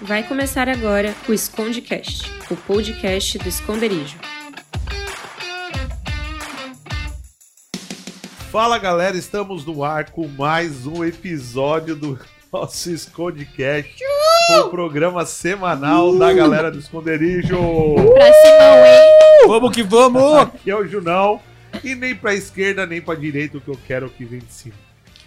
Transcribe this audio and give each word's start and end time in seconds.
Vai 0.00 0.22
começar 0.24 0.68
agora 0.68 1.14
o 1.28 1.32
Escondecast, 1.32 2.30
o 2.50 2.56
podcast 2.56 3.38
do 3.38 3.48
esconderijo. 3.48 4.16
Fala 8.50 8.76
galera, 8.78 9.16
estamos 9.16 9.64
no 9.64 9.84
ar 9.84 10.10
com 10.10 10.26
mais 10.26 10.86
um 10.86 11.04
episódio 11.04 11.94
do 11.94 12.18
nosso 12.52 12.90
Escondecast, 12.90 13.94
o 14.64 14.68
programa 14.68 15.24
semanal 15.24 16.18
da 16.18 16.32
galera 16.32 16.70
do 16.70 16.78
esconderijo. 16.78 17.56
Pra 18.14 18.32
cima, 18.32 18.88
hein? 18.88 19.48
Vamos 19.48 19.72
que 19.72 19.82
vamos! 19.82 20.36
Aqui 20.38 20.70
é 20.70 20.76
o 20.76 20.86
Junão, 20.86 21.40
e 21.82 21.94
nem 21.94 22.14
pra 22.14 22.34
esquerda 22.34 22.84
nem 22.84 23.00
pra 23.00 23.14
direita 23.14 23.58
o 23.58 23.60
que 23.60 23.68
eu 23.68 23.78
quero 23.86 24.06
é 24.06 24.08
o 24.08 24.12
que 24.12 24.24
vem 24.24 24.40
de 24.40 24.52
cima. 24.52 24.74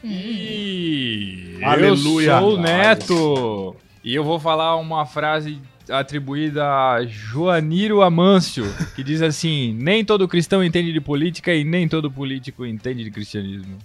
E 0.04 1.58
Aleluia. 1.64 2.32
Eu 2.34 2.40
sou 2.40 2.54
o 2.54 2.62
Neto. 2.62 3.76
E 4.08 4.16
eu 4.16 4.24
vou 4.24 4.40
falar 4.40 4.78
uma 4.78 5.06
frase 5.06 5.60
atribuída 5.90 6.64
a 6.66 7.06
Joaniro 7.06 8.02
Amâncio, 8.02 8.64
que 8.96 9.04
diz 9.04 9.22
assim: 9.22 9.74
Nem 9.74 10.06
todo 10.06 10.30
cristão 10.30 10.64
entende 10.64 10.94
de 10.94 11.02
política 11.02 11.54
e 11.54 11.66
nem 11.66 11.90
todo 11.90 12.10
político 12.10 12.66
entende 12.66 13.04
de 13.04 13.12
cristianismo. 13.12 13.78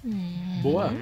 Boa. 0.62 0.92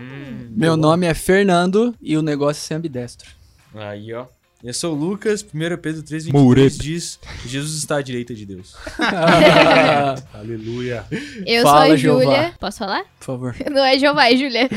Meu 0.49 0.75
nome 0.75 1.05
é 1.05 1.13
Fernando 1.13 1.95
e 2.01 2.17
o 2.17 2.23
negócio 2.23 2.61
é 2.61 2.65
ser 2.65 2.75
ambidestro. 2.77 3.31
Aí, 3.75 4.11
ó. 4.15 4.25
Eu 4.63 4.75
sou 4.75 4.95
o 4.95 4.99
Lucas, 4.99 5.43
1 5.43 5.47
Pedro 5.79 6.03
3, 6.03 6.27
Moureta. 6.27 6.69
23 6.69 6.79
diz 6.79 7.19
que 7.41 7.49
Jesus 7.49 7.79
está 7.79 7.97
à 7.97 8.03
direita 8.03 8.35
de 8.35 8.45
Deus. 8.45 8.77
Aleluia. 10.35 11.07
Eu 11.47 11.63
Fala, 11.63 11.87
sou 11.87 11.95
a. 11.95 11.97
Júlia. 11.97 12.55
Posso 12.61 12.79
falar? 12.79 13.05
Por 13.19 13.25
favor. 13.25 13.57
Não 13.73 13.83
é 13.83 13.99
Jeová, 13.99 14.31
é 14.31 14.37
Júlia. 14.37 14.69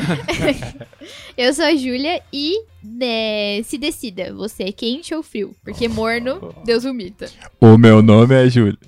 eu 1.36 1.52
sou 1.52 1.66
a 1.66 1.76
Júlia 1.76 2.22
e 2.32 2.64
né, 2.82 3.62
se 3.64 3.76
decida, 3.76 4.32
você 4.32 4.62
é 4.62 4.72
quente 4.72 5.14
ou 5.14 5.22
frio? 5.22 5.54
Porque 5.62 5.86
morno, 5.86 6.54
Deus 6.64 6.84
vomita. 6.84 7.30
O 7.60 7.76
meu 7.76 8.00
nome 8.00 8.34
é 8.34 8.48
Júlio. 8.48 8.78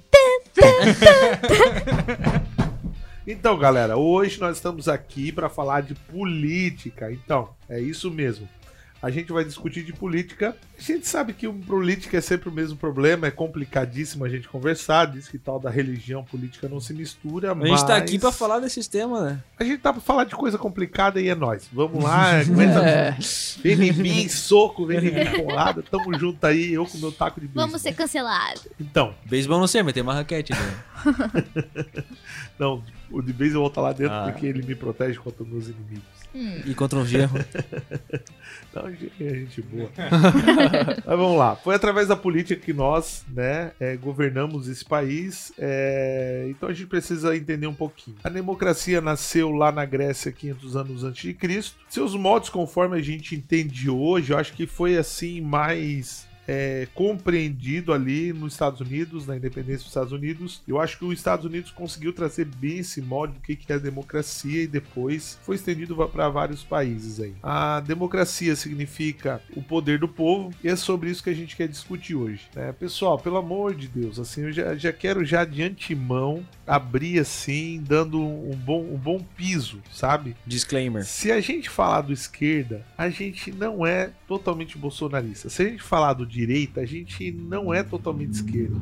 Então, 3.26 3.58
galera, 3.58 3.98
hoje 3.98 4.40
nós 4.40 4.56
estamos 4.56 4.88
aqui 4.88 5.30
para 5.30 5.50
falar 5.50 5.82
de 5.82 5.94
política. 5.94 7.12
Então, 7.12 7.50
é 7.68 7.78
isso 7.78 8.10
mesmo. 8.10 8.48
A 9.06 9.10
gente 9.10 9.32
vai 9.32 9.44
discutir 9.44 9.84
de 9.84 9.92
política. 9.92 10.56
A 10.76 10.82
gente 10.82 11.06
sabe 11.06 11.32
que 11.32 11.48
política 11.48 12.18
é 12.18 12.20
sempre 12.20 12.48
o 12.48 12.52
mesmo 12.52 12.76
problema, 12.76 13.28
é 13.28 13.30
complicadíssimo 13.30 14.24
a 14.24 14.28
gente 14.28 14.48
conversar. 14.48 15.06
Diz 15.06 15.28
que 15.28 15.38
tal 15.38 15.60
da 15.60 15.70
religião 15.70 16.24
política 16.24 16.68
não 16.68 16.80
se 16.80 16.92
mistura, 16.92 17.52
A 17.52 17.54
mas 17.54 17.68
gente 17.68 17.86
tá 17.86 17.96
aqui 17.96 18.18
pra 18.18 18.32
falar 18.32 18.58
desses 18.58 18.88
temas, 18.88 19.22
né? 19.22 19.38
A 19.58 19.62
gente 19.62 19.78
tá 19.78 19.92
pra 19.92 20.02
falar 20.02 20.24
de 20.24 20.34
coisa 20.34 20.58
complicada 20.58 21.20
e 21.20 21.28
é 21.28 21.36
nóis. 21.36 21.68
Vamos 21.72 22.02
lá, 22.02 22.40
aguenta. 22.40 22.80
É. 22.80 23.16
Vem 23.62 23.90
em 23.90 23.92
mim, 23.92 24.28
soco, 24.28 24.84
vem 24.84 24.98
em 24.98 25.14
mim, 25.14 25.44
porrada. 25.44 25.84
Tamo 25.84 26.18
junto 26.18 26.44
aí, 26.44 26.74
eu 26.74 26.84
com 26.84 26.98
meu 26.98 27.12
taco 27.12 27.40
de 27.40 27.46
beisebol. 27.46 27.66
Vamos 27.66 27.82
ser 27.82 27.94
cancelados. 27.94 28.66
Então, 28.80 29.14
Beisebol 29.24 29.60
não 29.60 29.68
sei, 29.68 29.84
mas 29.84 29.94
tem 29.94 30.02
uma 30.02 30.14
raquete, 30.14 30.52
né? 30.52 30.84
não, 32.58 32.82
o 33.10 33.22
de 33.22 33.32
beisebol 33.32 33.70
tá 33.70 33.80
lá 33.80 33.92
dentro 33.92 34.14
Ah. 34.14 34.28
porque 34.30 34.46
ele 34.46 34.62
me 34.62 34.74
protege 34.74 35.18
contra 35.18 35.42
os 35.42 35.48
meus 35.48 35.68
inimigos. 35.68 36.04
E 36.66 36.74
contra 36.74 36.98
um 36.98 37.06
gerro. 37.06 37.38
Não, 38.74 38.90
gente, 38.90 39.12
é 39.24 39.30
gente 39.30 39.62
boa. 39.62 39.88
Mas 41.06 41.18
vamos 41.18 41.38
lá. 41.38 41.56
Foi 41.56 41.74
através 41.74 42.08
da 42.08 42.16
política 42.16 42.60
que 42.60 42.74
nós, 42.74 43.24
né, 43.32 43.72
é, 43.80 43.96
governamos 43.96 44.68
esse 44.68 44.84
país. 44.84 45.50
é, 45.58 46.46
então 46.50 46.68
a 46.68 46.72
gente 46.74 46.88
precisa 46.88 47.34
entender 47.34 47.66
um 47.66 47.74
pouquinho. 47.74 48.18
A 48.22 48.28
democracia 48.28 49.00
nasceu 49.00 49.50
lá 49.50 49.72
na 49.72 49.86
Grécia 49.86 50.30
500 50.30 50.76
anos 50.76 51.04
antes 51.04 51.22
de 51.22 51.32
Cristo. 51.32 51.76
Seus 51.88 52.14
modos, 52.14 52.50
conforme 52.50 52.98
a 52.98 53.02
gente 53.02 53.34
entende 53.34 53.88
hoje, 53.88 54.32
eu 54.32 54.38
acho 54.38 54.52
que 54.52 54.66
foi 54.66 54.98
assim 54.98 55.40
mais 55.40 56.26
é, 56.46 56.86
compreendido 56.94 57.92
ali 57.92 58.32
nos 58.32 58.52
Estados 58.52 58.80
Unidos, 58.80 59.26
na 59.26 59.36
independência 59.36 59.78
dos 59.78 59.88
Estados 59.88 60.12
Unidos. 60.12 60.62
Eu 60.66 60.80
acho 60.80 60.98
que 60.98 61.04
os 61.04 61.18
Estados 61.18 61.44
Unidos 61.44 61.70
conseguiu 61.70 62.12
trazer 62.12 62.44
bem 62.44 62.78
esse 62.78 63.00
molde 63.00 63.34
do 63.34 63.40
que 63.40 63.56
que 63.56 63.72
é 63.72 63.76
a 63.76 63.78
democracia 63.78 64.62
e 64.62 64.66
depois 64.66 65.38
foi 65.42 65.56
estendido 65.56 65.96
para 66.08 66.28
vários 66.28 66.62
países 66.62 67.20
aí. 67.20 67.34
A 67.42 67.80
democracia 67.80 68.54
significa 68.54 69.42
o 69.54 69.62
poder 69.62 69.98
do 69.98 70.08
povo 70.08 70.52
e 70.62 70.68
é 70.68 70.76
sobre 70.76 71.10
isso 71.10 71.22
que 71.22 71.30
a 71.30 71.34
gente 71.34 71.56
quer 71.56 71.68
discutir 71.68 72.14
hoje. 72.14 72.42
né? 72.54 72.72
Pessoal, 72.72 73.18
pelo 73.18 73.36
amor 73.36 73.74
de 73.74 73.88
Deus, 73.88 74.18
assim, 74.18 74.42
eu 74.42 74.52
já, 74.52 74.74
já 74.76 74.92
quero 74.92 75.24
já 75.24 75.44
de 75.44 75.62
antemão 75.62 76.46
abrir 76.66 77.18
assim, 77.18 77.82
dando 77.86 78.20
um 78.20 78.56
bom, 78.56 78.82
um 78.82 78.96
bom 78.96 79.20
piso, 79.36 79.80
sabe? 79.92 80.36
Disclaimer. 80.46 81.04
Se 81.04 81.30
a 81.30 81.40
gente 81.40 81.70
falar 81.70 82.02
do 82.02 82.12
esquerda, 82.12 82.84
a 82.98 83.08
gente 83.08 83.52
não 83.52 83.86
é 83.86 84.10
totalmente 84.26 84.76
bolsonarista. 84.76 85.48
Se 85.48 85.62
a 85.62 85.68
gente 85.68 85.82
falar 85.82 86.12
do 86.14 86.26
direita, 86.36 86.82
a 86.82 86.86
gente 86.86 87.32
não 87.32 87.72
é 87.72 87.82
totalmente 87.82 88.34
esquerda. 88.34 88.76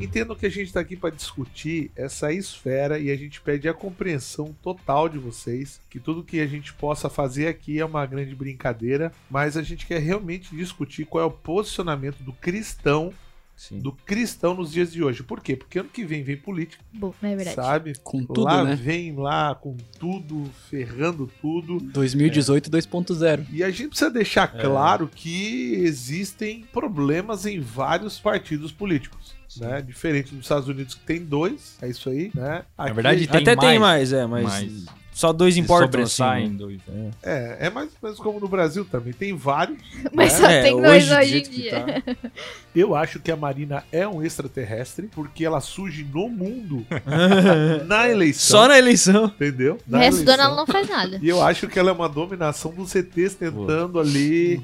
Entendo 0.00 0.34
que 0.34 0.46
a 0.46 0.50
gente 0.50 0.68
está 0.68 0.80
aqui 0.80 0.96
para 0.96 1.14
discutir 1.14 1.90
essa 1.94 2.32
esfera 2.32 2.98
e 2.98 3.10
a 3.10 3.16
gente 3.16 3.40
pede 3.40 3.68
a 3.68 3.74
compreensão 3.74 4.54
total 4.62 5.08
de 5.08 5.18
vocês, 5.18 5.78
que 5.90 6.00
tudo 6.00 6.24
que 6.24 6.40
a 6.40 6.46
gente 6.46 6.72
possa 6.72 7.10
fazer 7.10 7.48
aqui 7.48 7.78
é 7.78 7.84
uma 7.84 8.06
grande 8.06 8.34
brincadeira, 8.34 9.12
mas 9.30 9.56
a 9.56 9.62
gente 9.62 9.86
quer 9.86 10.00
realmente 10.00 10.56
discutir 10.56 11.04
qual 11.04 11.22
é 11.22 11.26
o 11.26 11.30
posicionamento 11.30 12.22
do 12.22 12.32
cristão, 12.32 13.12
Sim. 13.56 13.78
do 13.78 13.90
cristão 13.90 14.54
nos 14.54 14.70
dias 14.70 14.92
de 14.92 15.02
hoje. 15.02 15.22
Por 15.22 15.40
quê? 15.40 15.56
Porque 15.56 15.78
ano 15.78 15.88
que 15.88 16.04
vem 16.04 16.22
vem 16.22 16.36
política, 16.36 16.84
Bom, 16.92 17.14
é 17.22 17.34
verdade. 17.34 17.54
sabe? 17.56 17.92
Com 18.04 18.22
tudo, 18.24 18.42
lá 18.44 18.62
né? 18.62 18.74
vem 18.76 19.16
lá 19.16 19.54
com 19.54 19.76
tudo, 19.98 20.44
ferrando 20.68 21.30
tudo. 21.40 21.80
2018 21.80 22.70
2.0. 22.70 23.46
E 23.50 23.64
a 23.64 23.70
gente 23.70 23.88
precisa 23.88 24.10
deixar 24.10 24.46
claro 24.48 25.08
que 25.08 25.72
existem 25.76 26.64
problemas 26.72 27.46
em 27.46 27.58
vários 27.60 28.18
partidos 28.20 28.70
políticos. 28.72 29.34
Né? 29.56 29.80
Diferente 29.80 30.34
dos 30.34 30.44
Estados 30.44 30.68
Unidos 30.68 30.94
que 30.94 31.04
tem 31.06 31.24
dois, 31.24 31.78
é 31.80 31.88
isso 31.88 32.10
aí, 32.10 32.30
né? 32.34 32.64
Aqui 32.76 32.92
verdade, 32.92 33.24
a- 33.24 33.32
Tem 33.32 33.40
Até 33.42 33.56
tem 33.56 33.78
mais, 33.78 33.80
mais, 33.80 34.12
é, 34.12 34.26
mas, 34.26 34.44
mas 34.44 34.86
só 35.16 35.32
dois 35.32 35.56
importam, 35.56 36.02
assim. 36.02 36.22
né? 36.22 36.48
dois. 36.50 36.78
é, 37.22 37.56
é 37.60 37.70
mais 37.70 37.88
ou 37.88 37.96
menos 38.02 38.18
como 38.18 38.38
no 38.38 38.46
Brasil 38.46 38.84
também, 38.84 39.14
tem 39.14 39.34
vários. 39.34 39.78
Mas 40.12 40.34
né? 40.34 40.38
só 40.38 40.46
É, 40.46 40.62
tem 40.62 40.76
dois 40.78 41.04
hoje, 41.10 41.14
hoje 41.16 41.38
em 41.38 41.42
dia. 41.50 42.02
tá. 42.04 42.30
Eu 42.76 42.94
acho 42.94 43.18
que 43.18 43.32
a 43.32 43.36
Marina 43.36 43.82
é 43.90 44.06
um 44.06 44.22
extraterrestre 44.22 45.08
porque 45.10 45.42
ela 45.42 45.62
surge 45.62 46.04
no 46.04 46.28
mundo 46.28 46.86
na 47.86 48.06
eleição. 48.10 48.58
Só 48.60 48.68
na 48.68 48.76
eleição. 48.76 49.24
Entendeu? 49.24 49.78
O 49.88 49.90
Na 49.90 49.98
resto 50.00 50.22
do 50.22 50.30
ano 50.30 50.42
ela 50.42 50.54
não 50.56 50.66
faz 50.66 50.86
nada. 50.86 51.18
E 51.22 51.26
eu 51.26 51.42
acho 51.42 51.66
que 51.66 51.78
ela 51.78 51.88
é 51.88 51.92
uma 51.94 52.10
dominação 52.10 52.74
dos 52.74 52.90
CTs 52.90 53.36
tentando 53.36 53.98
ali. 53.98 54.60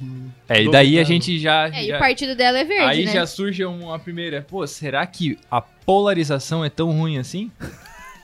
É, 0.46 0.62
e 0.62 0.70
daí 0.70 0.98
a 0.98 1.04
gente 1.04 1.38
já. 1.38 1.69
É, 1.70 1.84
e 1.84 1.88
já- 1.88 1.96
o 1.96 1.98
partido 1.98 2.36
dela 2.36 2.58
é 2.58 2.64
verde, 2.64 2.84
aí 2.84 3.06
né? 3.06 3.12
já 3.12 3.26
surge 3.26 3.64
uma 3.64 3.98
primeira. 3.98 4.44
Pô, 4.46 4.66
será 4.66 5.06
que 5.06 5.38
a 5.50 5.62
polarização 5.62 6.62
é 6.62 6.69
tão 6.69 6.90
ruim 6.92 7.16
assim? 7.16 7.50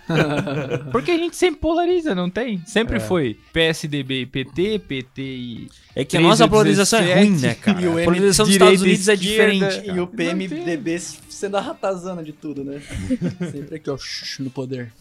Porque 0.92 1.10
a 1.10 1.16
gente 1.16 1.36
sempre 1.36 1.60
polariza, 1.60 2.14
não 2.14 2.28
tem? 2.30 2.62
Sempre 2.66 2.96
É. 2.96 3.00
foi 3.00 3.36
PSDB 3.52 4.22
e 4.22 4.26
PT, 4.26 4.78
PT 4.80 5.22
e. 5.22 5.68
É 5.94 6.04
que 6.04 6.16
a 6.16 6.20
13, 6.20 6.22
nossa 6.22 6.48
polarização 6.48 7.00
é 7.00 7.14
ruim, 7.20 7.32
17, 7.32 7.46
né, 7.46 7.54
cara? 7.60 7.80
e 7.80 7.86
o 7.86 7.98
A 7.98 8.04
polarização 8.04 8.46
dos 8.46 8.54
Estados 8.54 8.80
e 8.80 8.84
Unidos 8.84 9.08
é 9.08 9.16
diferente. 9.16 9.78
E 9.80 9.86
cara. 9.86 10.02
o 10.02 10.06
PMDB 10.06 10.98
sendo 10.98 11.56
a 11.56 11.60
ratazana 11.60 12.22
de 12.22 12.32
tudo, 12.32 12.64
né? 12.64 12.80
Sempre 13.52 13.76
aqui, 13.76 13.90
ó, 13.90 13.96
no 14.40 14.50
poder. 14.50 14.92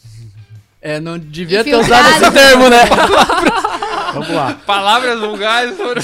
É, 0.82 1.00
não 1.00 1.18
devia 1.18 1.64
ter 1.64 1.76
usado 1.76 2.10
esse 2.12 2.32
termo, 2.32 2.70
né? 2.70 2.78
Vamos 4.14 4.30
lá, 4.30 4.54
Palavras 4.66 5.20
vulgares 5.20 5.76
foram. 5.76 6.02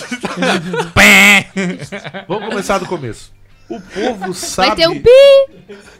vamos 2.28 2.50
começar 2.50 2.78
do 2.80 2.86
começo. 2.86 3.32
O 3.70 3.80
povo 3.80 4.34
sabe. 4.34 4.68
Vai 4.68 4.76
ter 4.78 4.88
um 4.90 5.02
pi! 5.02 5.10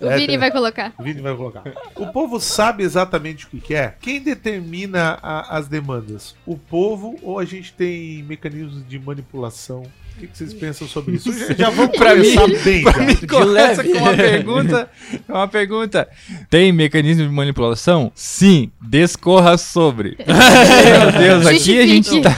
O 0.02 0.08
É, 0.10 0.18
Vini 0.18 0.38
vai 0.38 0.52
colocar. 0.52 0.94
O 1.00 1.04
Vini 1.04 1.22
vai 1.22 1.36
colocar. 1.36 1.64
O 1.96 2.08
povo 2.08 2.40
sabe 2.40 2.84
exatamente 2.84 3.46
o 3.46 3.50
que 3.50 3.60
quer? 3.62 3.98
Quem 4.02 4.22
determina 4.22 5.18
a- 5.22 5.58
as 5.58 5.68
demandas? 5.68 6.36
O 6.46 6.58
povo 6.58 7.18
ou 7.24 7.40
a 7.40 7.46
gente 7.46 7.74
tem 7.74 8.22
mecanismos 8.24 8.88
de 8.88 9.00
manipulação? 9.00 9.84
O 10.16 10.20
que, 10.20 10.28
que 10.28 10.38
vocês 10.38 10.54
pensam 10.54 10.88
sobre 10.88 11.16
isso? 11.16 11.32
Já, 11.34 11.54
já 11.66 11.70
vamos 11.70 11.98
Pra 11.98 12.12
começar 12.12 12.48
bem. 12.64 12.84
já. 12.84 12.94
Começa 13.28 13.82
leve. 13.82 13.92
com 13.92 13.98
uma 13.98 14.14
pergunta. 14.16 14.90
Uma 15.28 15.48
pergunta. 15.48 16.10
Tem 16.50 16.72
mecanismo 16.72 17.24
de 17.28 17.30
manipulação? 17.34 18.12
Sim. 18.16 18.72
Descorra 18.82 19.58
sobre. 19.58 20.16
Meu 20.24 21.12
Deus, 21.42 21.46
aqui 21.48 21.80
a 21.80 21.88
gente 21.88 22.22
tá. 22.22 22.36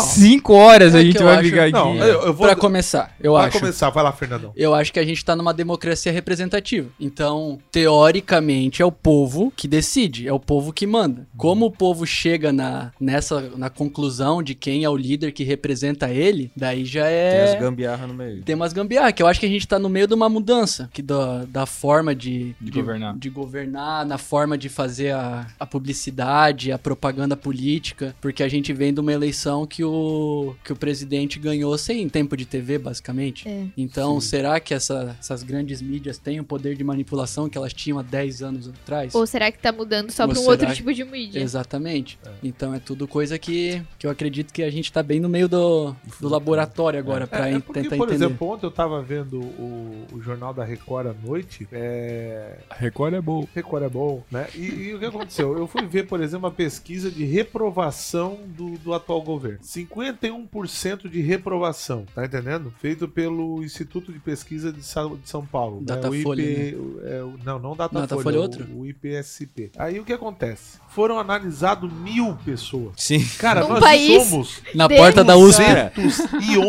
Cinco 0.00 0.54
horas 0.54 0.94
É 0.94 0.98
a 0.98 1.02
gente 1.04 1.22
vai 1.22 1.36
acho- 1.36 1.44
ficar 1.48 1.62
aqui. 1.64 1.72
Não, 1.72 1.96
eu, 1.98 2.22
eu 2.26 2.34
vou. 2.34 2.46
Pra 2.46 2.56
começar, 2.56 3.14
eu 3.20 3.34
Pra 3.34 3.44
acho. 3.44 3.58
começar, 3.60 3.90
vai 3.90 4.02
lá, 4.02 4.12
Fernandão. 4.12 4.52
Eu 4.56 4.74
acho 4.74 4.92
que 4.92 4.98
a 4.98 5.04
gente 5.04 5.24
tá 5.24 5.36
numa 5.36 5.52
democracia 5.54 6.10
representativa. 6.10 6.88
Então, 6.98 7.58
teoricamente, 7.70 8.82
é 8.82 8.84
o 8.84 8.92
povo 8.92 9.52
que 9.54 9.68
decide, 9.68 10.26
é 10.26 10.32
o 10.32 10.40
povo 10.40 10.72
que 10.72 10.86
manda. 10.86 11.26
Como 11.36 11.66
o 11.66 11.70
povo 11.70 12.06
chega 12.06 12.52
na, 12.52 12.92
nessa, 13.00 13.50
na 13.56 13.68
conclusão 13.70 14.42
de 14.42 14.54
quem 14.54 14.84
é 14.84 14.88
o 14.90 14.96
líder 14.96 15.32
que 15.32 15.44
representa 15.44 16.10
ele, 16.10 16.50
daí 16.56 16.84
já 16.84 16.93
Tem 17.02 17.12
é. 17.40 17.44
as 17.54 17.60
gambiarra 17.60 18.06
no 18.06 18.14
meio. 18.14 18.42
Tem 18.42 18.54
umas 18.54 18.72
gambiarra, 18.72 19.12
que 19.12 19.22
eu 19.22 19.26
acho 19.26 19.40
que 19.40 19.46
a 19.46 19.48
gente 19.48 19.66
tá 19.66 19.78
no 19.78 19.88
meio 19.88 20.06
de 20.06 20.14
uma 20.14 20.28
mudança 20.28 20.88
que 20.92 21.02
da, 21.02 21.44
da 21.44 21.66
forma 21.66 22.14
de, 22.14 22.54
De 22.60 22.70
governar. 22.70 23.16
de 23.16 23.30
governar, 23.30 24.06
na 24.06 24.18
forma 24.18 24.56
de 24.58 24.68
fazer 24.68 25.10
a, 25.12 25.46
a 25.58 25.66
publicidade, 25.66 26.70
a 26.72 26.78
propaganda 26.78 27.36
política, 27.36 28.14
porque 28.20 28.42
a 28.42 28.48
gente 28.48 28.72
vem 28.72 28.92
de 28.92 29.00
uma 29.00 29.12
eleição 29.12 29.66
que 29.66 29.82
o, 29.84 30.54
que 30.64 30.72
o 30.72 30.76
presidente 30.76 31.38
ganhou 31.38 31.76
sem 31.78 32.08
tempo 32.08 32.36
de 32.36 32.44
TV, 32.44 32.78
basicamente. 32.78 33.48
É. 33.48 33.64
Então, 33.76 34.20
será 34.20 34.60
que 34.60 34.74
essa- 34.74 35.16
essas 35.18 35.42
grandes 35.42 35.80
mídias 35.80 36.18
têm 36.18 36.40
o 36.40 36.44
poder 36.44 36.76
de 36.76 36.84
manipulação 36.84 37.48
que 37.48 37.56
elas 37.56 37.72
tinham 37.72 37.98
há 37.98 38.02
10 38.02 38.42
anos 38.42 38.68
atrás? 38.68 39.14
Ou 39.14 39.26
será 39.26 39.50
que 39.50 39.58
tá 39.58 39.72
mudando 39.72 40.10
só 40.10 40.26
pra 40.26 40.38
um 40.38 40.44
outro 40.46 40.66
que- 40.66 40.74
tipo 40.74 40.92
de 40.92 41.04
mídia? 41.04 41.40
Exatamente. 41.40 42.18
Então 42.42 42.74
é 42.74 42.78
tudo 42.78 43.06
coisa 43.08 43.38
que, 43.38 43.82
que 43.98 44.06
eu 44.06 44.10
acredito 44.10 44.52
que 44.52 44.62
a 44.62 44.70
gente 44.70 44.92
tá 44.92 45.02
bem 45.02 45.20
no 45.20 45.28
meio 45.28 45.48
do, 45.48 45.94
do 46.20 46.28
laboratório 46.28 46.83
agora, 46.88 47.26
pra 47.26 47.48
É, 47.48 47.52
en- 47.52 47.56
é 47.56 47.60
porque, 47.60 47.82
tentar 47.82 47.96
por 47.96 48.08
entender. 48.08 48.24
exemplo, 48.26 48.48
ontem 48.48 48.66
eu 48.66 48.70
tava 48.70 49.00
vendo 49.02 49.40
o, 49.40 50.06
o 50.12 50.20
jornal 50.22 50.52
da 50.52 50.64
Record 50.64 51.06
à 51.08 51.14
noite. 51.26 51.66
É... 51.72 52.58
Record 52.76 53.14
é 53.14 53.20
bom. 53.20 53.46
Record 53.54 53.82
é 53.84 53.88
bom, 53.88 54.22
né? 54.30 54.46
E, 54.54 54.60
e 54.64 54.94
o 54.94 54.98
que 54.98 55.06
aconteceu? 55.06 55.56
Eu 55.56 55.66
fui 55.66 55.86
ver, 55.86 56.06
por 56.06 56.20
exemplo, 56.20 56.46
uma 56.48 56.54
pesquisa 56.54 57.10
de 57.10 57.24
reprovação 57.24 58.38
do, 58.46 58.76
do 58.78 58.92
atual 58.94 59.22
governo. 59.22 59.60
51% 59.62 61.08
de 61.08 61.20
reprovação, 61.20 62.04
tá 62.14 62.24
entendendo? 62.24 62.72
Feito 62.80 63.08
pelo 63.08 63.62
Instituto 63.62 64.12
de 64.12 64.18
Pesquisa 64.18 64.72
de 64.72 64.82
São, 64.82 65.16
de 65.16 65.28
São 65.28 65.44
Paulo. 65.44 65.76
né? 65.80 65.86
Datafolha, 65.86 66.44
o 66.44 66.48
IP, 66.50 66.76
o- 66.76 67.00
é, 67.06 67.22
o- 67.22 67.34
não, 67.44 67.58
não 67.58 67.76
Datafolha. 67.76 68.06
Datafolha 68.06 68.36
é 68.36 68.38
o- 68.38 68.42
outro? 68.42 68.66
O, 68.74 68.86
IPSP. 68.86 69.70
Aí 69.78 69.98
o 69.98 70.04
que 70.04 70.12
acontece? 70.12 70.78
Foram 70.88 71.18
analisados 71.18 71.92
mil 71.92 72.36
pessoas. 72.44 72.92
Sim. 72.96 73.24
Cara, 73.38 73.64
Um 73.64 73.70
nós 73.70 73.80
país 73.80 74.22
somos 74.24 74.62
Na 74.74 74.88
porta 74.88 75.24
da 75.24 75.36
USP. 75.36 75.64
Cara. 75.64 75.92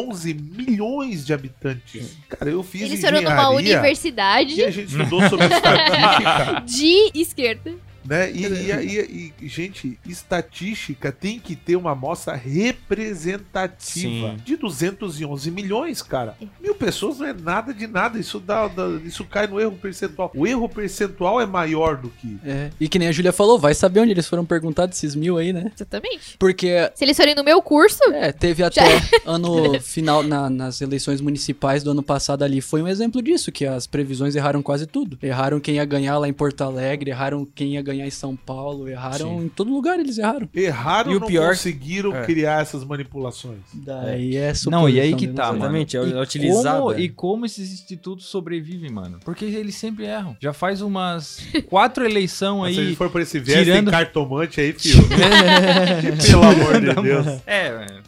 211 0.05 0.33
milhões 0.33 1.25
de 1.25 1.33
habitantes. 1.33 2.17
Cara, 2.29 2.49
eu 2.49 2.63
fiz 2.63 2.83
Eles 2.83 3.01
foram 3.01 3.21
numa 3.21 3.31
engenharia 3.31 3.57
universidade 3.57 4.55
e 4.55 4.63
a 4.63 4.71
gente 4.71 4.87
estudou 4.87 5.21
sobre 5.29 5.45
estatística, 5.53 6.63
de 6.65 7.11
esquerda. 7.13 7.73
Né? 8.07 8.31
E, 8.31 8.45
e, 8.45 8.71
e- 8.71 9.33
e, 9.41 9.47
gente, 9.47 9.97
estatística 10.07 11.11
tem 11.11 11.39
que 11.39 11.55
ter 11.55 11.75
uma 11.75 11.91
amostra 11.91 12.35
representativa 12.35 13.75
Sim. 13.79 14.37
de 14.43 14.55
211 14.55 15.51
milhões, 15.51 16.01
cara. 16.01 16.35
Mil 16.61 16.75
pessoas 16.75 17.19
não 17.19 17.27
é 17.27 17.33
nada 17.33 17.73
de 17.73 17.87
nada. 17.87 18.19
Isso 18.19 18.39
dá, 18.39 18.67
dá- 18.67 18.99
isso 19.03 19.23
cai 19.25 19.47
no 19.47 19.59
erro 19.59 19.73
percentual. 19.81 20.31
O 20.35 20.45
erro 20.45 20.67
percentual 20.69 21.39
é 21.41 21.45
maior 21.45 21.97
do 21.97 22.09
que 22.09 22.37
É, 22.45 22.69
e 22.79 22.87
que 22.87 22.99
nem 22.99 23.07
a 23.07 23.11
Júlia 23.11 23.31
falou, 23.31 23.57
vai 23.57 23.73
saber 23.73 23.99
onde 24.01 24.11
eles 24.11 24.27
foram 24.27 24.45
perguntados 24.45 24.97
esses 24.97 25.15
mil 25.15 25.37
aí, 25.37 25.51
né? 25.53 25.71
Exatamente. 25.75 26.37
Porque 26.37 26.91
Se 26.95 27.03
eles 27.03 27.17
forem 27.17 27.35
no 27.35 27.43
meu 27.43 27.61
curso, 27.61 27.99
É, 28.13 28.31
teve 28.31 28.63
até 28.63 28.81
ano 29.25 29.79
final 29.81 30.21
na- 30.23 30.49
nas 30.49 30.81
eleições 30.81 31.21
municipais 31.21 31.83
do 31.83 31.91
ano 31.91 32.03
passado 32.03 32.43
ali. 32.43 32.61
Foi 32.61 32.81
um 32.81 32.87
exemplo 32.87 33.21
disso, 33.21 33.51
que 33.51 33.65
as 33.65 33.87
previsões 33.87 34.35
erraram 34.35 34.61
quase 34.61 34.85
tudo. 34.85 35.17
Erraram 35.21 35.59
quem 35.59 35.75
ia 35.75 35.85
ganhar 35.85 36.17
lá 36.17 36.27
em 36.27 36.33
Porto 36.33 36.61
Alegre, 36.61 37.11
erraram 37.11 37.45
quem 37.45 37.73
ia 37.73 37.81
ganhar 37.81 37.94
em 38.03 38.09
São 38.09 38.35
Paulo, 38.35 38.87
erraram 38.89 39.43
em 39.43 39.47
todo 39.49 39.71
lugar 39.71 39.99
eles 39.99 40.17
erraram. 40.17 40.49
erraram 40.53 41.11
E 41.11 41.15
o 41.15 41.19
não 41.19 41.27
pior- 41.27 41.49
conseguiram 41.49 42.15
é. 42.15 42.25
criar 42.25 42.61
essas 42.61 42.83
manipulações. 42.83 43.59
Daí 43.73 44.35
é 44.35 44.53
suposição 44.53 44.71
Não, 44.71 44.89
e 44.89 44.99
aí 44.99 45.13
que 45.15 45.27
tá, 45.27 45.45
mano. 45.47 45.57
Exatamente, 45.57 45.97
é 45.97 45.99
E 46.01 46.13
utilizado, 46.21 46.79
como- 46.83 46.93
é. 46.93 46.99
E 47.01 47.09
como 47.09 47.45
esses 47.45 47.71
institutos 47.71 48.25
sobrevivem, 48.25 48.89
mano? 48.91 49.19
Porque 49.23 49.45
eles 49.45 49.75
sempre 49.75 50.05
erram. 50.05 50.35
Já 50.41 50.53
faz 50.53 50.81
umas 50.81 51.39
quatro 51.69 52.03
eleições 52.05 52.73
se 52.75 52.79
a 52.79 52.81
aí. 52.83 52.87
gente 52.89 52.97
for 52.97 53.09
por 53.09 53.21
esse 53.21 53.39
viés, 53.39 53.63
tirando- 53.63 53.83
tem 53.85 53.91
cartomante 53.91 54.59
aí, 54.61 54.73
filho. 54.73 55.03
Pelo 56.27 56.43
amor 56.43 56.81
de 56.81 56.93
Deus. 57.01 57.41
É, 57.45 57.71
velho. 57.71 58.03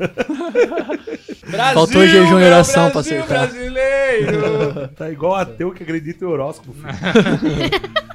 Faltou 1.74 2.06
jejum 2.06 2.40
e 2.40 2.44
oração 2.44 2.90
pra 2.92 3.02
Brasil 3.02 3.20
acertar. 3.22 3.48
brasileiro! 3.50 4.88
Tá 4.96 5.10
igual 5.10 5.36
ateu 5.36 5.72
que 5.72 5.84
acredita 5.84 6.24
em 6.26 6.28
horóscopo. 6.28 6.74
filho. 6.74 8.08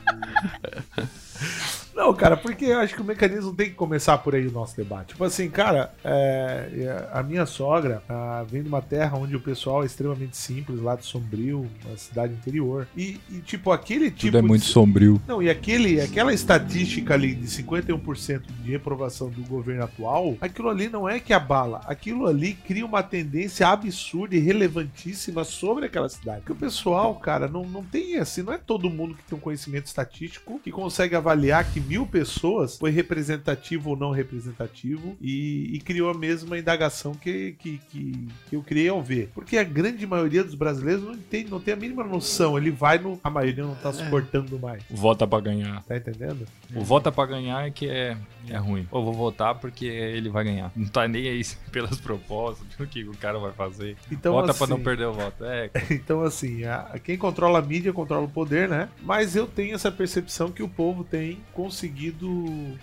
Não, 2.02 2.12
cara, 2.12 2.36
porque 2.36 2.64
eu 2.64 2.80
acho 2.80 2.96
que 2.96 3.00
o 3.00 3.04
mecanismo 3.04 3.54
tem 3.54 3.68
que 3.68 3.76
começar 3.76 4.18
por 4.18 4.34
aí 4.34 4.44
o 4.44 4.50
nosso 4.50 4.76
debate. 4.76 5.10
Tipo 5.10 5.22
assim, 5.22 5.48
cara, 5.48 5.94
é, 6.02 7.06
a 7.12 7.22
minha 7.22 7.46
sogra 7.46 8.02
ah, 8.08 8.44
vem 8.44 8.60
de 8.60 8.68
uma 8.68 8.82
terra 8.82 9.16
onde 9.16 9.36
o 9.36 9.40
pessoal 9.40 9.84
é 9.84 9.86
extremamente 9.86 10.36
simples, 10.36 10.80
lá 10.80 10.96
de 10.96 11.06
Sombrio, 11.06 11.64
uma 11.86 11.96
cidade 11.96 12.32
interior. 12.32 12.88
E, 12.96 13.20
e, 13.30 13.38
tipo, 13.38 13.70
aquele 13.70 14.10
tipo. 14.10 14.32
Tudo 14.32 14.38
é 14.38 14.42
muito 14.42 14.62
de... 14.62 14.68
sombrio. 14.68 15.22
Não, 15.28 15.40
e 15.40 15.48
aquele, 15.48 16.00
aquela 16.00 16.34
estatística 16.34 17.14
ali 17.14 17.36
de 17.36 17.46
51% 17.46 18.42
de 18.64 18.72
reprovação 18.72 19.30
do 19.30 19.42
governo 19.42 19.84
atual, 19.84 20.36
aquilo 20.40 20.70
ali 20.70 20.88
não 20.88 21.08
é 21.08 21.20
que 21.20 21.32
abala, 21.32 21.82
aquilo 21.86 22.26
ali 22.26 22.54
cria 22.54 22.84
uma 22.84 23.04
tendência 23.04 23.68
absurda 23.68 24.34
e 24.34 24.40
relevantíssima 24.40 25.44
sobre 25.44 25.86
aquela 25.86 26.08
cidade. 26.08 26.40
Porque 26.40 26.52
o 26.52 26.56
pessoal, 26.56 27.14
cara, 27.14 27.46
não, 27.46 27.62
não 27.64 27.84
tem 27.84 28.16
assim, 28.16 28.42
não 28.42 28.52
é 28.52 28.58
todo 28.58 28.90
mundo 28.90 29.14
que 29.14 29.22
tem 29.22 29.38
um 29.38 29.40
conhecimento 29.40 29.86
estatístico 29.86 30.58
que 30.58 30.72
consegue 30.72 31.14
avaliar 31.14 31.64
que 31.70 31.91
mil 31.92 32.06
pessoas 32.06 32.78
foi 32.78 32.90
representativo 32.90 33.90
ou 33.90 33.96
não 33.96 34.10
representativo 34.12 35.14
e, 35.20 35.70
e 35.74 35.78
criou 35.80 36.10
a 36.10 36.14
mesma 36.14 36.58
indagação 36.58 37.12
que, 37.12 37.52
que, 37.58 37.78
que, 37.90 38.28
que 38.48 38.56
eu 38.56 38.62
criei 38.62 38.88
ao 38.88 39.02
ver. 39.02 39.30
Porque 39.34 39.58
a 39.58 39.62
grande 39.64 40.06
maioria 40.06 40.42
dos 40.42 40.54
brasileiros 40.54 41.04
não 41.04 41.16
tem, 41.16 41.44
não 41.44 41.60
tem 41.60 41.74
a 41.74 41.76
mínima 41.76 42.02
noção. 42.02 42.56
Ele 42.56 42.70
vai 42.70 42.98
no. 42.98 43.20
A 43.22 43.28
maioria 43.28 43.64
não 43.64 43.74
tá 43.74 43.92
suportando 43.92 44.58
mais. 44.58 44.82
Vota 44.90 45.26
pra 45.26 45.38
ganhar. 45.40 45.82
Tá 45.84 45.96
entendendo? 45.96 46.46
O 46.74 46.82
vota 46.82 47.12
pra 47.12 47.26
ganhar 47.26 47.66
é 47.66 47.70
que 47.70 47.88
é, 47.88 48.16
é 48.48 48.56
ruim. 48.56 48.88
Eu 48.92 49.04
vou 49.04 49.12
votar 49.12 49.54
porque 49.56 49.84
ele 49.84 50.30
vai 50.30 50.44
ganhar. 50.44 50.72
Não 50.74 50.86
tá 50.88 51.06
nem 51.06 51.28
aí 51.28 51.42
pelas 51.70 52.00
propostas, 52.00 52.66
o 52.80 52.86
que 52.86 53.04
o 53.04 53.12
cara 53.16 53.38
vai 53.38 53.52
fazer. 53.52 53.96
Então, 54.10 54.32
Vota 54.32 54.50
assim, 54.52 54.58
pra 54.58 54.66
não 54.66 54.80
perder 54.82 55.04
o 55.06 55.12
voto. 55.12 55.44
É, 55.44 55.70
Então, 55.90 56.22
assim, 56.22 56.64
a- 56.64 56.98
quem 57.04 57.18
controla 57.18 57.58
a 57.58 57.62
mídia 57.62 57.92
controla 57.92 58.24
o 58.24 58.28
poder, 58.30 58.66
né? 58.68 58.88
Mas 59.02 59.36
eu 59.36 59.46
tenho 59.46 59.74
essa 59.74 59.92
percepção 59.92 60.50
que 60.50 60.62
o 60.62 60.68
povo 60.68 61.04
tem 61.04 61.38
conseguido, 61.72 62.28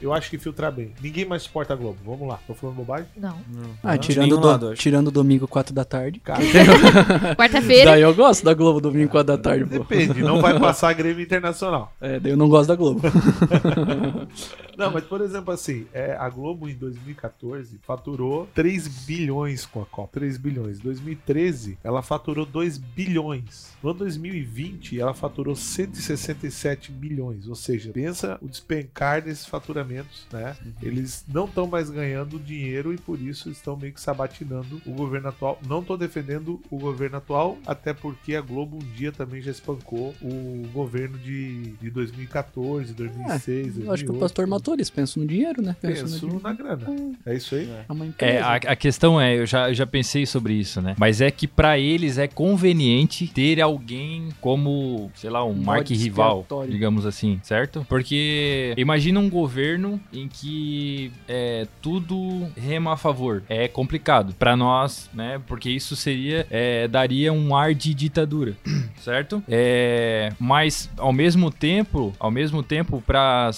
eu 0.01 0.11
acho 0.11 0.29
que 0.31 0.37
filtrar 0.39 0.71
bem. 0.71 0.91
Ninguém 1.01 1.23
mais 1.23 1.43
suporta 1.43 1.73
a 1.73 1.75
Globo. 1.75 1.97
Vamos 2.03 2.27
lá. 2.27 2.39
Tô 2.47 2.55
falando 2.55 2.77
bobagem? 2.77 3.05
não. 3.15 3.35
Ah, 3.83 3.95
De 3.95 4.07
tirando, 4.07 4.37
do, 4.37 4.47
lado, 4.47 4.73
tirando 4.73 5.11
domingo 5.11 5.47
4 5.47 5.73
da 5.73 5.85
tarde. 5.85 6.19
Cara, 6.19 6.41
Quarta-feira, 7.37 7.91
Daí 7.91 8.01
eu 8.01 8.13
gosto 8.15 8.43
da 8.43 8.53
Globo 8.53 8.81
domingo 8.81 9.09
4 9.11 9.27
da 9.27 9.37
tarde, 9.41 9.65
pô. 9.65 9.79
depende. 9.79 10.21
Não 10.21 10.41
vai 10.41 10.59
passar 10.59 10.89
a 10.89 10.93
Grêmio 10.93 11.21
Internacional. 11.23 11.93
É, 12.01 12.19
daí 12.19 12.31
eu 12.31 12.37
não 12.37 12.49
gosto 12.49 12.69
da 12.69 12.75
Globo. 12.75 13.01
Não, 14.79 14.91
mas 14.91 15.03
por 15.03 15.21
exemplo, 15.21 15.53
assim, 15.53 15.85
é, 15.93 16.13
a 16.13 16.29
Globo 16.29 16.67
em 16.69 16.75
2014 16.75 17.79
faturou 17.83 18.47
3 18.53 18.87
bilhões 19.05 19.65
com 19.65 19.81
a 19.81 19.85
Copa. 19.85 20.09
3 20.13 20.37
bilhões. 20.37 20.79
Em 20.79 20.83
2013, 20.83 21.77
ela 21.83 22.01
faturou 22.01 22.45
2 22.45 22.77
bilhões. 22.77 23.73
No 23.83 23.89
ano 23.91 23.99
2020, 23.99 24.99
ela 24.99 25.13
faturou 25.13 25.55
167 25.55 26.91
milhões. 26.91 27.47
Ou 27.47 27.55
seja, 27.55 27.91
pensa 27.91 28.37
o 28.41 28.47
despencar 28.47 29.21
desses 29.21 29.45
faturamentos, 29.45 30.27
né? 30.31 30.55
Eles 30.81 31.25
não 31.27 31.45
estão 31.45 31.67
mais 31.67 31.89
ganhando 31.89 32.39
dinheiro 32.39 32.93
e 32.93 32.97
por 32.97 33.19
isso 33.21 33.49
estão 33.49 33.75
meio 33.75 33.93
que 33.93 34.01
sabatinando 34.01 34.81
o 34.85 34.91
governo 34.91 35.29
atual. 35.29 35.59
Não 35.67 35.83
tô 35.83 35.97
defendendo 35.97 36.61
o 36.69 36.77
governo 36.77 37.17
atual, 37.17 37.57
até 37.65 37.93
porque 37.93 38.35
a 38.35 38.41
Globo 38.41 38.77
um 38.77 38.93
dia 38.95 39.11
também 39.11 39.41
já 39.41 39.51
espancou 39.51 40.13
o 40.21 40.67
governo 40.73 41.17
de, 41.17 41.71
de 41.81 41.89
2014, 41.89 42.93
2006, 42.93 43.77
Eu 43.79 43.91
acho 43.91 44.03
que 44.03 44.09
o 44.09 44.13
2008. 44.13 44.19
pastor 44.19 44.47
matou, 44.47 44.68
eles 44.73 44.89
pensam 44.89 45.23
no 45.23 45.27
dinheiro, 45.29 45.61
né? 45.61 45.75
Pensam 45.81 46.03
no 46.05 46.09
Penso 46.09 46.19
dinheiro. 46.19 46.43
na 46.43 46.53
grana. 46.53 47.15
É 47.25 47.35
isso 47.35 47.55
aí? 47.55 47.69
É 47.87 47.91
uma 47.91 48.05
empresa. 48.05 48.33
É, 48.33 48.41
a, 48.41 48.53
a 48.55 48.75
questão 48.75 49.19
é, 49.19 49.37
eu 49.37 49.45
já, 49.45 49.69
eu 49.69 49.73
já 49.73 49.85
pensei 49.87 50.25
sobre 50.25 50.53
isso, 50.53 50.81
né? 50.81 50.95
Mas 50.97 51.21
é 51.21 51.31
que 51.31 51.47
pra 51.47 51.77
eles 51.77 52.17
é 52.17 52.27
conveniente 52.27 53.27
ter 53.27 53.61
alguém 53.61 54.29
como, 54.41 55.11
sei 55.15 55.29
lá, 55.29 55.43
um 55.43 55.53
Mark 55.53 55.89
rival, 55.89 56.45
digamos 56.69 57.05
assim, 57.05 57.39
certo? 57.43 57.85
Porque 57.87 58.73
imagina 58.77 59.19
um 59.19 59.29
governo 59.29 59.99
em 60.11 60.27
que 60.27 61.11
é, 61.27 61.67
tudo 61.81 62.47
rema 62.55 62.93
a 62.93 62.97
favor. 62.97 63.43
É 63.49 63.67
complicado 63.67 64.33
pra 64.37 64.55
nós, 64.55 65.09
né? 65.13 65.41
Porque 65.47 65.69
isso 65.69 65.95
seria, 65.95 66.45
é, 66.49 66.87
daria 66.87 67.31
um 67.33 67.55
ar 67.55 67.73
de 67.73 67.93
ditadura, 67.93 68.55
certo? 69.01 69.43
É, 69.47 70.31
mas 70.39 70.89
ao 70.97 71.13
mesmo 71.13 71.51
tempo, 71.51 72.13
ao 72.19 72.31
mesmo 72.31 72.63
tempo, 72.63 73.01
para 73.05 73.51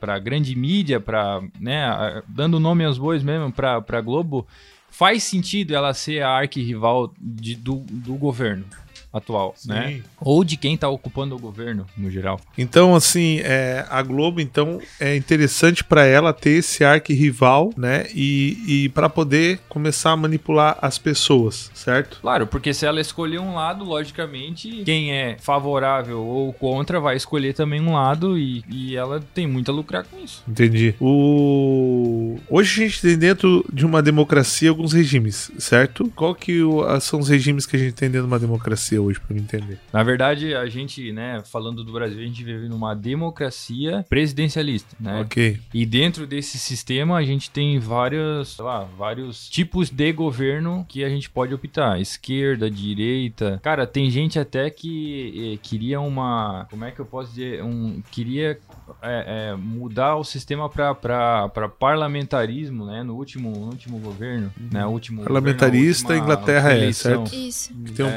para 0.00 0.18
grande 0.18 0.54
mídia, 0.56 1.00
para 1.00 1.40
né, 1.58 2.22
dando 2.28 2.60
nome 2.60 2.84
aos 2.84 2.98
bois 2.98 3.22
mesmo, 3.22 3.52
para 3.52 4.00
Globo, 4.00 4.46
faz 4.90 5.22
sentido 5.22 5.74
ela 5.74 5.94
ser 5.94 6.22
a 6.22 6.30
arquirrival 6.30 7.12
de, 7.18 7.54
do, 7.54 7.76
do 7.88 8.14
governo. 8.14 8.64
Atual, 9.12 9.54
né? 9.66 9.88
Sim. 9.88 10.02
Ou 10.20 10.44
de 10.44 10.56
quem 10.56 10.76
tá 10.76 10.88
ocupando 10.88 11.34
o 11.34 11.38
governo, 11.38 11.86
no 11.96 12.10
geral. 12.10 12.40
Então, 12.56 12.94
assim, 12.94 13.40
é, 13.42 13.84
a 13.88 14.02
Globo, 14.02 14.40
então, 14.40 14.80
é 15.00 15.16
interessante 15.16 15.82
para 15.82 16.04
ela 16.04 16.32
ter 16.32 16.50
esse 16.58 16.84
arqui-rival, 16.84 17.72
né? 17.76 18.06
E, 18.14 18.58
e 18.84 18.88
para 18.90 19.08
poder 19.08 19.60
começar 19.68 20.10
a 20.12 20.16
manipular 20.16 20.78
as 20.82 20.98
pessoas, 20.98 21.70
certo? 21.74 22.18
Claro, 22.20 22.46
porque 22.46 22.74
se 22.74 22.84
ela 22.86 23.00
escolher 23.00 23.38
um 23.40 23.54
lado, 23.54 23.84
logicamente, 23.84 24.82
quem 24.84 25.12
é 25.12 25.36
favorável 25.40 26.20
ou 26.22 26.52
contra 26.52 27.00
vai 27.00 27.16
escolher 27.16 27.54
também 27.54 27.80
um 27.80 27.94
lado 27.94 28.38
e, 28.38 28.62
e 28.68 28.96
ela 28.96 29.20
tem 29.34 29.46
muito 29.46 29.70
a 29.70 29.74
lucrar 29.74 30.04
com 30.04 30.18
isso. 30.22 30.42
Entendi. 30.46 30.94
O... 31.00 32.38
Hoje 32.48 32.82
a 32.84 32.86
gente 32.88 33.00
tem 33.00 33.16
dentro 33.18 33.64
de 33.72 33.84
uma 33.86 34.02
democracia 34.02 34.70
alguns 34.70 34.92
regimes, 34.92 35.50
certo? 35.58 36.10
Qual 36.14 36.34
que 36.34 36.62
o- 36.62 37.00
são 37.00 37.20
os 37.20 37.28
regimes 37.28 37.66
que 37.66 37.76
a 37.76 37.78
gente 37.78 37.92
tem 37.94 38.08
dentro 38.10 38.26
de 38.26 38.32
uma 38.32 38.38
democracia 38.38 39.00
hoje, 39.00 39.07
para 39.16 39.34
me 39.34 39.40
entender? 39.40 39.78
Na 39.92 40.02
verdade, 40.02 40.54
a 40.54 40.66
gente, 40.66 41.12
né, 41.12 41.42
falando 41.44 41.84
do 41.84 41.92
Brasil, 41.92 42.18
a 42.18 42.26
gente 42.26 42.42
vive 42.42 42.68
numa 42.68 42.94
democracia 42.94 44.04
presidencialista, 44.08 44.96
né? 44.98 45.20
Ok. 45.20 45.58
E 45.72 45.86
dentro 45.86 46.26
desse 46.26 46.58
sistema 46.58 47.16
a 47.16 47.22
gente 47.22 47.50
tem 47.50 47.78
vários, 47.78 48.56
sei 48.56 48.64
lá, 48.64 48.84
vários 48.96 49.48
tipos 49.48 49.90
de 49.90 50.12
governo 50.12 50.84
que 50.88 51.04
a 51.04 51.08
gente 51.08 51.30
pode 51.30 51.54
optar. 51.54 52.00
Esquerda, 52.00 52.70
direita. 52.70 53.60
Cara, 53.62 53.86
tem 53.86 54.10
gente 54.10 54.38
até 54.38 54.68
que 54.70 55.54
eh, 55.54 55.58
queria 55.62 56.00
uma. 56.00 56.66
Como 56.70 56.84
é 56.84 56.90
que 56.90 57.00
eu 57.00 57.06
posso 57.06 57.30
dizer? 57.30 57.62
Um, 57.62 58.02
queria 58.10 58.58
é, 59.02 59.50
é, 59.50 59.56
mudar 59.56 60.16
o 60.16 60.24
sistema 60.24 60.68
para 60.68 61.68
parlamentarismo, 61.78 62.86
né? 62.86 63.02
No 63.02 63.14
último, 63.14 63.50
no 63.50 63.66
último 63.66 63.98
governo. 63.98 64.52
Né, 64.72 64.84
o 64.84 64.90
último 64.90 65.22
Parlamentarista, 65.22 66.08
governo, 66.08 66.22
última 66.22 66.34
Inglaterra 66.34 66.72
é, 66.72 66.92
certo? 66.92 67.34
Isso. 67.34 67.72
Tem 67.94 68.04
um 68.04 68.10
É, 68.10 68.12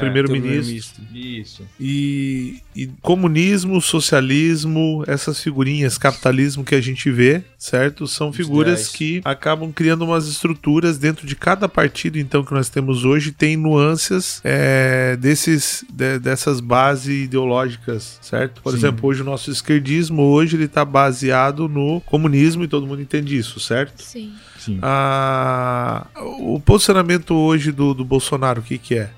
primeiro-ministro. 0.80 1.04
Isso. 1.14 1.62
E, 1.80 2.60
e 2.74 2.86
comunismo, 3.00 3.80
socialismo, 3.80 5.04
essas 5.06 5.40
figurinhas, 5.40 5.98
capitalismo 5.98 6.64
que 6.64 6.74
a 6.74 6.80
gente 6.80 7.10
vê, 7.10 7.42
certo? 7.58 8.06
São 8.06 8.32
figuras 8.32 8.88
que 8.88 9.20
acabam 9.24 9.72
criando 9.72 10.04
umas 10.04 10.26
estruturas 10.26 10.98
dentro 10.98 11.26
de 11.26 11.34
cada 11.36 11.68
partido, 11.68 12.18
então, 12.18 12.44
que 12.44 12.52
nós 12.54 12.68
temos 12.68 13.04
hoje, 13.04 13.32
tem 13.32 13.56
nuances 13.56 14.40
é, 14.44 15.16
desses, 15.16 15.84
de- 15.92 16.18
dessas 16.18 16.60
bases 16.60 17.24
ideológicas, 17.24 18.18
certo? 18.22 18.62
Por 18.62 18.70
Sim. 18.72 18.78
exemplo, 18.78 19.08
hoje 19.08 19.22
o 19.22 19.24
nosso 19.24 19.50
esquerdismo, 19.50 20.22
hoje 20.22 20.56
ele 20.56 20.64
está 20.64 20.84
baseado 20.84 21.68
no 21.68 22.00
comunismo 22.02 22.64
e 22.64 22.68
todo 22.68 22.86
mundo 22.86 23.02
entende 23.02 23.36
isso, 23.36 23.60
certo? 23.60 24.02
Sim. 24.02 24.32
Sim. 24.58 24.78
Ah, 24.82 26.06
o 26.40 26.60
posicionamento 26.60 27.34
hoje 27.34 27.72
do, 27.72 27.92
do 27.92 28.04
Bolsonaro, 28.04 28.60
o 28.60 28.62
que 28.64 28.78
que 28.78 28.94
é? 28.94 29.10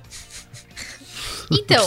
Então, 1.51 1.85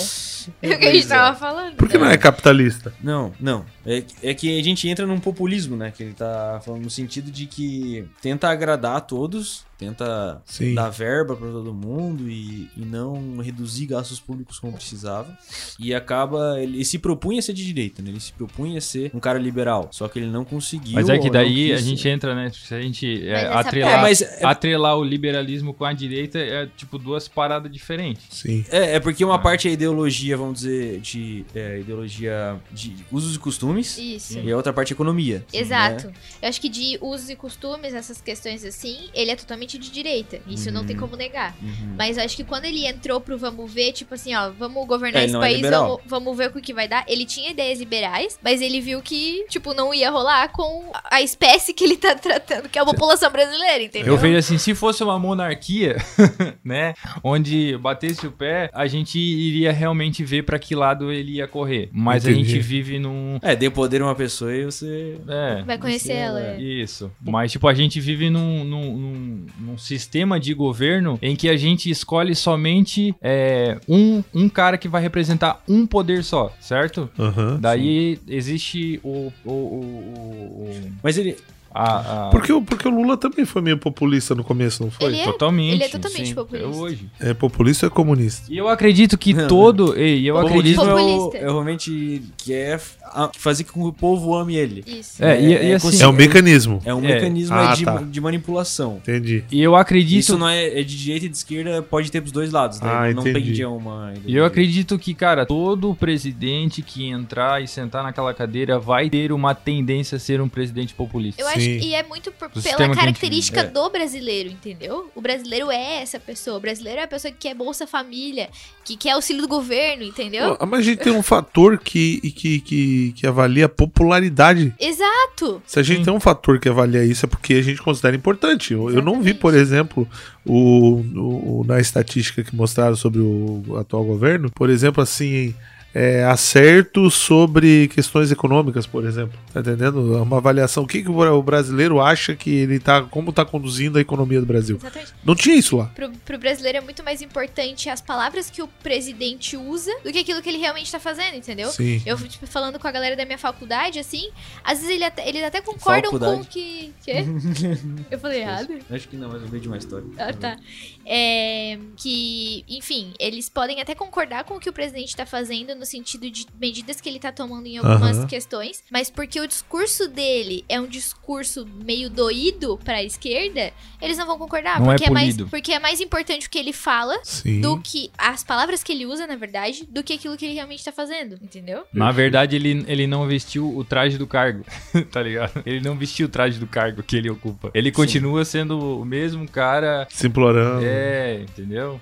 é 0.62 0.76
o 0.76 0.80
que 0.80 0.88
a 0.88 0.94
gente 0.94 1.08
tava 1.08 1.38
falando. 1.38 1.76
Por 1.76 1.90
que 1.90 1.98
não 1.98 2.08
é 2.08 2.18
capitalista? 2.18 2.94
Não, 3.02 3.34
não. 3.40 3.66
É, 3.88 4.04
é 4.22 4.34
que 4.34 4.60
a 4.60 4.64
gente 4.64 4.88
entra 4.90 5.08
num 5.08 5.20
populismo, 5.20 5.78
né? 5.78 5.92
Que 5.92 6.04
ele 6.04 6.14
tá 6.14 6.62
falando 6.64 6.84
no 6.84 6.90
sentido 6.90 7.32
de 7.32 7.46
que 7.46 8.06
tenta 8.22 8.50
agradar 8.50 8.98
a 8.98 9.02
todos, 9.02 9.66
tenta 9.78 10.42
Sim. 10.46 10.74
dar 10.74 10.90
verba 10.90 11.36
pra 11.36 11.48
todo 11.48 11.74
mundo 11.74 12.30
e, 12.30 12.70
e 12.76 12.84
não 12.84 13.38
reduzir 13.38 13.86
gastos 13.86 14.20
públicos 14.20 14.60
como 14.60 14.74
precisava. 14.74 15.38
E 15.80 15.94
acaba. 15.94 16.62
Ele 16.62 16.84
se 16.84 17.00
propunha 17.00 17.40
a 17.40 17.42
ser 17.42 17.54
de 17.54 17.66
direita, 17.66 18.02
né? 18.02 18.10
Ele 18.10 18.20
se 18.20 18.34
propunha 18.34 18.78
a 18.80 18.82
ser 18.82 19.12
um 19.14 19.20
cara 19.20 19.40
liberal. 19.40 19.88
Só 19.92 20.08
que 20.08 20.20
ele 20.20 20.28
não 20.28 20.44
conseguiu. 20.44 20.96
Mas 20.96 21.08
é 21.08 21.18
que 21.18 21.30
daí 21.30 21.72
a 21.72 21.78
gente 21.78 22.08
entra, 22.10 22.36
né? 22.36 22.52
Se 22.54 22.74
a 22.74 22.82
gente 22.82 23.28
é, 23.28 23.48
atrelar, 23.48 24.00
É, 24.00 24.02
mas 24.02 24.22
é, 24.22 24.46
atrelar 24.46 24.98
o 24.98 25.04
liberalismo 25.04 25.74
com 25.74 25.86
a 25.86 25.94
direita 25.94 26.40
é 26.40 26.68
tipo 26.76 26.98
duas 26.98 27.28
paradas 27.28 27.72
diferentes. 27.72 28.26
Sim. 28.32 28.66
é, 28.70 28.96
é 28.96 29.00
porque 29.00 29.24
uma 29.24 29.40
parte 29.40 29.70
é 29.70 29.72
ideologia, 29.72 30.36
vamos 30.36 30.60
dizer, 30.62 31.00
de 31.00 31.46
é, 31.56 31.80
ideologia 31.80 32.60
de 32.72 32.94
usos 33.12 33.36
e 33.36 33.40
costumes. 33.40 33.77
Isso. 33.80 34.40
E 34.40 34.52
a 34.52 34.56
outra 34.58 34.72
parte 34.74 34.92
é 34.92 34.96
economia. 34.96 35.46
Exato. 35.54 36.08
né? 36.08 36.14
Eu 36.42 36.50
acho 36.50 36.60
que 36.62 36.70
de 36.70 36.98
usos 37.02 37.30
e 37.30 37.36
costumes, 37.36 37.94
essas 37.94 38.22
questões 38.22 38.64
assim, 38.66 39.10
ele 39.14 39.32
é 39.32 39.36
totalmente 39.36 39.78
de 39.78 39.90
direita. 39.92 40.40
Isso 40.48 40.72
não 40.72 40.86
tem 40.86 40.96
como 40.96 41.16
negar. 41.16 41.56
Uhum. 41.62 41.96
Mas 41.98 42.18
eu 42.18 42.24
acho 42.24 42.36
que 42.36 42.44
quando 42.44 42.66
ele 42.66 42.86
entrou 42.86 43.20
pro 43.22 43.38
vamos 43.38 43.72
ver, 43.72 43.92
tipo 43.94 44.14
assim, 44.14 44.36
ó, 44.36 44.50
vamos 44.52 44.86
governar 44.88 45.22
É, 45.22 45.26
ele 45.26 45.32
esse 45.32 45.36
é 45.38 45.40
país, 45.40 45.56
liberal. 45.58 45.88
vamos, 45.88 46.02
vamos 46.08 46.38
ver 46.38 46.50
o 46.50 46.62
que 46.62 46.74
vai 46.74 46.88
dar. 46.88 47.06
Ele 47.08 47.26
tinha 47.26 47.52
ideias 47.52 47.80
liberais, 47.80 48.40
mas 48.44 48.62
ele 48.62 48.82
viu 48.82 49.02
que, 49.02 49.46
tipo, 49.50 49.74
não 49.74 49.94
ia 49.94 50.10
rolar 50.10 50.50
com 50.52 50.92
a 51.10 51.22
espécie 51.22 51.74
que 51.74 51.84
ele 51.84 51.98
tá 51.98 52.16
tratando, 52.16 52.68
que 52.70 52.78
é 52.78 52.82
a 52.82 52.86
população 52.86 53.32
brasileira, 53.32 53.84
entendeu? 53.84 54.14
Eu 54.14 54.18
vejo 54.18 54.38
assim, 54.38 54.58
se 54.58 54.74
fosse 54.74 55.04
uma 55.04 55.18
monarquia, 55.20 55.98
né, 56.64 56.94
onde 57.24 57.78
batesse 57.78 58.26
o 58.28 58.32
pé, 58.32 58.70
a 58.74 58.88
gente 58.88 59.18
iria 59.20 59.72
realmente 59.72 60.24
ver 60.24 60.44
pra 60.44 60.58
que 60.60 60.76
lado 60.76 61.12
ele 61.12 61.34
ia 61.34 61.48
correr. 61.48 61.90
Mas 61.92 62.26
a 62.26 62.32
Entendi. 62.32 62.50
gente 62.52 62.60
vive 62.60 63.00
num 63.00 63.40
É, 63.42 63.56
dê 63.68 63.74
poder 63.74 64.02
a 64.02 64.06
uma 64.06 64.16
pessoa 64.16 64.54
e 64.56 64.66
você. 64.66 65.18
é, 65.28 65.64
Vai 65.64 65.78
conhecer 65.78 66.08
Você 66.08 66.14
ela. 66.14 66.40
é- 66.42 66.56
é. 66.56 66.62
Isso. 66.62 67.12
Mas, 67.22 67.52
tipo, 67.52 67.68
a 67.68 67.74
gente 67.74 68.00
vive 68.00 68.30
num, 68.30 68.64
num, 68.64 68.98
num- 68.98 69.46
num 69.60 69.78
sistema 69.78 70.40
de 70.40 70.54
governo 70.54 71.18
em 71.22 71.36
que 71.36 71.50
a 71.50 71.56
gente 71.58 71.90
escolhe 71.90 72.36
somente 72.36 73.14
é, 73.22 73.80
um, 73.88 74.24
um 74.34 74.50
cara 74.50 74.78
que 74.78 74.88
vai 74.88 75.02
representar 75.02 75.62
um 75.68 75.86
poder 75.86 76.24
só, 76.24 76.52
certo? 76.60 77.10
Aham. 77.20 77.58
Daí 77.62 78.20
existe 78.28 79.00
o. 79.04 79.32
o, 79.46 79.52
o, 79.52 79.54
o- 79.54 80.72
o- 80.72 80.92
Mas 81.04 81.18
ele. 81.18 81.36
a, 81.74 82.28
a- 82.28 82.30
Porque, 82.30 82.52
o- 82.52 82.62
porque 82.62 82.88
o 82.88 82.92
Lula 82.92 83.18
também 83.18 83.46
foi 83.46 83.62
meio 83.62 83.78
populista 83.78 84.34
no 84.34 84.44
começo, 84.44 84.84
não 84.84 84.90
foi? 84.92 85.08
Ele 85.08 85.20
é, 85.20 85.26
Totalmente. 85.26 85.74
ele 85.76 85.84
é 85.84 85.90
totalmente 85.90 86.28
sim, 86.30 86.34
populista. 86.36 86.68
hoje. 86.70 87.10
É 87.20 87.34
populista 87.34 87.86
ou 87.86 87.92
é 87.92 87.94
comunista? 87.94 88.52
E 88.52 88.58
eu 88.58 88.68
acredito 88.68 89.18
que 89.18 89.34
Não, 89.34 89.48
todo. 89.48 89.96
Ei, 89.98 90.28
eu 90.28 90.36
O 90.36 90.38
acredito. 90.40 90.76
populismo 90.78 90.84
é, 90.84 90.94
o, 90.94 90.98
Populista. 91.18 91.38
é 91.38 91.42
realmente 91.42 92.22
que 92.38 92.54
é 92.54 92.80
a- 93.26 93.32
fazer 93.38 93.64
com 93.66 93.82
que 93.82 93.88
o 93.88 93.94
povo 93.94 94.36
ame 94.36 94.56
ele. 94.56 94.84
Isso. 94.86 95.24
É, 95.24 95.42
e, 95.42 95.70
e 95.70 95.74
assim. 95.74 95.92
Sim, 95.92 96.04
É 96.04 96.08
um 96.08 96.14
é- 96.14 96.18
mecanismo. 96.18 96.82
É 96.86 96.94
um 96.94 97.00
É. 97.04 97.14
mecanismo 97.16 97.56
Ah, 97.56 97.74
de, 97.74 97.84
tá. 97.86 97.98
de 97.98 98.22
manipulação. 98.22 98.98
Entendi. 98.98 99.44
E 99.52 99.62
eu 99.62 99.76
acredito. 99.76 100.20
Isso 100.20 100.38
não 100.38 100.48
é, 100.48 100.80
é 100.80 100.84
de 100.84 100.98
direita 100.98 101.26
e 101.26 101.30
de 101.30 101.38
esquerda, 101.38 101.82
pode 101.82 102.12
ter 102.12 102.22
pros 102.22 102.32
dois 102.32 102.52
lados, 102.52 102.80
né? 102.82 102.90
Ah, 102.90 103.14
não 103.14 103.22
entendi. 103.22 103.40
pende 103.48 103.64
a 103.64 103.70
uma. 103.70 104.14
E 104.26 104.36
eu 104.36 104.46
acredito 104.46 104.98
que, 105.00 105.14
cara, 105.14 105.46
todo 105.46 105.96
presidente 105.96 106.82
que 106.82 107.06
entrar 107.08 107.62
e 107.64 107.68
sentar 107.68 108.04
naquela 108.04 108.34
cadeira 108.34 108.80
vai 108.80 109.10
ter 109.10 109.32
uma 109.32 109.54
tendência 109.56 110.16
a 110.16 110.20
ser 110.20 110.42
um 110.42 110.50
presidente 110.50 110.94
populista. 110.94 111.42
Eu 111.42 111.48
acho 111.48 111.62
Sim. 111.62 111.80
que 111.80 111.88
e 111.88 111.94
é 111.96 112.04
muito 112.04 112.32
por- 112.32 112.50
pela 112.50 112.62
que 112.62 112.84
gente 112.84 112.96
característica 112.96 113.64
do 113.64 113.90
brasileiro, 113.90 114.50
entendeu? 114.50 115.10
O 115.16 115.22
brasileiro 115.22 115.72
é 115.72 116.02
essa 116.02 116.20
pessoa. 116.20 116.58
O 116.58 116.60
brasileiro 116.60 117.00
é 117.00 117.04
a 117.04 117.08
pessoa 117.08 117.32
que 117.32 117.38
quer 117.40 117.56
Bolsa 117.56 117.88
Família, 117.88 118.50
que 118.84 118.96
quer 118.98 119.12
auxílio 119.12 119.42
do 119.42 119.48
governo, 119.48 120.04
entendeu? 120.04 120.58
Mas 120.68 120.80
a 120.80 120.84
gente 120.84 121.00
tem 121.00 121.14
um 121.14 121.24
fator 121.24 121.78
que, 121.78 122.20
que, 122.32 122.60
que, 122.62 123.07
que 123.12 123.26
avalia 123.28 123.66
a 123.66 123.70
popularidade. 123.70 124.74
Exato! 124.80 125.62
Se 125.66 125.80
a 125.80 125.84
gente 125.84 126.00
Sim. 126.00 126.04
tem 126.06 126.14
um 126.14 126.20
fator 126.20 126.60
que 126.60 126.70
avalia 126.70 127.04
isso, 127.04 127.26
é 127.26 127.30
porque 127.30 127.54
a 127.56 127.62
gente 127.62 127.82
considera 127.82 128.16
importante. 128.16 128.74
Eu, 128.74 128.90
eu 128.90 129.02
não 129.02 129.22
vi, 129.22 129.34
por 129.34 129.54
exemplo, 129.54 130.08
o, 130.46 131.02
o- 131.16 131.62
o- 131.62 131.66
na 131.68 131.80
estatística 131.80 132.44
que 132.44 132.56
mostraram 132.56 132.96
sobre 132.96 133.20
o 133.20 133.64
atual 133.80 134.04
governo, 134.04 134.50
por 134.52 134.70
exemplo, 134.70 135.02
assim. 135.04 135.54
É, 136.00 136.24
acertos 136.26 137.16
sobre 137.16 137.88
questões 137.88 138.32
econômicas, 138.32 138.86
por 138.86 139.04
exemplo. 139.04 139.36
Tá 139.52 139.62
entendendo? 139.62 140.16
É 140.16 140.22
Uma 140.22 140.38
avaliação. 140.38 140.84
O 140.84 140.88
que, 140.88 141.02
que 141.02 141.10
o 141.10 141.42
brasileiro 141.42 142.00
acha 142.00 142.36
que 142.36 142.52
ele 142.52 142.80
tá. 142.80 143.02
Como 143.02 143.34
tá 143.34 143.44
conduzindo 143.44 143.98
a 143.98 144.02
economia 144.02 144.40
do 144.40 144.46
Brasil? 144.46 144.78
Exatamente. 144.78 145.14
Não 145.26 145.34
tinha 145.34 145.56
isso 145.56 145.76
lá. 145.76 145.86
Pro, 145.96 146.12
pro 146.24 146.38
brasileiro 146.38 146.78
é 146.78 146.82
muito 146.82 147.04
mais 147.04 147.20
importante 147.24 147.90
as 147.90 148.00
palavras 148.00 148.48
que 148.52 148.62
o 148.62 148.68
presidente 148.68 149.58
usa 149.58 149.92
do 150.04 150.12
que 150.12 150.20
aquilo 150.20 150.40
que 150.40 150.50
ele 150.50 150.60
realmente 150.60 150.92
tá 150.92 151.00
fazendo, 151.00 151.36
entendeu? 151.36 151.70
Sim. 151.70 152.00
Eu, 152.06 152.16
tipo, 152.28 152.46
falando 152.46 152.78
com 152.78 152.88
a 152.88 152.92
galera 152.92 153.16
da 153.16 153.26
minha 153.26 153.40
faculdade, 153.40 153.98
assim, 153.98 154.30
às 154.64 154.78
vezes 154.78 154.94
ele 154.94 155.04
até- 155.04 155.28
eles 155.28 155.44
até 155.44 155.62
concordam 155.62 156.12
com 156.12 156.20
Faculdade. 156.20 156.48
que. 156.50 156.94
Quê? 157.04 157.26
Eu 158.12 158.20
falei 158.20 158.42
errado? 158.42 158.78
Acho 158.92 159.08
que 159.08 159.18
não, 159.18 159.30
mas 159.30 159.42
eu 159.42 159.48
vejo 159.48 159.64
de 159.64 159.68
uma 159.68 159.78
história. 159.78 160.06
Ah, 160.20 160.32
tá. 160.32 160.58
É, 161.06 161.80
que, 161.96 162.64
enfim, 162.70 163.14
eles 163.20 163.50
podem 163.50 163.82
até 163.82 163.96
concordar 163.96 164.44
com 164.44 164.56
o 164.56 164.60
que 164.60 164.70
o 164.70 164.74
presidente 164.74 165.16
tá 165.16 165.26
fazendo 165.26 165.74
no 165.74 165.87
sentido 165.88 166.30
de 166.30 166.46
medidas 166.60 167.02
que 167.02 167.10
ele 167.10 167.20
tá 167.20 167.32
tomando 167.32 167.68
em 167.68 167.78
algumas 167.78 168.18
Aham. 168.18 168.28
questões, 168.28 168.84
mas 168.92 169.10
porque 169.10 169.40
o 169.40 169.48
discurso 169.48 170.08
dele 170.08 170.64
é 170.70 170.80
um 170.80 170.88
discurso 170.88 171.66
meio 171.84 172.10
doído 172.10 172.78
pra 172.84 173.04
esquerda, 173.04 173.72
eles 174.02 174.18
não 174.18 174.26
vão 174.26 174.38
concordar. 174.38 174.80
Não 174.80 174.92
é 174.92 174.96
porque, 174.96 175.10
mais, 175.10 175.36
polido. 175.36 175.50
porque 175.50 175.72
é 175.74 175.80
mais 175.80 176.00
importante 176.00 176.48
o 176.48 176.50
que 176.50 176.58
ele 176.58 176.74
fala 176.74 177.18
Sim. 177.24 177.62
do 177.62 177.80
que 177.80 178.12
as 178.18 178.44
palavras 178.44 178.84
que 178.84 178.92
ele 178.92 179.06
usa, 179.06 179.26
na 179.26 179.36
verdade, 179.36 179.86
do 179.90 180.04
que 180.04 180.14
aquilo 180.14 180.38
que 180.38 180.46
ele 180.46 180.54
realmente 180.54 180.84
tá 180.84 180.92
fazendo, 180.92 181.38
entendeu? 181.42 181.84
Na 181.94 182.12
verdade, 182.12 182.56
ele, 182.56 182.86
ele 182.88 183.08
não 183.08 183.26
vestiu 183.28 183.76
o 183.76 183.84
traje 183.84 184.18
do 184.18 184.28
cargo, 184.28 184.66
tá 185.12 185.22
ligado? 185.22 185.64
Ele 185.66 185.80
não 185.80 185.98
vestiu 185.98 186.28
o 186.28 186.30
traje 186.30 186.60
do 186.60 186.68
cargo 186.68 187.02
que 187.02 187.16
ele 187.16 187.30
ocupa. 187.30 187.72
Ele 187.74 187.92
continua 187.92 188.44
sendo 188.46 189.00
o 189.00 189.06
mesmo 189.06 189.48
cara. 189.48 190.08
Simplorando. 190.10 190.86
É, 190.86 191.42
entendeu? 191.42 192.00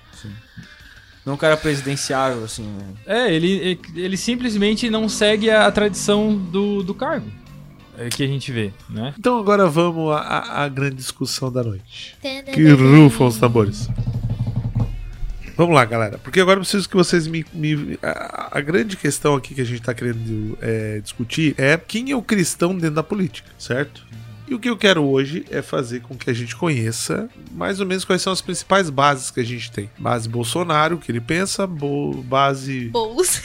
Não 1.26 1.34
um 1.34 1.36
cara 1.36 1.56
presidenciável, 1.56 2.44
assim, 2.44 2.62
né? 2.62 2.84
É, 3.04 3.34
ele, 3.34 3.80
ele 3.96 4.16
simplesmente 4.16 4.88
não 4.88 5.08
segue 5.08 5.50
a, 5.50 5.68
tradição 5.72 6.36
do, 6.36 6.84
do 6.84 6.94
cargo 6.94 7.26
é, 7.98 8.08
que 8.08 8.22
a 8.22 8.26
gente 8.28 8.52
vê, 8.52 8.72
né? 8.88 9.12
Então 9.18 9.38
agora 9.38 9.66
vamos 9.66 10.14
à, 10.14 10.68
grande 10.68 10.94
discussão 10.96 11.50
da 11.50 11.64
noite. 11.64 12.16
Que 12.52 12.70
rufam 12.70 13.26
os 13.26 13.38
tambores. 13.38 13.88
Vamos 15.56 15.74
lá, 15.74 15.84
galera. 15.86 16.18
Porque 16.18 16.38
agora 16.38 16.58
eu 16.58 16.62
preciso 16.62 16.88
que 16.88 16.94
vocês 16.94 17.26
me. 17.26 17.44
me- 17.52 17.98
a, 18.02 18.58
a 18.58 18.60
grande 18.60 18.96
questão 18.96 19.34
aqui 19.34 19.54
que 19.54 19.60
a 19.62 19.64
gente 19.64 19.80
tá 19.80 19.94
querendo 19.94 20.56
é, 20.60 21.00
discutir 21.00 21.54
é 21.56 21.76
quem 21.78 22.10
é 22.10 22.16
o 22.16 22.20
cristão 22.22 22.74
dentro 22.74 22.96
da 22.96 23.02
política, 23.02 23.50
certo? 23.58 24.06
E 24.48 24.54
o 24.54 24.58
que 24.60 24.70
eu 24.70 24.76
quero 24.76 25.02
hoje 25.04 25.44
é 25.50 25.60
fazer 25.60 26.00
com 26.02 26.16
que 26.16 26.30
a 26.30 26.32
gente 26.32 26.54
conheça 26.54 27.28
mais 27.50 27.80
ou 27.80 27.86
menos 27.86 28.04
quais 28.04 28.22
são 28.22 28.32
as 28.32 28.40
principais 28.40 28.88
bases 28.90 29.30
que 29.30 29.40
a 29.40 29.44
gente 29.44 29.70
tem. 29.72 29.90
Base 29.98 30.28
Bolsonaro, 30.28 30.96
o 30.96 30.98
que 30.98 31.10
ele 31.10 31.20
pensa, 31.20 31.66
bo- 31.66 32.22
base 32.22 32.86
Bolos. 32.90 33.40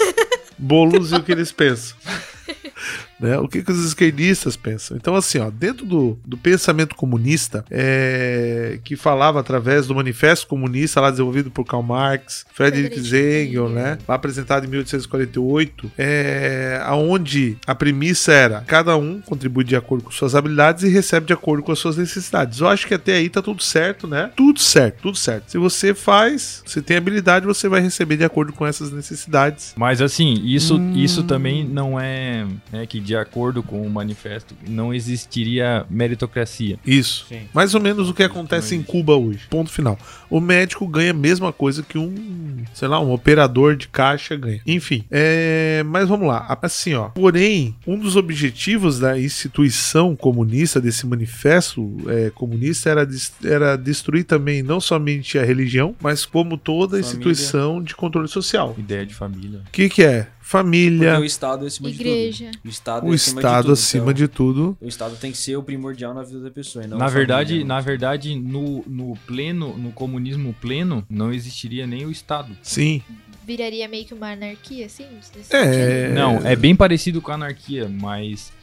Boulos 0.58 1.12
e 1.12 1.16
o 1.16 1.24
que 1.24 1.32
eles 1.32 1.52
pensam. 1.52 1.98
Né? 3.22 3.38
O 3.38 3.48
que, 3.48 3.62
que 3.62 3.72
os 3.72 3.86
esquerdistas 3.86 4.56
pensam? 4.58 4.98
Então, 4.98 5.16
assim, 5.16 5.38
ó, 5.40 5.50
dentro 5.50 5.86
do, 5.86 6.18
do 6.26 6.36
pensamento 6.38 6.96
comunista, 6.96 7.64
é, 7.70 8.80
que 8.84 8.96
falava 8.96 9.40
através 9.40 9.88
do 9.88 9.96
Manifesto 9.96 10.48
Comunista, 10.48 11.00
lá 11.00 11.12
desenvolvido 11.12 11.52
por 11.52 11.64
Karl 11.66 11.84
Marx, 11.84 12.46
Friedrich 12.54 13.00
Engels, 13.00 13.72
né? 13.72 13.98
Lá 14.08 14.16
apresentado 14.16 14.66
em 14.66 14.70
1848, 14.70 15.92
é, 15.98 16.82
aonde 16.84 17.58
a 17.68 17.76
premissa 17.76 18.32
era 18.32 18.62
cada 18.62 18.96
um 18.98 19.22
contribui 19.22 19.64
de 19.64 19.76
acordo 19.76 20.04
com 20.06 20.12
suas 20.12 20.34
habilidades 20.36 20.84
e 20.84 20.90
recebe 20.90 21.28
de 21.28 21.34
acordo 21.34 21.64
com 21.64 21.72
as 21.72 21.80
suas 21.80 21.98
necessidades. 21.98 22.60
Eu 22.60 22.68
acho 22.68 22.88
que 22.88 22.94
até 22.94 23.14
aí 23.16 23.30
tá 23.30 23.42
tudo 23.42 23.62
certo, 23.62 24.08
né? 24.08 24.32
Tudo 24.36 24.60
certo, 24.60 25.02
tudo 25.02 25.18
certo. 25.18 25.52
Se 25.52 25.58
você 25.58 25.94
faz, 25.94 26.64
você 26.66 26.82
tem 26.82 26.98
habilidade, 26.98 27.46
você 27.46 27.68
vai 27.68 27.82
receber 27.82 28.18
de 28.18 28.24
acordo 28.24 28.54
com 28.54 28.66
essas 28.66 28.92
necessidades. 28.92 29.74
Mas 29.76 30.02
assim, 30.02 30.42
isso, 30.44 30.78
Hum. 30.78 30.94
isso 30.96 31.24
também 31.24 31.64
não 31.64 32.00
é, 32.00 32.48
é 32.74 32.86
que 32.86 33.00
de 33.12 33.18
acordo 33.18 33.62
com 33.62 33.82
o 33.86 33.90
manifesto 33.90 34.56
não 34.66 34.94
existiria 34.94 35.86
meritocracia. 35.90 36.80
Isso. 36.86 37.26
Sim. 37.28 37.42
Mais 37.54 37.76
ou 37.76 37.82
menos 37.82 38.10
o 38.10 38.14
que 38.14 38.24
acontece 38.24 38.74
em 38.74 38.82
Cuba 38.82 39.18
hoje. 39.18 39.48
Ponto 39.50 39.70
final. 39.70 40.00
O 40.32 40.40
médico 40.40 40.88
ganha 40.88 41.12
a 41.12 41.14
mesma 41.14 41.52
coisa 41.52 41.84
que 41.84 41.98
um, 41.98 42.64
sei 42.74 42.88
lá, 42.88 43.00
um 43.00 43.12
operador 43.12 43.76
de 43.76 43.88
caixa 43.88 44.36
ganha. 44.36 44.62
Enfim, 44.66 45.04
é... 45.12 45.84
mas 45.86 46.08
vamos 46.08 46.28
lá. 46.28 46.58
Assim, 46.62 46.94
ó. 46.94 47.10
Porém, 47.10 47.76
um 47.86 48.00
dos 48.00 48.16
objetivos 48.16 48.98
da 48.98 49.20
instituição 49.20 50.16
comunista, 50.16 50.80
desse 50.80 51.06
manifesto 51.06 51.98
é, 52.08 52.30
comunista, 52.30 52.90
era, 52.90 53.08
era 53.44 53.76
destruir 53.76 54.24
também 54.24 54.64
não 54.64 54.80
somente 54.80 55.38
a 55.38 55.44
religião, 55.44 55.96
mas 56.02 56.26
como 56.26 56.58
toda 56.58 56.98
a 56.98 57.04
Família. 57.04 57.08
instituição 57.08 57.84
de 57.84 57.94
controle 57.94 58.28
social. 58.30 58.74
Ideia 58.78 59.06
de 59.06 59.14
família. 59.14 59.62
O 59.68 59.72
que, 59.72 59.90
que 59.90 60.04
é? 60.04 60.28
Família, 60.42 61.12
Porque 61.12 61.24
o 61.24 61.26
Estado 61.26 61.64
é 61.64 61.68
acima 61.68 61.90
Igreja. 61.90 62.46
de 62.46 62.52
tudo. 62.52 62.66
O 62.66 62.70
Estado, 62.70 63.08
o 63.08 63.12
é 63.12 63.16
Estado 63.16 63.72
acima 63.72 64.04
então 64.06 64.14
de 64.14 64.28
tudo. 64.28 64.78
O 64.82 64.88
Estado 64.88 65.16
tem 65.16 65.32
que 65.32 65.38
ser 65.38 65.56
o 65.56 65.64
primordial 65.64 66.14
na 66.14 66.24
vida 66.24 66.42
da 66.42 66.52
pessoa. 66.52 66.84
e 66.84 66.88
não 66.88 66.98
na 66.98 67.08
verdade, 67.08 67.50
família, 67.50 67.68
né? 67.68 67.74
na 67.74 67.80
verdade, 67.80 68.36
no, 68.36 68.84
no 68.88 69.18
pleno, 69.26 69.78
no 69.78 69.92
comunismo 69.92 70.21
pleno, 70.60 71.06
não 71.10 71.32
existiria 71.34 71.86
nem 71.88 72.06
o 72.06 72.12
Estado. 72.12 72.56
Sim. 72.62 73.02
Viraria 73.46 73.88
meio 73.88 74.06
que 74.06 74.14
uma 74.14 74.32
anarquia, 74.32 74.86
assim? 74.86 75.06
É. 75.50 76.10
Não, 76.10 76.38
é 76.46 76.56
bem 76.56 76.76
parecido 76.76 77.22
com 77.22 77.32
a 77.32 77.36
anarquia, 77.36 77.90
mas 77.90 78.54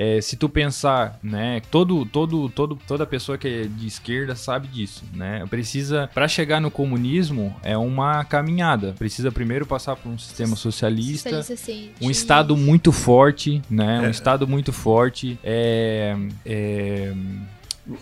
é, 0.00 0.20
se 0.20 0.36
tu 0.36 0.48
pensar, 0.48 1.18
né, 1.20 1.60
todo, 1.72 2.06
todo, 2.06 2.48
todo, 2.50 2.78
toda 2.86 3.04
pessoa 3.04 3.36
que 3.36 3.48
é 3.48 3.62
de 3.64 3.84
esquerda 3.88 4.36
sabe 4.36 4.68
disso, 4.68 5.02
né? 5.12 5.44
Precisa, 5.50 6.08
para 6.14 6.28
chegar 6.28 6.60
no 6.60 6.70
comunismo, 6.70 7.54
é 7.64 7.76
uma 7.76 8.24
caminhada. 8.24 8.94
Precisa 8.96 9.32
primeiro 9.32 9.66
passar 9.66 9.96
por 9.96 10.08
um 10.08 10.16
sistema 10.16 10.54
socialista, 10.54 11.42
Socialista, 11.42 12.04
um 12.04 12.08
estado 12.08 12.56
muito 12.56 12.92
forte, 12.92 13.60
né? 13.68 14.00
Um 14.02 14.04
É. 14.06 14.10
estado 14.10 14.46
muito 14.46 14.72
forte. 14.72 15.36
É, 15.42 16.16
é, 16.46 17.12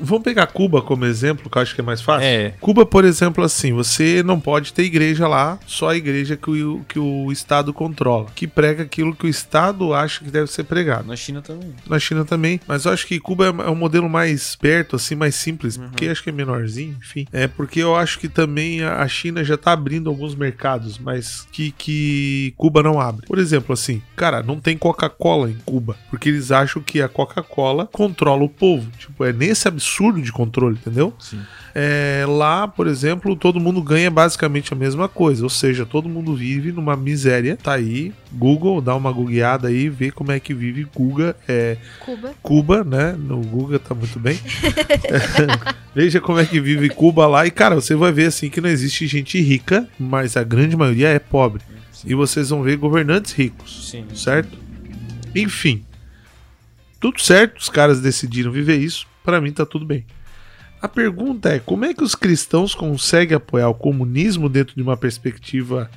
Vamos 0.00 0.25
pegar 0.25 0.47
Cuba 0.49 0.83
como 0.83 1.05
exemplo, 1.05 1.49
que 1.49 1.57
eu 1.57 1.62
acho 1.62 1.75
que 1.75 1.81
é 1.81 1.85
mais 1.85 2.00
fácil. 2.00 2.26
é, 2.26 2.55
Cuba, 2.61 2.85
por 2.85 3.05
exemplo, 3.05 3.43
assim, 3.43 3.73
você 3.73 4.23
não 4.23 4.38
pode 4.38 4.73
ter 4.73 4.83
igreja 4.83 5.26
lá, 5.26 5.59
só 5.66 5.90
a 5.90 5.97
igreja 5.97 6.37
que 6.37 6.50
o, 6.50 6.85
que 6.88 6.99
o 6.99 7.31
Estado 7.33 7.73
controla, 7.73 8.26
que 8.35 8.47
prega 8.47 8.83
aquilo 8.83 9.14
que 9.14 9.26
o 9.26 9.28
Estado 9.28 9.95
acha 9.95 10.25
que 10.25 10.31
deve 10.31 10.50
ser 10.50 10.64
pregado. 10.64 11.07
Na 11.09 11.16
China 11.16 11.40
também. 11.40 11.75
Na 11.88 11.99
China 11.99 12.25
também, 12.25 12.61
mas 12.66 12.85
eu 12.85 12.93
acho 12.93 13.07
que 13.07 13.19
Cuba 13.19 13.47
é 13.47 13.66
é 13.66 13.71
um 13.71 13.75
modelo 13.75 14.09
mais 14.09 14.55
perto, 14.57 14.97
assim, 14.97 15.14
mais 15.14 15.35
simples, 15.35 15.76
porque 15.76 16.09
acho 16.09 16.23
que 16.23 16.31
é 16.31 16.33
menorzinho, 16.33 16.97
enfim. 17.00 17.26
É 17.33 17.47
porque 17.47 17.81
eu 17.81 17.97
acho 17.97 18.19
que 18.19 18.28
também 18.28 18.83
a 18.83 19.07
a 19.07 19.09
China 19.09 19.45
já 19.45 19.57
tá 19.57 19.73
abrindo 19.73 20.11
alguns 20.11 20.35
mercados, 20.35 20.99
mas 20.99 21.47
que, 21.52 21.71
que 21.71 22.52
Cuba 22.57 22.83
não 22.83 23.00
abre. 23.00 23.25
Por 23.26 23.38
exemplo, 23.38 23.73
assim, 23.73 24.02
cara, 24.16 24.43
não 24.43 24.61
tem 24.61 24.76
Coca-Cola 24.76 25.49
em 25.49 25.57
Cuba, 25.64 25.97
porque 26.11 26.28
eles 26.28 26.50
acham 26.50 26.83
que 26.83 27.00
a 27.00 27.09
Coca-Cola 27.09 27.88
controla 27.93 28.43
o 28.43 28.49
povo. 28.49 28.90
Tipo, 28.99 29.25
é 29.25 29.33
nesse 29.33 29.69
absurdo 29.76 30.21
de 30.21 30.33
controle, 30.33 30.76
entendeu? 30.80 31.14
sim. 31.18 31.40
É, 31.78 32.25
lá, 32.26 32.66
por 32.66 32.87
exemplo, 32.87 33.37
todo 33.37 33.61
mundo 33.61 33.83
ganha 33.83 34.11
basicamente 34.11 34.73
a 34.73 34.76
mesma 34.76 35.09
coisa, 35.09 35.45
ou 35.45 35.50
seja, 35.50 35.85
todo 35.85 36.09
mundo 36.09 36.35
vive 36.35 36.73
numa 36.73 36.97
miséria. 36.97 37.54
Tá 37.62 37.75
aí, 37.75 38.14
Google, 38.33 38.80
dá 38.80 38.95
uma 38.95 39.12
googleada 39.12 39.68
aí, 39.68 39.90
vê 39.90 40.11
como 40.11 40.33
é 40.33 40.40
que 40.40 40.54
vive 40.54 40.87
Cuba, 40.87 41.37
é, 41.47 41.76
Cuba. 42.00 42.35
Cuba, 42.42 42.83
né? 42.83 43.14
No 43.18 43.42
Google 43.42 43.78
tá 43.78 43.95
muito 43.95 44.18
bem. 44.18 44.40
Veja 45.95 46.18
como 46.18 46.38
é 46.38 46.47
que 46.47 46.59
vive 46.59 46.88
Cuba 46.88 47.26
lá 47.26 47.47
e, 47.47 47.50
cara, 47.50 47.75
você 47.75 47.95
vai 47.95 48.11
ver 48.11 48.26
assim 48.26 48.49
que 48.49 48.61
não 48.61 48.71
existe 48.71 49.06
gente 49.06 49.38
rica, 49.40 49.87
mas 49.99 50.35
a 50.35 50.42
grande 50.42 50.76
maioria 50.76 51.09
é 51.09 51.18
pobre. 51.18 51.62
E 52.06 52.15
vocês 52.15 52.49
vão 52.49 52.62
ver 52.62 52.76
governantes 52.78 53.32
ricos 53.32 53.91
Sim. 53.91 54.06
certo? 54.15 54.56
Enfim, 55.34 55.84
tudo 56.99 57.21
certo, 57.21 57.58
os 57.58 57.69
caras 57.69 58.00
decidiram 58.00 58.50
viver 58.50 58.78
isso, 58.78 59.06
pra 59.26 59.41
mim 59.41 59.52
tá 59.52 59.67
tudo 59.67 59.84
bem. 59.84 60.06
A 60.80 60.89
pergunta 60.89 61.50
é: 61.50 61.58
como 61.58 61.84
é 61.84 61.93
que 61.93 62.04
os 62.04 62.15
cristãos 62.15 62.75
conseguem 62.75 63.36
apoiar 63.36 63.69
o 63.69 63.75
comunismo 63.75 64.49
dentro 64.49 64.75
de 64.76 64.82
uma 64.82 64.97
perspectiva 64.97 65.91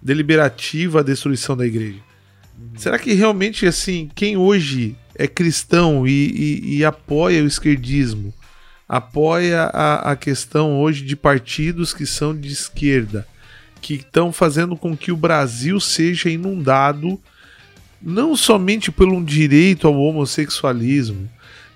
deliberativa 0.00 1.00
à 1.00 1.02
destruição 1.02 1.56
da 1.56 1.66
igreja? 1.66 1.98
Será 2.76 2.98
que 2.98 3.12
realmente, 3.12 3.66
assim, 3.66 4.10
quem 4.14 4.36
hoje 4.36 4.94
é 5.14 5.26
cristão 5.26 6.06
e, 6.06 6.10
e- 6.10 6.76
e 6.76 6.84
apoia 6.84 7.42
o 7.42 7.46
esquerdismo, 7.46 8.32
apoia 8.88 9.62
a, 9.72 10.12
a 10.12 10.16
questão 10.16 10.78
hoje 10.80 11.02
de 11.04 11.16
partidos 11.16 11.92
que 11.92 12.06
são 12.06 12.38
de 12.38 12.52
esquerda, 12.52 13.26
que 13.80 13.94
estão 13.94 14.32
fazendo 14.32 14.76
com 14.76 14.96
que 14.96 15.10
o 15.12 15.16
Brasil 15.16 15.80
seja 15.80 16.30
inundado 16.30 17.20
não 18.00 18.36
somente 18.36 18.90
por 18.90 19.08
um 19.08 19.22
direito 19.24 19.86
ao 19.86 19.94
homossexualismo, 19.98 21.28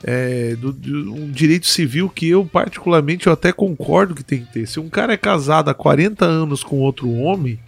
é, 0.03 0.57
do, 0.57 0.73
do- 0.73 1.15
um 1.15 1.31
direito 1.31 1.67
civil 1.67 2.09
que 2.09 2.29
eu 2.29 2.45
particularmente 2.45 3.27
eu 3.27 3.33
até 3.33 3.53
concordo 3.53 4.15
que 4.15 4.25
tem 4.25 4.45
que 4.45 4.53
ter. 4.53 4.67
Se 4.67 4.81
um 4.81 4.89
cara 4.89 5.13
é 5.13 5.17
casado 5.17 5.69
há 5.69 5.75
40 5.75 6.25
anos 6.25 6.63
com 6.65 6.79
outro 6.81 7.11
homem, 7.11 7.59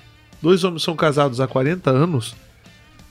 dois 0.41 0.65
homens 0.65 0.83
são 0.83 0.97
casados 0.97 1.41
há 1.41 1.47
40 1.47 1.91
anos, 1.91 2.35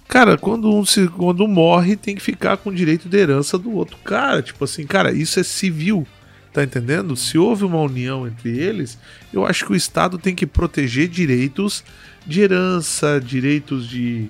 cara, 0.07 0.37
quando 0.37 0.73
um, 0.73 0.83
se, 0.83 1.07
quando 1.07 1.47
morre 1.47 1.95
tem 1.95 2.15
que 2.15 2.21
ficar 2.21 2.57
com 2.57 2.69
o 2.69 2.75
direito 2.75 3.07
de 3.07 3.17
herança 3.17 3.57
do 3.57 3.71
outro 3.73 3.97
cara. 4.03 4.41
Tipo 4.41 4.63
assim, 4.65 4.85
cara, 4.85 5.11
isso 5.11 5.39
é 5.39 5.43
civil. 5.43 6.05
Tá 6.53 6.63
entendendo? 6.65 7.15
Se 7.15 7.37
houve 7.37 7.63
uma 7.63 7.79
união 7.79 8.27
entre 8.27 8.49
eles, 8.57 8.99
eu 9.31 9.45
acho 9.45 9.65
que 9.65 9.71
o 9.71 9.75
Estado 9.75 10.17
tem 10.17 10.35
que 10.35 10.45
proteger 10.45 11.07
direitos 11.07 11.81
de 12.27 12.41
herança, 12.41 13.21
direitos 13.23 13.87
de. 13.87 14.27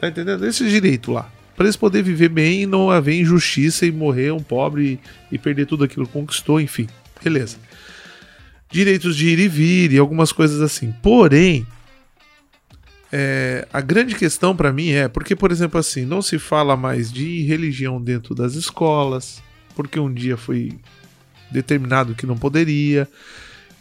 Tá 0.00 0.08
entendendo? 0.08 0.46
Esses 0.46 0.70
direitos 0.70 1.12
lá. 1.12 1.30
Pra 1.58 1.66
eles 1.66 1.76
poderem 1.76 2.04
viver 2.04 2.28
bem 2.28 2.62
e 2.62 2.66
não 2.66 2.88
haver 2.88 3.20
injustiça 3.20 3.84
e 3.84 3.90
morrer 3.90 4.32
um 4.32 4.38
pobre 4.38 5.00
e, 5.32 5.36
perder 5.36 5.66
tudo 5.66 5.82
aquilo 5.82 6.06
que 6.06 6.12
conquistou, 6.12 6.60
enfim. 6.60 6.86
Beleza. 7.20 7.56
Direitos 8.70 9.16
de 9.16 9.26
ir 9.26 9.40
e 9.40 9.48
vir 9.48 9.92
e 9.92 9.98
algumas 9.98 10.30
coisas 10.30 10.60
assim. 10.60 10.94
Porém, 11.02 11.66
é, 13.10 13.66
a 13.72 13.80
grande 13.80 14.14
questão 14.14 14.54
pra 14.54 14.72
mim 14.72 14.90
é 14.90 15.08
porque, 15.08 15.34
por 15.34 15.50
exemplo, 15.50 15.80
assim, 15.80 16.04
não 16.04 16.22
se 16.22 16.38
fala 16.38 16.76
mais 16.76 17.10
de 17.10 17.42
religião 17.42 18.00
dentro 18.00 18.36
das 18.36 18.54
escolas, 18.54 19.42
porque 19.74 19.98
um 19.98 20.14
dia 20.14 20.36
foi 20.36 20.78
determinado 21.50 22.14
que 22.14 22.24
não 22.24 22.38
poderia. 22.38 23.08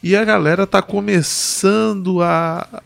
E 0.01 0.15
a 0.15 0.25
galera 0.25 0.65
tá 0.65 0.81
começando 0.81 2.23
a, 2.23 2.81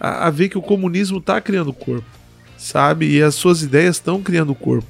a, 0.00 0.26
a 0.26 0.30
ver 0.30 0.48
que 0.48 0.58
o 0.58 0.62
comunismo 0.62 1.20
tá 1.20 1.40
criando 1.40 1.72
corpo, 1.72 2.21
sabe? 2.62 3.10
E 3.10 3.22
as 3.22 3.34
suas 3.34 3.62
ideias 3.62 3.96
estão 3.96 4.22
criando 4.22 4.54
corpo. 4.54 4.86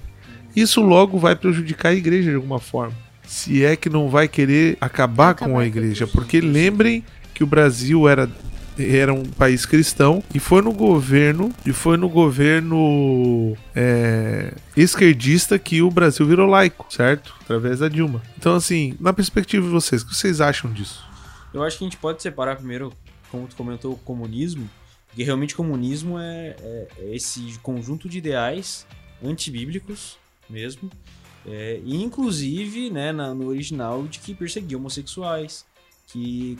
Isso 0.54 0.80
logo 0.80 1.18
vai 1.18 1.34
prejudicar 1.34 1.90
a 1.90 1.94
igreja 1.94 2.30
de 2.30 2.36
alguma 2.36 2.58
forma. 2.58 2.94
Se 3.26 3.64
é 3.64 3.74
que 3.76 3.88
não 3.88 4.08
vai 4.08 4.28
querer 4.28 4.76
acabar, 4.80 5.30
Acabar 5.30 5.34
com 5.34 5.58
a 5.58 5.66
igreja. 5.66 6.06
Porque 6.06 6.40
lembrem 6.40 7.02
que 7.32 7.42
o 7.42 7.46
Brasil 7.46 8.08
era 8.08 8.28
era 8.78 9.12
um 9.12 9.24
país 9.24 9.66
cristão 9.66 10.24
e 10.34 10.38
foi 10.38 10.62
no 10.62 10.72
governo 10.72 11.52
e 11.64 11.72
foi 11.72 11.98
no 11.98 12.08
governo 12.08 13.54
é, 13.74 14.54
esquerdista 14.74 15.58
que 15.58 15.82
o 15.82 15.90
Brasil 15.90 16.26
virou 16.26 16.48
laico, 16.48 16.86
certo? 16.88 17.34
Através 17.42 17.80
da 17.80 17.88
Dilma. 17.88 18.22
Então, 18.38 18.54
assim, 18.54 18.96
na 18.98 19.12
perspectiva 19.12 19.64
de 19.64 19.70
vocês, 19.70 20.02
o 20.02 20.06
que 20.06 20.14
vocês 20.14 20.40
acham 20.40 20.72
disso? 20.72 21.04
Eu 21.52 21.62
acho 21.62 21.76
que 21.76 21.84
a 21.84 21.86
gente 21.86 21.98
pode 21.98 22.22
separar 22.22 22.56
primeiro, 22.56 22.92
como 23.30 23.46
tu 23.46 23.54
comentou, 23.56 23.92
o 23.92 23.98
comunismo, 23.98 24.68
porque 25.12 25.22
realmente 25.24 25.54
comunismo 25.54 26.18
é, 26.18 26.56
é- 26.58 26.88
é 26.98 27.14
esse 27.14 27.58
conjunto 27.62 28.08
de 28.08 28.16
ideais 28.16 28.86
antibíblicos 29.22 30.16
mesmo, 30.48 30.90
é, 31.46 31.80
inclusive, 31.84 32.88
né, 32.90 33.12
na- 33.12 33.34
no 33.34 33.48
original, 33.48 34.06
de 34.06 34.18
que 34.18 34.34
perseguia 34.34 34.78
homossexuais, 34.78 35.64
que 36.06 36.58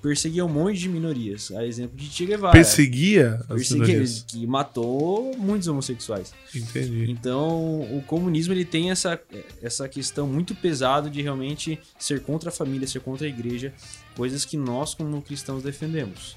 perseguia 0.00 0.44
um 0.44 0.48
monte 0.48 0.78
de 0.78 0.88
minorias. 0.88 1.50
A 1.52 1.64
exemplo 1.66 1.96
de 1.96 2.06
Che 2.06 2.24
Guevara. 2.26 2.52
Perseguia 2.52 3.34
as 3.40 3.46
Perseguia, 3.46 3.86
minorias. 3.86 4.24
que 4.26 4.46
matou 4.46 5.36
muitos 5.36 5.68
homossexuais. 5.68 6.32
Entendi. 6.54 7.10
Então, 7.10 7.80
o 7.96 8.02
comunismo 8.06 8.54
ele 8.54 8.64
tem 8.64 8.90
essa, 8.90 9.20
essa 9.62 9.88
questão 9.88 10.26
muito 10.26 10.54
pesada 10.54 11.10
de 11.10 11.20
realmente 11.20 11.78
ser 11.98 12.22
contra 12.22 12.48
a 12.48 12.52
família, 12.52 12.86
ser 12.88 13.00
contra 13.00 13.26
a 13.26 13.28
igreja, 13.30 13.72
coisas 14.16 14.44
que 14.44 14.56
nós 14.56 14.94
como 14.94 15.20
cristãos 15.22 15.62
defendemos. 15.62 16.36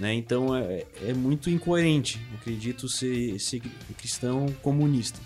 Né? 0.00 0.14
Então, 0.14 0.54
é, 0.56 0.84
é 1.06 1.12
muito 1.14 1.48
incoerente, 1.50 2.20
acredito, 2.34 2.88
ser, 2.88 3.38
ser 3.38 3.60
cristão 3.96 4.46
comunista. 4.62 5.20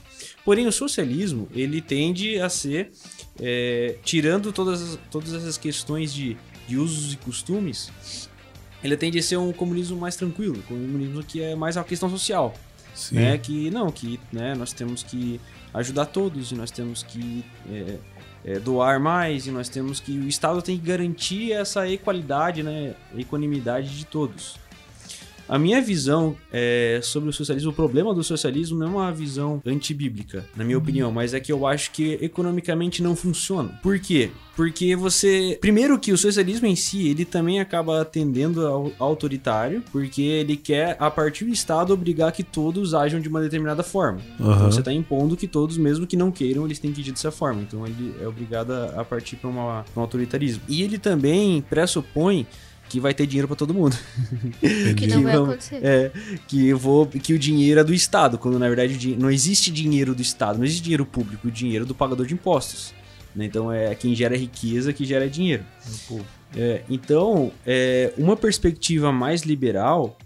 Porém, 0.44 0.66
o 0.66 0.72
socialismo 0.72 1.48
ele 1.55 1.81
tende 1.81 2.38
a 2.40 2.48
ser, 2.48 2.90
é, 3.40 3.96
tirando 4.05 4.52
todas, 4.52 4.83
as- 4.83 4.98
todas 5.11 5.33
essas 5.33 5.57
questões 5.57 6.12
de, 6.12 6.37
de 6.68 6.76
usos 6.76 7.14
e 7.14 7.16
costumes, 7.16 7.90
ele 8.83 8.96
tende 8.96 9.18
a 9.18 9.22
ser 9.22 9.37
um 9.38 9.52
comunismo 9.52 9.96
mais 9.98 10.16
tranquilo, 10.16 10.59
um 10.59 10.62
comunismo 10.62 11.22
que 11.22 11.40
é 11.40 11.55
mais 11.55 11.76
uma 11.76 11.85
questão 11.85 12.11
social 12.11 12.55
Sim. 12.94 13.16
né? 13.16 13.38
Que 13.38 13.70
não, 13.70 13.90
que 13.90 14.18
né, 14.33 14.55
nós 14.55 14.72
temos 14.72 15.02
que 15.02 15.40
ajudar 15.77 16.07
todos 16.07 16.51
e 16.51 16.55
nós 16.55 16.71
temos 16.71 17.03
que 17.03 17.45
é, 17.71 17.99
é, 18.45 18.59
doar 18.59 18.99
mais 18.99 19.47
e 19.47 19.51
nós 19.51 19.69
temos 19.69 20.01
que 20.01 20.12
o 20.19 20.27
Estado 20.27 20.62
tem 20.62 20.79
que 20.79 20.87
garantir 20.87 21.53
essa 21.53 21.89
equalidade, 21.89 22.62
né, 22.62 22.95
equanimidade 23.17 23.97
de 23.97 24.07
todos. 24.07 24.59
A 25.49 25.59
minha 25.59 25.81
visão 25.81 26.37
é, 26.53 27.01
sobre 27.03 27.29
o 27.29 27.33
socialismo, 27.33 27.71
o 27.71 27.75
problema 27.75 28.13
do 28.13 28.25
socialismo 28.25 28.79
não 28.79 28.87
é 28.87 28.91
uma 28.91 29.13
visão 29.13 29.63
antibíblica, 29.65 30.45
na 30.57 30.65
minha 30.65 30.77
opinião, 30.77 31.13
mas 31.13 31.35
é 31.35 31.41
que 31.41 31.53
eu 31.53 31.67
acho 31.67 31.93
que 31.93 32.19
economicamente 32.21 33.03
não 33.03 33.15
funciona. 33.15 33.71
Por 33.83 33.99
quê? 33.99 34.31
Porque 34.57 34.97
você. 34.97 35.59
Primeiro 35.61 35.99
que 35.99 36.13
o 36.13 36.19
socialismo 36.19 36.67
em 36.67 36.75
si, 36.75 37.09
ele 37.09 37.25
também 37.25 37.61
acaba 37.61 38.05
tendendo 38.05 38.67
ao 38.67 38.91
autoritário, 38.99 39.83
porque 39.93 40.23
ele 40.23 40.57
quer, 40.57 40.97
a 40.99 41.11
partir 41.11 41.45
do 41.45 41.53
Estado, 41.53 41.93
obrigar 41.93 42.33
que 42.33 42.43
todos 42.43 42.95
ajam 42.95 43.21
de 43.21 43.29
uma 43.29 43.41
determinada 43.41 43.83
forma. 43.83 44.19
Aham. 44.41 44.55
Então 44.55 44.73
você 44.73 44.79
está 44.81 44.93
impondo 44.93 45.37
que 45.37 45.47
todos, 45.47 45.77
mesmo 45.77 46.07
que 46.07 46.17
não 46.17 46.31
queiram, 46.31 46.65
eles 46.65 46.79
têm 46.79 46.91
que 46.91 47.03
agir 47.03 47.13
dessa 47.13 47.31
forma. 47.31 47.61
Então 47.61 47.87
ele 47.87 48.15
é 48.21 48.27
obrigado 48.27 48.73
a 48.73 48.97
a 48.97 49.05
partir 49.05 49.37
para 49.37 49.51
um 49.51 50.01
autoritarismo. 50.01 50.63
E 50.69 50.83
ele 50.83 50.99
também 50.99 51.63
pressupõe 51.63 52.47
que 52.88 53.01
vai 53.01 53.12
ter 53.12 53.27
dinheiro 53.27 53.49
para 53.49 53.57
todo 53.57 53.75
mundo. 53.75 53.96
Que 54.96 55.07
não 55.07 55.22
vai 55.22 55.35
acontecer. 55.35 55.81
É, 55.83 56.11
que 56.46 56.68
eu 56.68 56.79
vou 56.79 57.07
que 57.07 57.33
o 57.33 57.38
dinheiro 57.38 57.81
é 57.81 57.85
do 57.85 57.92
Estado, 57.92 58.38
quando 58.38 58.59
na 58.59 58.68
verdade 58.68 59.16
não 59.16 59.31
existe 59.31 59.70
dinheiro 59.70 60.14
do 60.14 60.22
Estado, 60.22 60.59
não 60.59 60.64
existe 60.64 60.83
dinheiro 60.83 61.05
público, 61.05 61.49
o 61.49 61.51
dinheiro 61.51 61.85
é 61.85 61.88
do 61.88 61.94
pagador 61.94 62.27
de 62.27 62.35
impostos. 62.35 62.94
né? 63.35 63.44
Então 63.44 63.70
é 63.72 63.94
quem 63.94 64.14
gera 64.14 64.37
riqueza 64.37 64.92
que 64.92 65.05
gera 65.05 65.29
dinheiro. 65.29 65.64
É, 66.55 66.83
então, 66.88 67.53
é, 67.66 68.12
uma 68.16 68.37
perspectiva 68.37 69.12
mais 69.12 69.42
liberal 69.42 70.16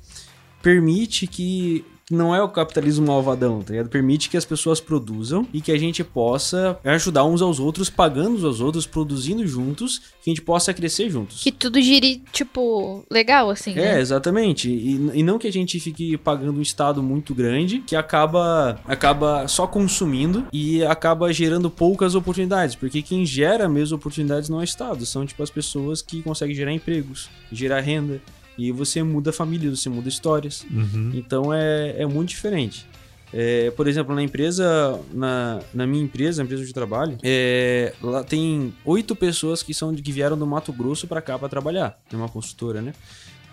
permite 0.62 1.26
que 1.26 1.84
não 2.10 2.34
é 2.34 2.42
o 2.42 2.48
capitalismo 2.48 3.06
malvadão, 3.06 3.62
tá 3.62 3.70
ligado? 3.72 3.88
Permite 3.88 4.28
que 4.28 4.36
as 4.36 4.44
pessoas 4.44 4.80
produzam 4.80 5.46
e 5.52 5.60
que 5.60 5.70
a 5.70 5.78
gente 5.78 6.02
possa 6.02 6.78
ajudar 6.84 7.24
uns 7.24 7.40
aos 7.40 7.60
outros, 7.60 7.88
pagando 7.88 8.36
uns 8.36 8.44
aos 8.44 8.60
outros, 8.60 8.86
produzindo 8.86 9.46
juntos, 9.46 9.98
que 10.22 10.28
a 10.28 10.30
gente 10.30 10.42
possa 10.42 10.74
crescer 10.74 11.08
juntos. 11.08 11.42
Que 11.42 11.52
tudo 11.52 11.80
gire, 11.80 12.22
tipo, 12.32 13.04
legal, 13.10 13.50
assim, 13.50 13.72
É, 13.72 13.94
né? 13.94 14.00
exatamente. 14.00 14.68
E, 14.68 15.10
e 15.14 15.22
não 15.22 15.38
que 15.38 15.46
a 15.46 15.52
gente 15.52 15.78
fique 15.78 16.16
pagando 16.18 16.58
um 16.58 16.62
estado 16.62 17.02
muito 17.02 17.34
grande 17.34 17.78
que 17.80 17.94
acaba, 17.94 18.80
acaba 18.84 19.46
só 19.46 19.66
consumindo 19.66 20.46
e 20.52 20.84
acaba 20.84 21.32
gerando 21.32 21.70
poucas 21.70 22.14
oportunidades. 22.14 22.74
Porque 22.74 23.02
quem 23.02 23.24
gera 23.24 23.68
mesmo 23.68 23.96
oportunidades 23.96 24.48
não 24.48 24.58
é 24.58 24.62
o 24.62 24.64
Estado, 24.64 25.06
são 25.06 25.24
tipo 25.24 25.42
as 25.42 25.50
pessoas 25.50 26.02
que 26.02 26.22
conseguem 26.22 26.54
gerar 26.54 26.72
empregos, 26.72 27.28
gerar 27.52 27.80
renda. 27.80 28.20
E 28.60 28.70
você 28.70 29.02
muda 29.02 29.32
famílias, 29.32 29.80
você 29.80 29.88
muda 29.88 30.08
histórias. 30.08 30.66
Uhum. 30.70 31.12
Então 31.14 31.52
é, 31.52 32.02
é 32.02 32.06
muito 32.06 32.28
diferente. 32.28 32.86
É, 33.32 33.70
por 33.70 33.86
exemplo, 33.86 34.14
na 34.14 34.22
empresa, 34.22 35.00
na, 35.12 35.60
na 35.72 35.86
minha 35.86 36.02
empresa, 36.02 36.42
empresa 36.42 36.64
eu 36.64 36.72
trabalho, 36.72 37.16
é, 37.22 37.94
lá 38.02 38.24
tem 38.24 38.74
oito 38.84 39.14
pessoas 39.14 39.62
que 39.62 39.72
são 39.72 39.94
de, 39.94 40.02
que 40.02 40.10
vieram 40.10 40.36
do 40.36 40.46
Mato 40.46 40.72
Grosso 40.72 41.06
pra 41.06 41.22
cá 41.22 41.38
pra 41.38 41.48
trabalhar, 41.48 41.98
é 42.12 42.16
uma 42.16 42.28
consultora, 42.28 42.82
né? 42.82 42.92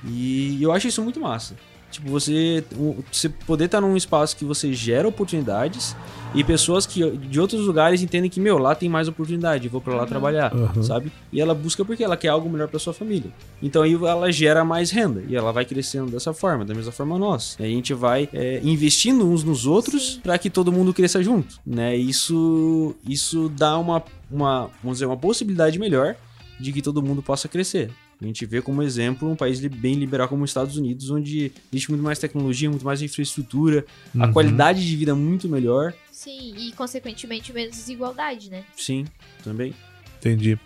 E 0.04 0.62
eu 0.62 0.72
acho 0.72 0.88
isso 0.88 1.02
muito 1.04 1.20
massa. 1.20 1.56
Tipo, 1.90 2.10
você, 2.10 2.64
você 3.12 3.30
poder 3.30 3.66
estar 3.66 3.80
num 3.80 3.96
espaço 3.96 4.36
que 4.36 4.44
você 4.44 4.74
gera 4.74 5.08
oportunidades 5.08 5.96
e 6.36 6.44
pessoas 6.44 6.86
que 6.86 7.10
de 7.12 7.40
outros 7.40 7.62
lugares 7.66 8.02
entendem 8.02 8.30
que, 8.30 8.40
meu, 8.42 8.58
lá 8.58 8.76
tem 8.76 8.90
mais 8.90 9.08
oportunidade, 9.08 9.70
vou 9.70 9.80
pra 9.80 9.96
lá 9.96 10.06
trabalhar, 10.06 10.54
Uhum. 10.54 10.84
sabe? 10.84 11.12
E 11.32 11.40
ela 11.40 11.56
busca 11.56 11.86
porque 11.86 12.04
ela 12.04 12.18
quer 12.18 12.28
algo 12.28 12.50
melhor 12.50 12.68
pra 12.68 12.78
sua 12.78 12.94
família. 12.94 13.32
Então 13.64 13.82
aí 13.84 13.94
ela 13.94 14.30
gera 14.32 14.66
mais 14.66 14.92
renda 14.92 15.24
e 15.30 15.36
ela 15.36 15.54
vai 15.54 15.64
crescendo 15.64 16.12
dessa 16.12 16.34
forma, 16.34 16.66
da 16.66 16.74
mesma 16.76 16.92
forma 16.92 17.18
nós. 17.18 17.56
E 17.60 17.64
a 17.64 17.68
gente 17.68 17.94
vai 17.94 18.28
é, 18.34 18.60
investindo 18.64 19.26
uns 19.28 19.44
nos 19.44 19.66
outros 19.66 20.20
pra 20.22 20.38
que 20.38 20.50
todo 20.50 20.72
mundo 20.72 20.94
cresça 20.94 21.24
junto, 21.24 21.56
né? 21.66 21.96
Isso 21.96 22.94
isso 23.08 23.50
dá 23.58 23.78
uma, 23.78 24.04
uma, 24.30 24.70
vamos 24.84 24.98
dizer, 24.98 25.06
uma 25.06 25.18
possibilidade 25.18 25.80
melhor 25.80 26.16
de 26.60 26.74
que 26.74 26.82
todo 26.82 27.02
mundo 27.02 27.22
possa 27.24 27.48
crescer. 27.48 27.90
A 28.22 28.26
gente 28.26 28.46
vê 28.48 28.62
como 28.62 28.82
exemplo 28.82 29.30
um 29.30 29.36
país 29.36 29.60
bem 29.60 29.94
liberal 29.96 30.28
como 30.28 30.44
os 30.44 30.50
Estados 30.50 30.76
Unidos, 30.76 31.10
onde 31.12 31.52
existe 31.72 31.90
muito 31.92 32.04
mais 32.04 32.18
tecnologia, 32.18 32.70
muito 32.70 32.84
mais 32.86 33.02
infraestrutura, 33.02 33.86
a 34.20 34.26
Uhum. 34.26 34.34
qualidade 34.34 34.86
de 34.88 34.96
vida 34.96 35.12
é 35.12 35.14
muito 35.14 35.48
melhor. 35.48 35.94
Sim, 36.12 36.56
e 36.58 36.72
consequentemente 36.72 37.54
menos 37.54 37.76
desigualdade, 37.76 38.50
né? 38.50 38.64
Sim, 38.76 39.06
também. 39.44 39.74
Entendi. 40.20 40.58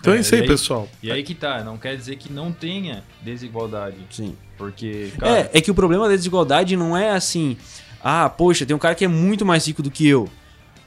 Então 0.00 0.14
é, 0.14 0.16
É, 0.16 0.20
isso 0.20 0.34
aí, 0.34 0.40
aí- 0.42 0.46
pessoal. 0.46 0.88
E 1.02 1.10
aí 1.10 1.22
que 1.22 1.34
tá, 1.34 1.62
não 1.62 1.76
quer 1.76 1.94
dizer 1.96 2.16
que 2.16 2.32
não 2.32 2.50
tenha 2.52 3.04
desigualdade. 3.22 3.96
Sim. 4.10 4.34
Porque, 4.56 5.10
cara, 5.18 5.40
É, 5.40 5.58
é 5.58 5.60
que 5.60 5.70
o 5.70 5.74
problema 5.74 6.08
da 6.08 6.16
desigualdade 6.16 6.74
não 6.76 6.96
é 6.96 7.10
assim, 7.10 7.56
ah, 8.02 8.30
poxa, 8.30 8.64
tem 8.64 8.74
um 8.74 8.78
cara 8.78 8.94
que 8.94 9.04
é 9.04 9.08
muito 9.08 9.44
mais 9.44 9.66
rico 9.66 9.82
do 9.82 9.90
que 9.90 10.06
eu. 10.06 10.28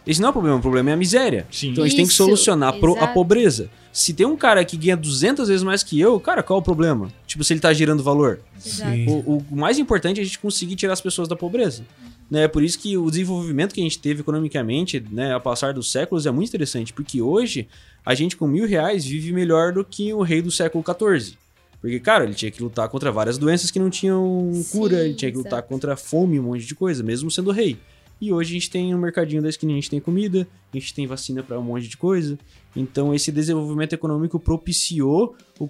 Esse 0.07 0.21
não 0.21 0.27
é 0.27 0.29
o 0.29 0.33
problema, 0.33 0.57
o 0.57 0.61
problema 0.61 0.89
é 0.89 0.93
a 0.93 0.97
miséria. 0.97 1.45
sim. 1.51 1.69
Então 1.71 1.83
a 1.83 1.87
gente 1.87 1.97
tem 1.97 2.05
que 2.05 2.11
Isso, 2.13 2.23
solucionar 2.23 2.69
a 2.69 2.73
pro- 2.79 2.93
a 2.93 2.97
exato. 2.97 3.13
pobreza. 3.13 3.69
Se 3.91 4.13
tem 4.13 4.25
um 4.25 4.37
cara 4.37 4.63
que 4.63 4.77
ganha 4.77 4.95
200 4.95 5.47
vezes 5.49 5.63
mais 5.63 5.83
que 5.83 5.99
eu, 5.99 6.19
cara, 6.19 6.41
qual 6.43 6.57
é 6.57 6.61
o 6.61 6.63
problema? 6.63 7.09
Tipo, 7.25 7.43
se 7.43 7.53
ele 7.53 7.59
tá 7.59 7.73
gerando 7.73 8.01
valor. 8.03 8.39
Sim. 8.59 9.05
O, 9.07 9.37
o 9.51 9.55
mais 9.55 9.77
importante 9.79 10.19
é 10.19 10.21
a 10.21 10.25
gente 10.25 10.39
conseguir 10.39 10.75
tirar 10.75 10.93
as 10.93 11.01
pessoas 11.01 11.27
da 11.27 11.35
pobreza. 11.35 11.83
Né? 12.29 12.47
Por 12.47 12.61
isso 12.63 12.77
que 12.79 12.97
o 12.97 13.09
desenvolvimento 13.09 13.73
que 13.73 13.79
a 13.79 13.83
gente 13.83 13.97
teve 13.99 14.21
economicamente, 14.21 15.03
né, 15.11 15.33
ao 15.33 15.41
passar 15.41 15.73
dos 15.73 15.91
séculos, 15.91 16.25
é 16.25 16.31
muito 16.31 16.49
interessante. 16.49 16.93
Porque 16.93 17.21
hoje, 17.21 17.67
a 18.05 18.13
gente 18.13 18.35
com 18.37 18.47
mil 18.47 18.67
reais 18.67 19.05
vive 19.05 19.31
melhor 19.33 19.71
do 19.73 19.83
que 19.83 20.13
o 20.13 20.21
rei 20.21 20.41
do 20.41 20.51
século 20.51 20.83
XIV. 20.85 21.35
Porque, 21.81 21.99
cara, 21.99 22.23
ele 22.23 22.33
tinha 22.33 22.51
que 22.51 22.61
lutar 22.61 22.89
contra 22.89 23.11
várias 23.11 23.37
doenças 23.37 23.69
que 23.71 23.79
não 23.79 23.89
tinham 23.89 24.51
Sim, 24.53 24.63
cura, 24.77 25.05
ele 25.05 25.13
tinha 25.13 25.31
que 25.31 25.37
lutar 25.37 25.53
exato. 25.59 25.69
contra 25.69 25.93
a 25.93 25.97
fome, 25.97 26.39
um 26.39 26.43
monte 26.43 26.65
de 26.65 26.75
coisa, 26.75 27.01
mesmo 27.03 27.29
sendo 27.31 27.51
rei. 27.51 27.77
E 28.19 28.33
hoje 28.33 28.51
a 28.51 28.53
gente 28.53 28.69
tem 28.69 28.91
no 28.91 28.97
mercadinho 28.97 29.41
da 29.41 29.49
esquina, 29.49 29.71
a 29.73 29.75
gente 29.75 29.89
tem 29.89 29.99
comida, 29.99 30.47
a 30.73 30.77
gente 30.77 30.93
tem 30.93 31.05
vacina 31.05 31.43
para 31.43 31.59
um 31.59 31.63
monte 31.63 31.87
de 31.87 31.97
coisa. 31.97 32.37
Então 32.75 33.13
esse 33.13 33.31
desenvolvimento 33.31 33.93
econômico 33.93 34.39
propiciou 34.39 35.35
o, 35.59 35.69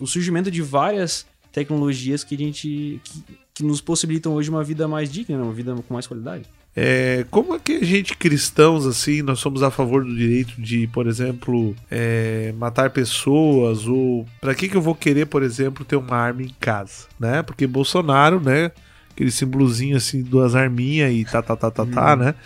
o 0.00 0.06
surgimento 0.06 0.50
de 0.50 0.62
várias 0.62 1.26
tecnologias 1.52 2.22
que 2.22 2.34
a 2.34 2.38
gente 2.38 3.00
que, 3.02 3.22
que 3.54 3.64
nos 3.64 3.80
possibilitam 3.80 4.34
hoje 4.34 4.50
uma 4.50 4.62
vida 4.62 4.86
mais 4.86 5.10
digna, 5.10 5.38
né? 5.38 5.42
uma 5.42 5.52
vida 5.52 5.74
com 5.74 5.94
mais 5.94 6.06
qualidade. 6.06 6.44
É, 6.80 7.26
como 7.28 7.54
é 7.54 7.58
que 7.58 7.72
a 7.72 7.84
gente, 7.84 8.16
cristãos, 8.16 8.86
assim, 8.86 9.20
nós 9.20 9.40
somos 9.40 9.64
a 9.64 9.70
favor 9.70 10.04
do 10.04 10.14
direito 10.14 10.60
de, 10.62 10.86
por 10.86 11.08
exemplo, 11.08 11.74
é, 11.90 12.54
matar 12.56 12.90
pessoas? 12.90 13.84
Ou 13.88 14.24
pra 14.40 14.54
que, 14.54 14.68
que 14.68 14.76
eu 14.76 14.80
vou 14.80 14.94
querer, 14.94 15.26
por 15.26 15.42
exemplo, 15.42 15.84
ter 15.84 15.96
uma 15.96 16.16
arma 16.16 16.42
em 16.42 16.54
casa? 16.60 17.08
Né? 17.18 17.42
Porque 17.42 17.66
Bolsonaro, 17.66 18.38
né? 18.40 18.70
Aquele 19.18 19.32
símbolozinho 19.32 19.96
assim, 19.96 20.22
duas 20.22 20.54
arminhas 20.54 21.12
e 21.12 21.24
tá, 21.24 21.42
tá, 21.42 21.56
tá, 21.56 21.72
tá, 21.72 21.84
tá, 21.84 22.14
né? 22.14 22.36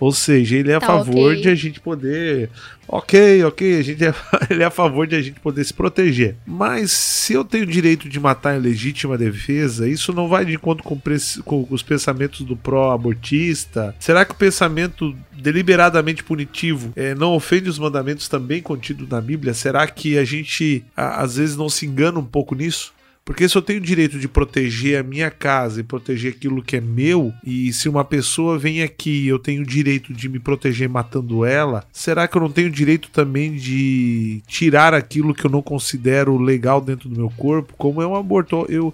Ou 0.00 0.10
seja, 0.10 0.56
ele 0.56 0.72
é 0.72 0.74
a 0.74 0.80
Tá, 0.80 0.86
favor 0.86 1.32
ok. 1.32 1.42
de 1.42 1.48
a 1.50 1.54
gente 1.54 1.80
poder. 1.80 2.48
Ok, 2.88 3.44
ok, 3.44 3.78
a 3.78 3.82
gente 3.82 4.04
é... 4.04 4.14
ele 4.50 4.62
é 4.62 4.66
a 4.66 4.70
favor 4.70 5.06
de 5.06 5.14
a 5.14 5.20
gente 5.22 5.38
poder 5.38 5.62
se 5.64 5.72
proteger. 5.74 6.34
Mas 6.46 6.90
se 6.92 7.34
eu 7.34 7.44
tenho 7.44 7.64
o 7.64 7.66
direito 7.66 8.08
de 8.08 8.18
matar 8.18 8.56
em 8.56 8.60
legítima 8.60 9.16
defesa, 9.18 9.86
isso 9.86 10.12
não 10.14 10.26
vai 10.26 10.44
de 10.46 10.54
encontro 10.54 10.82
com, 10.82 10.98
pres- 10.98 11.40
com 11.44 11.66
os 11.70 11.82
pensamentos 11.82 12.40
do 12.40 12.56
pró-abortista? 12.56 13.94
Será 14.00 14.24
que 14.24 14.32
o 14.32 14.36
pensamento 14.36 15.14
deliberadamente 15.38 16.24
punitivo 16.24 16.92
eh, 16.96 17.14
não 17.14 17.32
ofende 17.34 17.68
os 17.68 17.78
mandamentos 17.78 18.28
também 18.28 18.62
contidos 18.62 19.08
na 19.08 19.20
Bíblia? 19.20 19.54
Será 19.54 19.86
que 19.86 20.18
a 20.18 20.24
gente 20.24 20.84
a- 20.96 21.22
às 21.22 21.36
vezes 21.36 21.56
não 21.56 21.68
se 21.68 21.86
engana 21.86 22.18
um 22.18 22.24
pouco 22.24 22.54
nisso? 22.54 22.92
Porque 23.24 23.48
se 23.48 23.56
eu 23.56 23.62
tenho 23.62 23.80
o 23.80 23.82
direito 23.82 24.18
de 24.18 24.28
proteger 24.28 25.00
a 25.00 25.02
minha 25.02 25.30
casa 25.30 25.80
e 25.80 25.84
proteger 25.84 26.34
aquilo 26.34 26.62
que 26.62 26.76
é 26.76 26.80
meu, 26.80 27.32
e 27.42 27.72
se 27.72 27.88
uma 27.88 28.04
pessoa 28.04 28.58
vem 28.58 28.82
aqui 28.82 29.24
e 29.24 29.28
eu 29.28 29.38
tenho 29.38 29.62
o 29.62 29.66
direito 29.66 30.12
de 30.12 30.28
me 30.28 30.38
proteger 30.38 30.90
matando 30.90 31.42
ela, 31.42 31.86
será 31.90 32.28
que 32.28 32.36
eu 32.36 32.42
não 32.42 32.50
tenho 32.50 32.68
o 32.68 32.70
direito 32.70 33.08
também 33.10 33.54
de 33.54 34.42
tirar 34.46 34.92
aquilo 34.92 35.34
que 35.34 35.46
eu 35.46 35.50
não 35.50 35.62
considero 35.62 36.36
legal 36.36 36.82
dentro 36.82 37.08
do 37.08 37.16
meu 37.16 37.30
corpo? 37.30 37.74
Como 37.78 38.02
é 38.02 38.06
um 38.06 38.14
aborto? 38.14 38.66
Eu, 38.68 38.92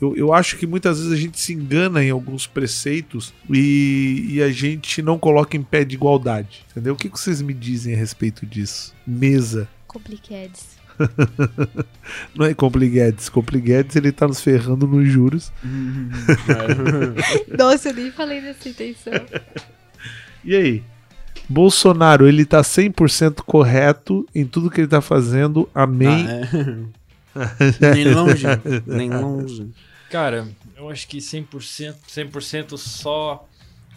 eu, 0.00 0.16
eu 0.16 0.32
acho 0.34 0.56
que 0.56 0.66
muitas 0.66 0.98
vezes 0.98 1.12
a 1.12 1.16
gente 1.16 1.38
se 1.38 1.52
engana 1.52 2.02
em 2.02 2.10
alguns 2.10 2.48
preceitos 2.48 3.32
e, 3.48 4.26
e 4.30 4.42
a 4.42 4.50
gente 4.50 5.00
não 5.00 5.16
coloca 5.16 5.56
em 5.56 5.62
pé 5.62 5.84
de 5.84 5.94
igualdade. 5.94 6.66
Entendeu? 6.72 6.94
O 6.94 6.96
que 6.96 7.08
que 7.08 7.20
vocês 7.20 7.40
me 7.40 7.54
dizem 7.54 7.94
a 7.94 7.96
respeito 7.96 8.44
disso? 8.44 8.92
Mesa. 9.06 9.68
Complicados. 9.86 10.79
Não 12.34 12.46
é 12.46 12.54
Compliguedes. 12.54 13.28
Compliguedes 13.28 13.96
ele 13.96 14.12
tá 14.12 14.26
nos 14.26 14.40
ferrando 14.40 14.86
nos 14.86 15.08
juros. 15.08 15.52
Nossa, 17.56 17.90
eu 17.90 17.94
nem 17.94 18.10
falei 18.10 18.40
nessa 18.40 18.68
intenção. 18.68 19.12
E 20.42 20.56
aí? 20.56 20.82
Bolsonaro, 21.46 22.26
ele 22.26 22.46
tá 22.46 22.62
100% 22.62 23.42
correto 23.42 24.26
em 24.34 24.46
tudo 24.46 24.70
que 24.70 24.80
ele 24.80 24.88
tá 24.88 25.02
fazendo. 25.02 25.68
Amém. 25.74 26.26
Ah, 27.34 27.54
é. 27.68 27.94
nem 27.94 28.14
longe, 28.14 28.46
nem 28.86 29.10
longe. 29.10 29.68
Cara, 30.10 30.48
eu 30.74 30.88
acho 30.88 31.06
que 31.06 31.18
100%, 31.18 31.94
100% 32.08 32.78
só 32.78 33.46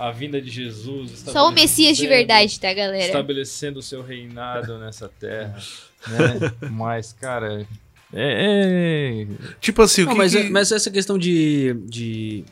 a 0.07 0.11
vinda 0.11 0.41
de 0.41 0.49
Jesus. 0.49 1.23
Só 1.25 1.47
o 1.47 1.51
Messias 1.51 1.95
de 1.95 2.05
verdade, 2.07 2.59
tá, 2.59 2.73
galera? 2.73 3.05
Estabelecendo 3.05 3.79
o 3.79 3.81
seu 3.81 4.03
reinado 4.03 4.77
nessa 4.77 5.07
terra. 5.07 5.57
né? 6.07 6.51
Mas, 6.69 7.13
cara, 7.13 7.65
é, 8.13 9.23
é- 9.23 9.27
Tipo 9.61 9.81
assim, 9.81 10.01
o 10.01 10.05
Não, 10.05 10.11
que, 10.11 10.17
mas, 10.17 10.35
que- 10.35 10.49
mas 10.49 10.71
essa 10.73 10.91
questão 10.91 11.17
de, 11.17 11.73
de 11.85 12.43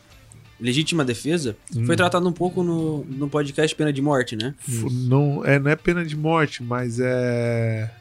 legítima 0.62 1.04
defesa 1.04 1.58
foi 1.86 1.98
tratada 1.98 2.26
um 2.26 2.32
pouco 2.32 2.64
no, 2.64 3.04
no 3.04 3.30
podcast 3.30 3.76
Pena 3.76 3.92
de 3.92 4.02
Morte, 4.02 4.38
né? 4.38 4.56
não, 4.90 5.44
é, 5.46 5.60
não 5.60 5.70
é 5.70 5.76
pena 5.76 6.06
de 6.06 6.16
morte, 6.16 6.64
mas 6.64 7.02
é 7.02 7.92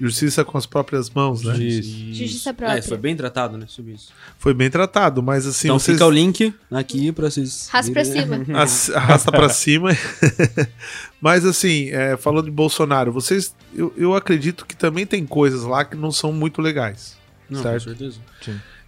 justiça 0.00 0.44
com 0.44 0.56
as 0.56 0.64
próprias 0.66 1.10
mãos, 1.10 1.42
né? 1.44 1.56
Isso. 1.58 2.14
Justiça 2.14 2.54
própria. 2.54 2.78
É, 2.78 2.82
foi 2.82 2.96
bem 2.96 3.14
tratado, 3.14 3.58
né, 3.58 3.66
sobre 3.68 3.92
isso. 3.92 4.08
Foi 4.38 4.54
bem 4.54 4.70
tratado, 4.70 5.22
mas 5.22 5.46
assim, 5.46 5.68
então 5.68 5.78
vocês 5.78 5.96
fica 5.98 6.06
o 6.06 6.10
link 6.10 6.54
aqui 6.70 7.12
pra 7.12 7.30
vocês... 7.30 7.68
Raspa 7.70 7.92
pra 7.92 8.04
cima. 8.04 8.44
As- 8.58 8.90
arrasta 8.90 9.30
pra 9.30 9.48
cima. 9.50 9.90
Mas 11.20 11.44
assim, 11.44 11.90
é, 11.90 12.16
falando 12.16 12.46
de 12.46 12.50
Bolsonaro, 12.50 13.12
vocês. 13.12 13.54
Eu, 13.74 13.92
eu 13.96 14.14
acredito 14.14 14.64
que 14.64 14.74
também 14.74 15.04
tem 15.04 15.26
coisas 15.26 15.64
lá 15.64 15.84
que 15.84 15.96
não 15.96 16.10
são 16.10 16.32
muito 16.32 16.62
legais. 16.62 17.16
Não, 17.48 17.60
Certo. 17.62 17.84
com 17.84 17.90
certeza. 17.90 18.18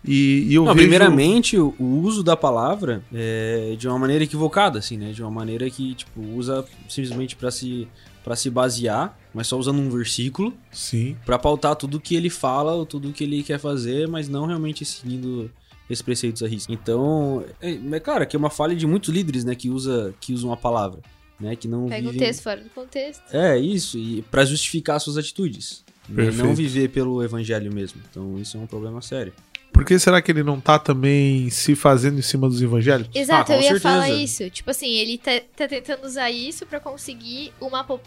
E, 0.05 0.47
e 0.49 0.55
eu 0.55 0.65
Não, 0.65 0.75
vejo. 0.75 0.83
primeiramente, 0.89 1.59
o, 1.59 1.75
o 1.79 2.01
uso 2.01 2.23
da 2.23 2.37
palavra 2.37 3.03
é 3.13 3.75
de 3.79 3.87
uma 3.87 3.99
maneira 3.99 4.25
equivocada, 4.25 4.79
assim, 4.79 4.97
né? 4.97 5.13
De 5.13 5.21
uma 5.23 5.31
maneira 5.31 5.69
que, 5.69 5.95
tipo, 5.95 6.21
usa 6.35 6.65
simplesmente 6.89 7.37
pra 7.37 7.51
se, 7.51 7.87
pra 8.25 8.37
se 8.37 8.49
basear, 8.51 9.19
mas 9.35 9.47
só 9.47 9.59
usando 9.59 9.79
um 9.81 9.91
versículo, 9.91 10.55
Sim. 10.71 11.17
pra 11.25 11.39
pautar 11.39 11.75
tudo 11.77 11.99
que 12.01 12.15
ele 12.15 12.31
fala 12.31 12.73
ou 12.73 12.87
tudo 12.87 13.13
que 13.13 13.25
ele 13.25 13.43
quer 13.43 13.59
fazer, 13.59 14.07
mas 14.09 14.29
não 14.29 14.47
realmente 14.47 14.85
seguindo 14.85 15.51
esses 15.91 16.03
preceitos 16.03 16.43
a 16.43 16.49
risco. 16.49 16.73
Então, 16.73 17.45
é, 17.61 17.73
é 17.73 18.01
claro 18.01 18.27
que 18.27 18.37
é 18.37 18.39
uma 18.39 18.51
falha 18.51 18.75
de 18.77 18.87
muitos 18.87 19.13
líderes, 19.13 19.45
né? 19.45 19.55
Que, 19.55 19.69
usa, 19.69 20.15
que 20.21 20.33
usam 20.33 20.53
a 20.53 20.57
palavra, 20.57 21.01
né? 21.41 21.57
Que 21.57 21.67
não 21.69 21.89
Pega 21.89 22.09
o 22.09 22.13
vivem... 22.13 22.27
texto 22.27 22.43
fora 22.43 22.61
do 22.63 22.71
contexto. 22.71 23.23
É, 23.33 23.59
isso, 23.59 23.99
e 23.99 24.23
pra 24.23 24.45
justificar 24.45 25.01
suas 25.01 25.17
atitudes. 25.19 25.85
né? 26.09 26.25
Perfeito. 26.25 26.47
Não 26.47 26.55
viver 26.55 26.89
pelo 26.89 27.23
evangelho 27.23 27.73
mesmo. 27.73 28.01
Então, 28.11 28.39
isso 28.39 28.57
é 28.57 28.61
um 28.61 28.67
problema 28.67 29.03
sério. 29.03 29.33
Por 29.73 29.85
que 29.85 29.99
será 29.99 30.21
que 30.21 30.31
ele 30.31 30.43
não 30.43 30.61
tá 30.61 30.79
também 30.79 31.49
se 31.51 31.75
fazendo 31.75 32.19
em 32.19 32.23
cima 32.23 32.49
dos 32.49 32.61
evangélicos? 32.61 33.15
Exato, 33.17 33.53
Ah, 33.53 33.55
eu 33.57 33.61
ia 33.61 33.69
certeza. 33.69 33.83
falar 33.89 34.11
isso. 34.11 34.51
Tipo 34.51 34.71
assim, 34.71 34.91
ele 34.91 35.19
tá, 35.19 35.41
tá 35.57 35.67
tentando 35.67 36.05
usar 36.07 36.31
isso 36.31 36.67
pra 36.67 36.79
conseguir 36.79 37.53
uma, 37.61 37.81
um 37.91 37.99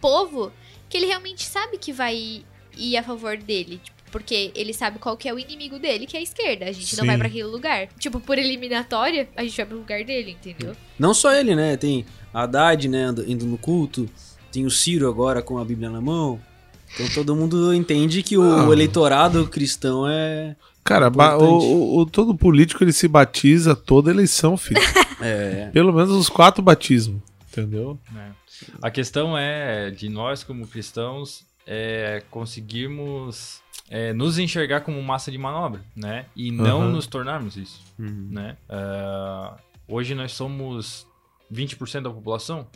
povo 0.00 0.52
que 0.88 0.96
ele 0.96 1.06
realmente 1.06 1.44
sabe 1.44 1.78
que 1.78 1.92
vai 1.92 2.42
ir 2.76 2.96
a 2.96 3.02
favor 3.02 3.36
dele. 3.36 3.80
Tipo, 3.82 3.98
porque 4.10 4.50
ele 4.54 4.72
sabe 4.72 4.98
qual 4.98 5.16
que 5.16 5.28
é 5.28 5.34
o 5.34 5.38
inimigo 5.38 5.78
dele, 5.78 6.06
que 6.06 6.16
é 6.16 6.20
a 6.20 6.22
esquerda. 6.22 6.64
A 6.66 6.72
gente 6.72 6.94
não 6.96 7.02
Sim. 7.02 7.06
vai 7.08 7.18
pra 7.18 7.26
aquele 7.26 7.44
lugar. 7.44 7.88
Tipo, 7.98 8.20
por 8.20 8.38
eliminatória, 8.38 9.28
a 9.36 9.42
gente 9.42 9.56
vai 9.56 9.66
pro 9.66 9.76
lugar 9.78 10.02
dele, 10.04 10.30
entendeu? 10.40 10.74
Não 10.98 11.12
só 11.12 11.32
ele, 11.34 11.54
né? 11.54 11.76
Tem 11.76 12.06
a 12.32 12.42
Haddad, 12.44 12.88
né, 12.88 13.06
indo 13.26 13.44
no 13.46 13.58
culto. 13.58 14.08
Tem 14.52 14.64
o 14.64 14.70
Ciro 14.70 15.08
agora 15.08 15.42
com 15.42 15.58
a 15.58 15.64
Bíblia 15.64 15.90
na 15.90 16.00
mão. 16.00 16.40
Então 16.94 17.06
todo 17.10 17.36
mundo 17.36 17.74
entende 17.74 18.22
que 18.22 18.36
o 18.38 18.42
Ah. 18.70 18.72
eleitorado 18.72 19.46
cristão 19.48 20.08
é. 20.08 20.56
Cara, 20.88 21.08
o, 21.38 21.58
o- 21.58 21.98
o- 22.00 22.06
todo 22.06 22.34
político 22.34 22.82
ele 22.82 22.92
se 22.92 23.06
batiza 23.06 23.76
toda 23.76 24.10
eleição, 24.10 24.56
filho. 24.56 24.80
é 25.20 25.68
Pelo 25.72 25.92
menos 25.92 26.10
os 26.10 26.28
quatro 26.28 26.62
batismos. 26.62 27.20
Entendeu? 27.50 27.98
né? 28.12 28.32
A 28.80 28.90
questão 28.90 29.36
é 29.36 29.90
de 29.90 30.08
nós, 30.08 30.42
como 30.44 30.66
cristãos, 30.66 31.44
é, 31.66 32.22
conseguirmos 32.30 33.60
é, 33.90 34.12
nos 34.12 34.38
enxergar 34.38 34.80
como 34.82 35.02
massa 35.02 35.30
de 35.30 35.38
manobra, 35.38 35.80
né? 35.96 36.26
E 36.36 36.50
não 36.50 36.82
Aham. 36.82 36.90
nos 36.92 37.06
tornarmos 37.06 37.56
isso, 37.56 37.80
né? 37.98 38.56
Ah, 38.68 39.56
hoje 39.88 40.14
nós 40.14 40.32
somos 40.32 41.06
20% 41.52 42.02
da 42.02 42.10
população, 42.10 42.66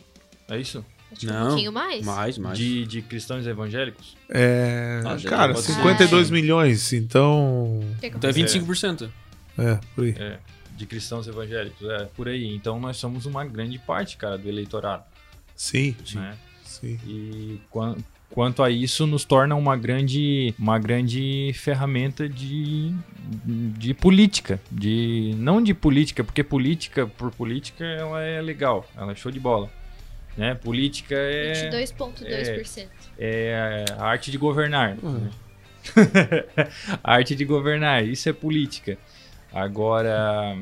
é 0.49 0.59
isso? 0.59 0.83
Acho 1.13 1.19
que 1.25 1.27
um 1.31 1.33
Não, 1.33 1.47
pouquinho 1.47 1.71
mais. 1.71 2.05
mais, 2.05 2.37
mais. 2.37 2.57
De, 2.57 2.85
de 2.85 3.01
cristãos 3.01 3.45
evangélicos? 3.47 4.17
É. 4.29 5.01
Ah, 5.05 5.17
cara, 5.29 5.53
pode 5.53 5.65
ser. 5.65 5.73
52 5.73 6.29
milhões, 6.29 6.91
então. 6.93 7.79
Então 8.01 8.29
é 8.29 8.33
faça? 8.33 8.59
25%. 8.59 9.09
É, 9.57 9.79
por 9.95 10.03
aí. 10.03 10.15
É, 10.17 10.39
de 10.75 10.85
cristãos 10.85 11.27
evangélicos, 11.27 11.87
é, 11.89 12.05
por 12.15 12.27
aí. 12.27 12.53
Então 12.55 12.79
nós 12.79 12.97
somos 12.97 13.25
uma 13.25 13.45
grande 13.45 13.77
parte, 13.79 14.17
cara, 14.17 14.37
do 14.37 14.49
eleitorado, 14.49 15.03
Sim, 15.55 15.95
né? 16.15 16.35
sim. 16.65 16.99
E 17.07 17.59
quan- 17.69 17.95
quanto 18.31 18.63
a 18.63 18.71
isso, 18.71 19.05
nos 19.05 19.23
torna 19.23 19.53
uma 19.53 19.77
grande, 19.77 20.55
uma 20.57 20.79
grande 20.79 21.51
ferramenta 21.53 22.27
de, 22.27 22.91
de 23.45 23.93
política. 23.93 24.59
De, 24.71 25.35
não 25.37 25.61
de 25.61 25.73
política, 25.75 26.23
porque 26.23 26.43
política 26.43 27.05
por 27.05 27.29
política 27.31 27.85
ela 27.85 28.21
é 28.23 28.41
legal, 28.41 28.89
ela 28.97 29.11
é 29.11 29.15
show 29.15 29.31
de 29.31 29.39
bola. 29.39 29.69
Né? 30.35 30.55
Política 30.55 31.15
é, 31.15 31.69
22,2%. 31.69 32.87
é 33.19 33.85
a 33.97 34.05
arte 34.05 34.31
de 34.31 34.37
governar. 34.37 34.95
né? 34.95 35.29
a 37.03 37.13
arte 37.13 37.35
de 37.35 37.45
governar, 37.45 38.05
isso 38.05 38.27
é 38.29 38.33
política. 38.33 38.97
Agora. 39.53 40.57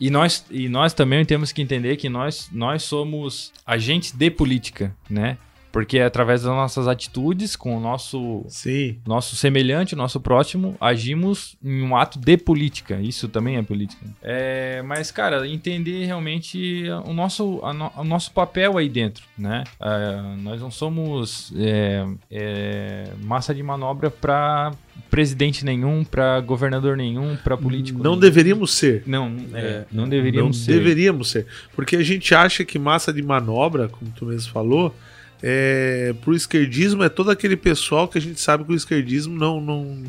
E 0.00 0.10
nós, 0.10 0.44
e 0.50 0.68
nós 0.68 0.92
também 0.92 1.24
temos 1.24 1.50
que 1.50 1.60
entender 1.60 1.96
que 1.96 2.08
nós, 2.08 2.48
nós 2.52 2.84
somos 2.84 3.52
agentes 3.66 4.12
de 4.12 4.30
política, 4.30 4.94
né? 5.10 5.36
Porque 5.70 5.98
é 5.98 6.04
através 6.04 6.42
das 6.42 6.50
nossas 6.50 6.88
atitudes, 6.88 7.54
com 7.54 7.76
o 7.76 7.80
nosso, 7.80 8.42
Sim. 8.48 8.96
nosso 9.06 9.36
semelhante, 9.36 9.94
o 9.94 9.96
nosso 9.98 10.18
próximo, 10.18 10.74
agimos 10.80 11.56
em 11.62 11.82
um 11.82 11.94
ato 11.94 12.18
de 12.18 12.36
política. 12.38 12.98
Isso 13.00 13.28
também 13.28 13.56
é 13.58 13.62
política. 13.62 14.04
É, 14.22 14.80
mas, 14.82 15.10
cara, 15.10 15.46
entender 15.46 16.06
realmente 16.06 16.84
o 17.04 17.12
nosso, 17.12 17.60
no- 17.74 17.92
o 17.96 18.02
nosso 18.04 18.32
papel 18.32 18.78
aí 18.78 18.88
dentro, 18.88 19.24
né? 19.36 19.64
É, 19.80 20.36
nós 20.42 20.60
não 20.60 20.70
somos 20.70 21.52
é, 21.56 22.06
é, 22.30 23.10
massa 23.22 23.54
de 23.54 23.62
manobra 23.62 24.10
para 24.10 24.72
presidente 25.10 25.64
nenhum, 25.64 26.02
para 26.02 26.40
governador 26.40 26.96
nenhum, 26.96 27.36
para 27.36 27.56
político 27.56 27.98
Não 28.02 28.12
nenhum. 28.12 28.20
deveríamos 28.20 28.72
ser. 28.72 29.02
Não, 29.06 29.34
É, 29.54 29.84
não 29.92 30.08
deveríamos 30.08 30.56
não 30.58 30.64
ser. 30.64 30.72
deveríamos 30.72 31.30
ser. 31.30 31.46
Porque 31.76 31.96
a 31.96 32.02
gente 32.02 32.34
acha 32.34 32.64
que 32.64 32.78
massa 32.78 33.12
de 33.12 33.22
manobra, 33.22 33.88
como 33.88 34.10
tu 34.12 34.26
mesmo 34.26 34.50
falou, 34.52 34.94
é, 35.42 36.14
pro 36.20 36.34
esquerdismo 36.34 37.02
é 37.02 37.08
todo 37.08 37.30
aquele 37.30 37.56
pessoal 37.56 38.08
que 38.08 38.18
a 38.18 38.20
gente 38.20 38.40
sabe 38.40 38.64
que 38.64 38.72
o 38.72 38.76
esquerdismo 38.76 39.36
não, 39.36 39.60
não, 39.60 40.02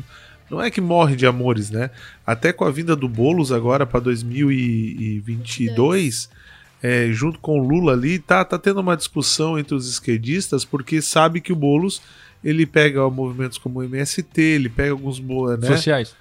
não 0.50 0.60
é 0.60 0.70
que 0.70 0.80
morre 0.80 1.14
de 1.14 1.26
amores, 1.26 1.70
né? 1.70 1.90
Até 2.26 2.52
com 2.52 2.64
a 2.64 2.70
vinda 2.70 2.96
do 2.96 3.08
Boulos 3.08 3.52
agora 3.52 3.86
para 3.86 4.00
2022, 4.00 6.28
é, 6.82 7.08
junto 7.12 7.38
com 7.38 7.60
o 7.60 7.62
Lula 7.62 7.92
ali, 7.92 8.18
tá, 8.18 8.44
tá 8.44 8.58
tendo 8.58 8.80
uma 8.80 8.96
discussão 8.96 9.56
entre 9.58 9.74
os 9.74 9.88
esquerdistas, 9.88 10.64
porque 10.64 11.00
sabe 11.00 11.40
que 11.40 11.52
o 11.52 11.56
Boulos 11.56 12.02
ele 12.42 12.66
pega 12.66 13.08
movimentos 13.08 13.58
como 13.58 13.80
o 13.80 13.84
MST, 13.84 14.40
ele 14.40 14.68
pega 14.68 14.90
alguns 14.90 15.20
né? 15.20 15.68
Sociais. 15.68 16.16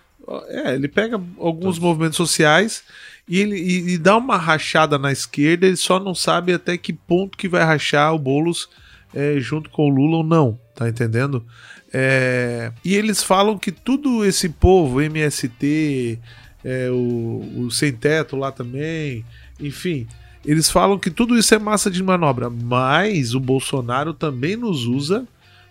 É, 0.50 0.76
ele 0.76 0.88
pega 0.88 1.20
alguns 1.40 1.80
movimentos 1.80 2.18
sociais 2.18 2.84
e 3.28 3.40
ele 3.40 3.56
e, 3.56 3.94
e 3.94 3.98
dá 3.98 4.16
uma 4.16 4.38
rachada 4.38 5.00
na 5.00 5.12
esquerda, 5.12 5.66
ele 5.66 5.78
só 5.78 6.00
não 6.00 6.14
sabe 6.14 6.54
até 6.54 6.78
que 6.78 6.94
ponto 6.94 7.36
que 7.36 7.48
vai 7.48 7.64
rachar 7.64 8.14
o 8.14 8.20
Boulos 8.20 8.70
é, 9.14 9.40
junto 9.40 9.70
com 9.70 9.88
o 9.88 9.90
Lula 9.90 10.18
ou 10.18 10.24
não, 10.24 10.60
tá 10.76 10.88
entendendo? 10.88 11.46
É, 11.94 12.72
e 12.84 12.96
eles 12.96 13.24
falam 13.24 13.58
que 13.58 13.72
tudo 13.72 14.24
esse 14.24 14.50
povo, 14.50 15.02
MST, 15.02 16.20
é, 16.64 16.90
o, 16.92 17.66
o 17.66 17.72
Sem 17.72 17.92
Teto 17.94 18.36
lá 18.36 18.52
também, 18.52 19.26
enfim, 19.60 20.08
eles 20.46 20.70
falam 20.70 20.98
que 20.98 21.10
tudo 21.10 21.38
isso 21.38 21.54
é 21.54 21.60
massa 21.60 21.90
de 21.90 22.04
manobra, 22.04 22.50
mas 22.50 23.34
o 23.34 23.40
Bolsonaro 23.40 24.14
também 24.14 24.56
nos 24.56 24.86
usa 24.86 25.28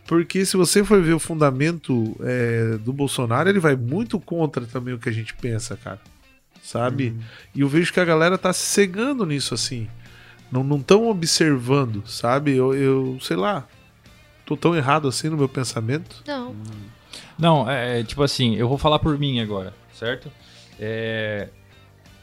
porque 0.09 0.46
se 0.46 0.57
você 0.57 0.83
for 0.83 1.03
ver 1.03 1.12
o 1.12 1.18
fundamento 1.18 2.16
é, 2.20 2.79
do 2.79 2.94
Bolsonaro, 2.94 3.46
ele 3.46 3.61
vai 3.61 3.77
muito 3.77 4.18
contra 4.18 4.64
também 4.64 4.94
o 4.94 4.98
que 4.98 5.11
a 5.11 5.12
gente 5.12 5.35
pensa, 5.35 5.77
cara. 5.77 6.01
Sabe? 6.62 7.14
E 7.55 7.61
eu 7.61 7.68
vejo 7.68 7.92
que 7.92 8.01
a 8.01 8.07
galera 8.07 8.38
tá 8.38 8.51
se 8.51 8.64
cegando 8.64 9.27
nisso, 9.27 9.53
assim. 9.53 9.87
Não 10.50 10.76
estão 10.76 11.08
observando, 11.08 12.02
sabe? 12.06 12.56
Eu, 12.56 12.74
eu, 12.74 13.18
sei 13.20 13.37
lá. 13.37 13.66
Tô 14.46 14.56
tão 14.56 14.74
errado 14.74 15.06
assim 15.08 15.28
no 15.28 15.37
meu 15.37 15.48
pensamento. 15.48 16.22
Não. 16.26 16.54
Não, 17.38 17.70
é, 17.70 18.00
é, 18.00 18.04
tipo 18.04 18.22
assim, 18.22 18.56
eu 18.56 18.68
vou 18.68 18.78
falar 18.78 18.98
por 18.98 19.16
mim 19.18 19.40
agora, 19.40 19.74
certo? 19.92 20.30
É, 20.80 21.48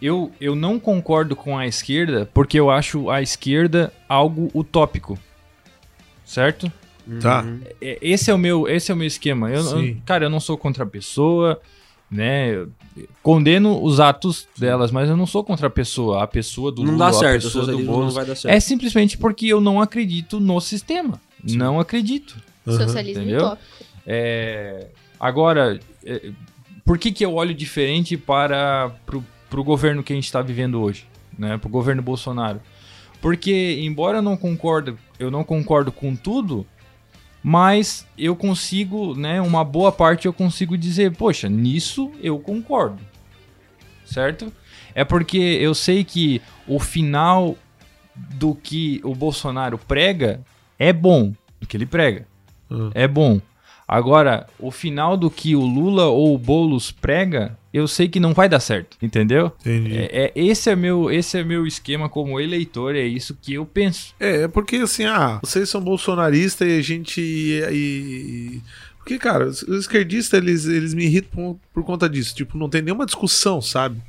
eu, 0.02 0.32
eu 0.42 0.56
não 0.56 0.80
concordo 0.80 1.36
com 1.36 1.58
a 1.58 1.68
esquerda 1.68 2.30
porque 2.34 2.60
eu 2.60 2.70
acho 2.72 3.10
a 3.10 3.22
esquerda 3.22 3.94
algo 4.10 4.50
utópico, 4.54 5.18
certo? 6.26 6.72
Tá. 7.22 7.44
Uhum. 7.44 7.62
É, 7.80 8.00
Esse 8.02 8.32
é 8.32 8.34
o 8.34 8.38
meu, 8.38 8.68
esse 8.68 8.92
é 8.92 8.94
o 8.96 8.98
meu 8.98 9.08
esquema. 9.08 9.50
Eu, 9.52 9.64
eu- 9.80 9.98
cara, 10.06 10.26
eu 10.26 10.30
não 10.30 10.40
sou 10.40 10.58
contra 10.58 10.84
a 10.84 10.88
pessoa, 10.88 11.62
né? 12.10 12.54
Eu 12.54 12.70
condeno 13.22 13.84
os 13.84 14.00
atos 14.00 14.48
delas, 14.58 14.92
mas 14.92 15.10
eu 15.10 15.18
não 15.18 15.26
sou 15.26 15.44
contra 15.44 15.68
a 15.68 15.70
pessoa. 15.70 16.24
A 16.24 16.28
pessoa 16.28 16.72
do 16.72 16.84
Não 16.84 16.94
Lula, 16.94 17.08
dá 17.08 17.14
certo, 17.14 17.26
a 17.26 17.30
o 17.30 17.42
pessoa 17.42 17.66
do 17.66 17.72
socialismo 17.72 18.02
não 18.02 18.10
vai 18.12 18.26
dar 18.26 18.36
certo. 18.36 18.54
É 18.54 18.60
simplesmente 18.60 19.18
porque 19.18 19.48
eu 19.48 19.60
não 19.60 19.82
acredito 19.82 20.40
no 20.40 20.60
sistema. 20.62 21.20
Não 21.44 21.80
acredito. 21.80 22.36
Aham. 22.66 22.78
Socialismo 22.88 23.22
Entendeu? 23.22 23.46
utópico. 23.46 23.86
É, 24.08 24.88
agora, 25.20 25.80
é, 26.06 26.32
por 26.84 26.98
que, 26.98 27.12
que 27.12 27.26
eu 27.26 27.34
olho 27.34 27.54
diferente 27.54 28.16
para 28.18 28.92
pro 29.50 29.64
governo 29.64 30.04
que 30.04 30.14
a 30.14 30.16
gente 30.16 30.26
está 30.26 30.42
vivendo 30.42 30.82
hoje, 30.82 31.06
né? 31.38 31.58
Pro 31.58 31.70
governo 31.70 32.02
Bolsonaro? 32.02 32.62
Porque 33.22 33.80
embora 33.82 34.20
eu 34.20 34.22
não 34.22 34.38
concordo, 34.38 34.98
eu 35.18 35.32
não 35.32 35.44
concordo 35.44 35.92
com 35.92 36.16
tudo, 36.16 36.66
mas 37.48 38.08
eu 38.18 38.36
consigo, 38.36 39.14
né? 39.14 39.40
Uma 39.40 39.64
boa 39.64 39.92
parte 39.92 40.26
eu 40.26 40.34
consigo 40.34 40.76
dizer, 40.76 41.12
poxa, 41.16 41.48
nisso 41.48 42.12
eu 42.20 42.40
concordo, 42.40 42.98
certo? 44.04 44.52
É 44.96 45.04
porque 45.06 45.38
eu 45.38 45.76
sei 45.76 46.04
que 46.04 46.42
o 46.68 46.80
final 46.80 47.56
do 48.16 48.56
que 48.56 49.00
o 49.04 49.14
Bolsonaro 49.14 49.78
prega 49.78 50.42
é 50.80 50.92
bom, 50.92 51.34
do 51.62 51.68
que 51.68 51.78
ele 51.78 51.86
prega 51.86 52.26
Hum. 52.72 52.90
é 52.96 53.08
bom. 53.08 53.40
Agora, 53.88 54.48
o 54.60 54.72
final 54.72 55.16
do 55.16 55.30
que 55.30 55.56
o 55.56 55.62
Lula 55.62 56.06
ou 56.08 56.34
o 56.34 56.38
Boulos 56.40 56.92
prega, 56.92 57.56
eu 57.72 57.88
sei 57.88 58.08
que 58.08 58.20
não 58.20 58.34
vai 58.34 58.50
dar 58.50 58.60
certo, 58.60 58.98
entendeu? 59.02 59.52
Entendi. 59.62 59.96
É, 59.98 60.10
é- 60.26 60.32
esse, 60.36 60.70
é 60.72 60.76
meu, 60.76 61.12
esse 61.12 61.38
é 61.38 61.44
meu 61.44 61.68
esquema 61.68 62.10
como 62.10 62.40
eleitor, 62.40 62.96
é 62.96 63.04
isso 63.06 63.38
que 63.40 63.54
eu 63.54 63.66
penso. 63.66 64.16
É, 64.20 64.44
é 64.44 64.48
porque 64.48 64.78
assim, 64.78 65.06
ah, 65.06 65.40
vocês 65.44 65.70
são 65.70 65.80
bolsonaristas 65.82 66.68
e 66.68 66.78
a 66.78 66.82
gente. 66.82 67.22
E, 67.22 67.62
e- 67.72 68.62
Porque, 68.98 69.20
cara, 69.20 69.46
os 69.46 69.62
esquerdistas, 69.62 70.42
eles, 70.42 70.66
eles 70.66 70.94
me 70.96 71.06
irritam 71.06 71.30
por, 71.32 71.60
por 71.72 71.84
conta 71.84 72.10
disso. 72.10 72.34
Tipo, 72.36 72.58
não 72.58 72.68
tem 72.68 72.82
nenhuma 72.82 73.06
discussão, 73.06 73.62
sabe? 73.62 74.02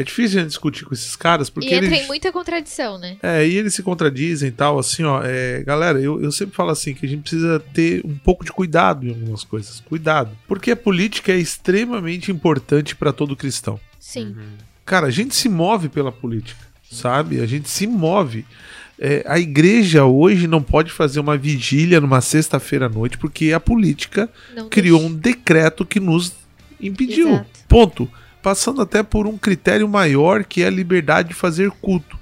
É 0.00 0.04
difícil 0.04 0.38
a 0.38 0.42
gente 0.42 0.48
discutir 0.50 0.86
com 0.86 0.94
esses 0.94 1.14
caras, 1.14 1.50
porque 1.50 1.68
E 1.68 1.74
entra 1.74 1.88
eles. 1.88 2.04
em 2.04 2.06
muita 2.06 2.32
contradição, 2.32 2.96
né? 2.98 3.18
É, 3.22 3.46
e 3.46 3.54
eles 3.56 3.74
se 3.74 3.82
contradizem 3.82 4.48
e 4.48 4.52
tal, 4.52 4.78
assim, 4.78 5.02
ó. 5.04 5.20
é, 5.22 5.62
galera, 5.62 6.00
eu, 6.00 6.22
eu 6.22 6.32
sempre 6.32 6.54
falo 6.56 6.70
assim 6.70 6.94
que 6.94 7.04
a 7.04 7.08
gente 7.08 7.20
precisa 7.20 7.60
ter 7.74 8.00
um 8.04 8.16
pouco 8.16 8.42
de 8.42 8.50
cuidado 8.50 9.06
em 9.06 9.10
algumas 9.10 9.44
coisas. 9.44 9.80
Cuidado. 9.80 10.30
Porque 10.48 10.70
a 10.70 10.76
política 10.76 11.32
é 11.32 11.36
extremamente 11.36 12.32
importante 12.32 12.96
pra 12.96 13.12
todo 13.12 13.36
cristão. 13.36 13.78
Sim. 13.98 14.34
Cara, 14.86 15.08
a 15.08 15.10
gente 15.10 15.34
se 15.36 15.50
move 15.50 15.90
pela 15.90 16.10
política, 16.10 16.64
sabe? 16.90 17.38
A 17.42 17.46
gente 17.46 17.68
se 17.68 17.86
move. 17.86 18.46
É, 18.98 19.22
a 19.26 19.38
igreja 19.38 20.06
hoje 20.06 20.46
não 20.46 20.62
pode 20.62 20.90
fazer 20.90 21.20
uma 21.20 21.36
vigília 21.36 22.00
numa 22.00 22.20
sexta-feira 22.22 22.86
à 22.86 22.88
noite 22.88 23.18
porque 23.18 23.52
a 23.52 23.60
política 23.60 24.28
Não 24.54 24.68
criou 24.70 24.98
deixa. 24.98 25.14
um 25.14 25.16
decreto 25.16 25.84
que 25.84 26.00
nos 26.00 26.32
impediu. 26.80 27.28
Exato. 27.28 27.60
Ponto. 27.68 28.10
Passando 28.42 28.80
até 28.82 29.02
por 29.02 29.26
um 29.26 29.36
critério 29.36 29.88
maior 29.88 30.44
que 30.44 30.62
é 30.62 30.66
a 30.66 30.70
liberdade 30.70 31.28
de 31.28 31.34
fazer 31.34 31.70
culto. 31.70 32.18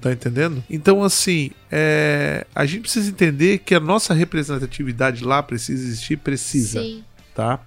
Tá 0.00 0.12
entendendo? 0.12 0.62
Então, 0.68 1.02
assim, 1.02 1.50
é, 1.70 2.46
a 2.54 2.64
gente 2.66 2.82
precisa 2.82 3.10
entender 3.10 3.58
que 3.58 3.74
a 3.74 3.80
nossa 3.80 4.12
representatividade 4.14 5.24
lá 5.24 5.42
precisa 5.42 5.82
existir, 5.82 6.18
precisa 6.18 6.80
Sim. 6.80 7.02
tá? 7.34 7.58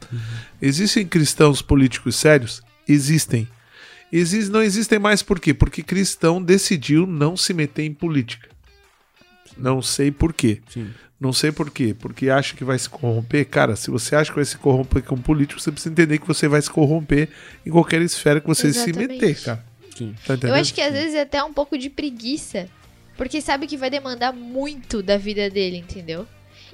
Existem 0.61 1.05
cristãos 1.05 1.61
políticos 1.61 2.15
sérios? 2.15 2.61
Existem. 2.87 3.47
Exis- 4.11 4.47
não 4.49 4.61
existem 4.61 4.99
mais 4.99 5.21
por 5.21 5.39
quê? 5.39 5.53
Porque 5.53 5.83
cristão 5.83 6.41
decidiu 6.41 7.05
não 7.05 7.35
se 7.35 7.53
meter 7.53 7.83
em 7.83 7.93
política. 7.93 8.47
Não 9.57 9.81
sei 9.81 10.09
por 10.11 10.31
quê. 10.31 10.61
Sim. 10.69 10.89
Não 11.19 11.33
sei 11.33 11.51
por 11.51 11.69
quê. 11.69 11.93
Porque 11.97 12.29
acha 12.29 12.55
que 12.55 12.63
vai 12.63 12.79
se 12.79 12.89
corromper. 12.89 13.45
Cara, 13.47 13.75
se 13.75 13.91
você 13.91 14.15
acha 14.15 14.31
que 14.31 14.37
vai 14.37 14.45
se 14.45 14.57
corromper 14.57 15.03
com 15.03 15.17
político, 15.17 15.59
você 15.59 15.71
precisa 15.71 15.91
entender 15.91 16.17
que 16.17 16.27
você 16.27 16.47
vai 16.47 16.61
se 16.61 16.69
corromper 16.69 17.29
em 17.65 17.69
qualquer 17.69 18.01
esfera 18.01 18.39
que 18.39 18.47
você 18.47 18.67
Exatamente. 18.67 19.01
se 19.01 19.07
meter, 19.07 19.41
cara. 19.41 19.65
Sim. 19.97 20.15
Tá? 20.25 20.37
Eu 20.47 20.53
acho 20.53 20.73
que 20.73 20.81
às 20.81 20.93
vezes 20.93 21.13
é 21.13 21.21
até 21.21 21.43
um 21.43 21.53
pouco 21.53 21.77
de 21.77 21.89
preguiça. 21.89 22.69
Porque 23.17 23.41
sabe 23.41 23.67
que 23.67 23.75
vai 23.75 23.89
demandar 23.89 24.31
muito 24.31 25.03
da 25.03 25.17
vida 25.17 25.49
dele, 25.49 25.75
entendeu? 25.75 26.25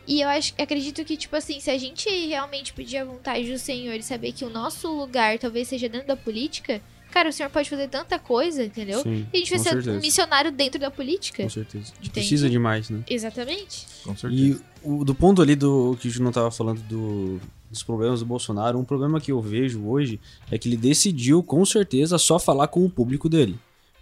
E 0.07 0.21
eu 0.21 0.29
acho, 0.29 0.53
acredito 0.59 1.03
que, 1.03 1.17
tipo 1.17 1.35
assim, 1.35 1.59
se 1.59 1.71
a 1.71 1.77
gente 1.79 2.07
realmente 2.27 2.71
pedir 2.71 2.97
a 2.97 3.05
vontade 3.05 3.51
do 3.51 3.57
Senhor 3.57 3.95
e 3.95 4.03
saber 4.03 4.31
que 4.31 4.45
o 4.45 4.49
nosso 4.51 4.87
lugar 4.87 5.39
talvez 5.39 5.67
seja 5.67 5.89
dentro 5.89 6.07
da 6.07 6.15
política, 6.15 6.79
cara, 7.15 7.29
o 7.29 7.33
Senhor 7.33 7.49
pode 7.49 7.69
fazer 7.69 7.87
tanta 7.87 8.19
coisa, 8.19 8.63
entendeu? 8.63 9.01
Sim, 9.01 9.25
E 9.33 9.37
a 9.37 9.39
gente 9.39 9.49
vai 9.51 9.59
ser 9.59 9.69
certeza. 9.69 9.91
um 9.97 10.01
missionário 10.01 10.51
dentro 10.51 10.79
da 10.79 10.91
política. 10.91 11.43
Com 11.43 11.49
certeza. 11.49 11.93
A 11.93 12.03
gente 12.03 12.11
precisa 12.11 12.49
demais, 12.49 12.89
né? 12.89 12.99
Exatamente. 13.09 13.87
Com 14.03 14.13
E 14.29 14.57
o, 14.83 15.05
do 15.05 15.15
ponto 15.15 15.41
ali 15.41 15.55
do 15.55 15.97
que 15.99 16.09
o 16.09 16.11
Juno 16.11 16.31
tava 16.31 16.51
falando 16.51 16.81
do- 16.81 17.39
dos 17.71 17.81
problemas 17.83 18.19
do 18.19 18.25
Bolsonaro, 18.25 18.77
um 18.77 18.83
problema 18.83 19.19
que 19.21 19.31
eu 19.31 19.41
vejo 19.41 19.83
hoje 19.87 20.19
é 20.51 20.57
que 20.57 20.67
ele 20.67 20.77
decidiu 20.77 21.41
com 21.41 21.63
certeza 21.65 22.17
só 22.17 22.37
falar 22.37 22.67
com 22.67 22.85
o 22.85 22.89
público 22.89 23.27
dele. 23.29 23.57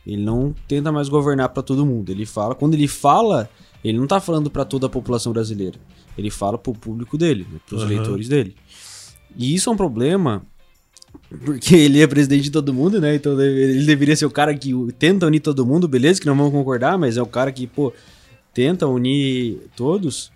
Ele 0.05 0.17
não 0.21 0.53
tenta 0.67 0.91
mais 0.91 1.07
governar 1.07 1.49
pra 1.49 1.63
todo 1.63 1.85
mundo. 1.85 2.09
Ele 2.09 2.25
fala, 2.25 2.55
quando 2.55 2.73
ele 2.73 2.87
fala, 2.87 3.49
ele 3.83 3.97
não 3.97 4.05
tá 4.07 4.19
falando 4.19 4.49
pra 4.49 4.65
toda 4.65 4.87
a 4.87 4.89
população 4.89 5.31
brasileira. 5.31 5.79
Ele 6.17 6.29
fala 6.29 6.57
pro 6.57 6.73
público 6.73 7.17
dele, 7.17 7.47
né, 7.51 7.59
pros 7.65 7.83
eleitores 7.83 8.27
dele. 8.27 8.55
E 9.37 9.55
isso 9.55 9.69
é 9.69 9.73
um 9.73 9.77
problema 9.77 10.45
porque 11.45 11.75
ele 11.75 12.01
é 12.01 12.07
presidente 12.07 12.43
de 12.43 12.51
todo 12.51 12.73
mundo, 12.73 12.99
né? 13.01 13.15
Então 13.15 13.39
ele 13.41 13.85
deveria 13.85 14.15
ser 14.15 14.25
o 14.25 14.31
cara 14.31 14.53
que 14.55 14.71
tenta 14.99 15.25
unir 15.25 15.39
todo 15.39 15.65
mundo, 15.65 15.87
beleza? 15.87 16.19
Que 16.19 16.27
não 16.27 16.35
vamos 16.35 16.51
concordar, 16.51 16.97
mas 16.97 17.17
é 17.17 17.21
o 17.21 17.25
cara 17.25 17.51
que, 17.51 17.65
pô, 17.67 17.91
tenta 18.53 18.87
unir 18.87 19.59
todos. 19.75 20.31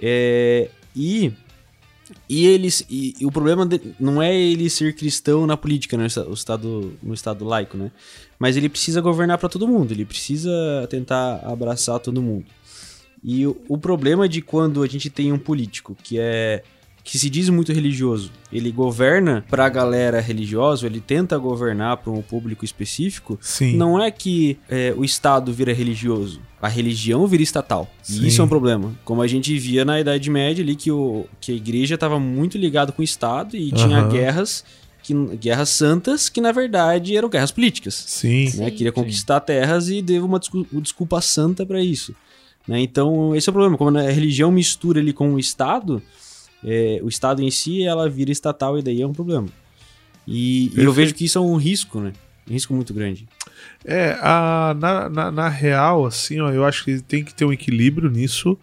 É, 0.00 0.68
e 0.94 1.32
e 2.28 2.46
eles 2.46 2.84
e, 2.88 3.14
e 3.20 3.26
o 3.26 3.30
problema 3.30 3.66
de- 3.66 3.80
não 4.00 4.22
é 4.22 4.34
ele 4.34 4.70
ser 4.70 4.94
cristão 4.94 5.46
na 5.46 5.56
política, 5.56 5.96
né, 5.96 6.06
o 6.26 6.32
estado 6.32 6.94
no 7.02 7.12
estado 7.12 7.44
laico, 7.44 7.76
né? 7.76 7.90
Mas 8.38 8.56
ele 8.56 8.68
precisa 8.68 9.00
governar 9.00 9.36
para 9.38 9.48
todo 9.48 9.68
mundo, 9.68 9.92
ele 9.92 10.04
precisa 10.06 10.50
tentar 10.88 11.40
abraçar 11.44 11.98
todo 11.98 12.22
mundo. 12.22 12.46
E 13.22 13.46
o, 13.46 13.56
o 13.68 13.76
problema 13.76 14.28
de 14.28 14.40
quando 14.40 14.82
a 14.82 14.86
gente 14.86 15.10
tem 15.10 15.32
um 15.32 15.38
político 15.38 15.96
que 16.02 16.18
é 16.18 16.62
que 17.10 17.18
se 17.18 17.30
diz 17.30 17.48
muito 17.48 17.72
religioso, 17.72 18.30
ele 18.52 18.70
governa 18.70 19.42
pra 19.48 19.66
galera 19.70 20.20
religiosa, 20.20 20.84
ele 20.84 21.00
tenta 21.00 21.38
governar 21.38 21.96
para 21.96 22.12
um 22.12 22.20
público 22.20 22.66
específico, 22.66 23.38
Sim. 23.40 23.76
não 23.78 23.98
é 23.98 24.10
que 24.10 24.58
é, 24.68 24.92
o 24.94 25.02
Estado 25.02 25.50
vira 25.50 25.72
religioso, 25.72 26.38
a 26.60 26.68
religião 26.68 27.26
vira 27.26 27.42
estatal. 27.42 27.88
Sim. 28.02 28.24
E 28.24 28.28
isso 28.28 28.42
é 28.42 28.44
um 28.44 28.48
problema. 28.48 28.94
Como 29.06 29.22
a 29.22 29.26
gente 29.26 29.58
via 29.58 29.86
na 29.86 29.98
Idade 29.98 30.28
Média 30.28 30.62
ali, 30.62 30.76
que, 30.76 30.90
o, 30.90 31.24
que 31.40 31.50
a 31.50 31.54
igreja 31.54 31.94
estava 31.94 32.20
muito 32.20 32.58
ligada 32.58 32.92
com 32.92 33.00
o 33.00 33.04
Estado 33.04 33.56
e 33.56 33.72
tinha 33.72 34.00
Aham. 34.00 34.08
guerras, 34.10 34.62
que, 35.02 35.14
guerras 35.36 35.70
santas, 35.70 36.28
que 36.28 36.42
na 36.42 36.52
verdade 36.52 37.16
eram 37.16 37.30
guerras 37.30 37.50
políticas. 37.50 37.94
Sim. 38.06 38.44
Né? 38.56 38.68
Sim. 38.68 38.70
Queria 38.76 38.92
conquistar 38.92 39.40
terras 39.40 39.88
e 39.88 40.02
deu 40.02 40.26
uma 40.26 40.38
descu- 40.38 40.66
uma 40.70 40.82
desculpa 40.82 41.22
santa 41.22 41.64
para 41.64 41.80
isso. 41.82 42.14
Né? 42.66 42.80
Então, 42.82 43.34
esse 43.34 43.48
é 43.48 43.50
o 43.50 43.54
problema. 43.54 43.78
Como 43.78 43.96
a 43.96 44.02
religião 44.10 44.52
mistura 44.52 45.00
ali 45.00 45.14
com 45.14 45.32
o 45.32 45.38
Estado, 45.38 46.02
é, 46.64 47.00
o 47.02 47.08
Estado 47.08 47.42
em 47.42 47.50
si, 47.50 47.82
ela 47.82 48.08
vira 48.08 48.30
estatal 48.30 48.78
e 48.78 48.82
daí 48.82 49.00
é 49.02 49.06
um 49.06 49.12
problema. 49.12 49.48
E, 50.26 50.72
e 50.76 50.84
eu 50.84 50.92
vejo 50.92 51.14
que 51.14 51.24
isso 51.24 51.38
é 51.38 51.40
um 51.40 51.56
risco, 51.56 52.00
né? 52.00 52.12
Um 52.48 52.52
risco 52.52 52.74
muito 52.74 52.92
grande. 52.92 53.26
É, 53.84 54.16
a, 54.20 54.74
na, 54.78 55.08
na, 55.08 55.30
na 55.30 55.48
real, 55.48 56.04
assim, 56.04 56.40
ó, 56.40 56.50
eu 56.50 56.64
acho 56.64 56.84
que 56.84 57.00
tem 57.00 57.24
que 57.24 57.34
ter 57.34 57.44
um 57.44 57.52
equilíbrio 57.52 58.10
nisso. 58.10 58.58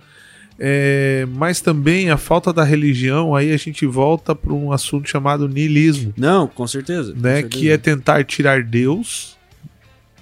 É, 0.58 1.28
mas 1.32 1.60
também 1.60 2.10
a 2.10 2.18
falta 2.18 2.54
da 2.54 2.64
religião, 2.64 3.36
aí 3.36 3.52
a 3.52 3.58
gente 3.58 3.86
volta 3.86 4.34
para 4.34 4.54
um 4.54 4.72
assunto 4.72 5.10
chamado 5.10 5.50
niilismo, 5.50 6.14
Não, 6.16 6.48
com 6.48 6.66
certeza. 6.66 7.12
com 7.12 7.20
né? 7.20 7.42
certeza. 7.42 7.62
Que 7.62 7.70
é 7.70 7.78
tentar 7.78 8.24
tirar 8.24 8.64
Deus 8.64 9.36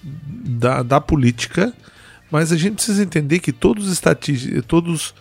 da, 0.03 0.81
da 0.81 0.99
política, 0.99 1.71
mas 2.31 2.51
a 2.51 2.57
gente 2.57 2.75
precisa 2.75 3.03
entender 3.03 3.39
que 3.39 3.51
todos 3.51 3.88
os, 3.88 4.01
todos 4.65 5.13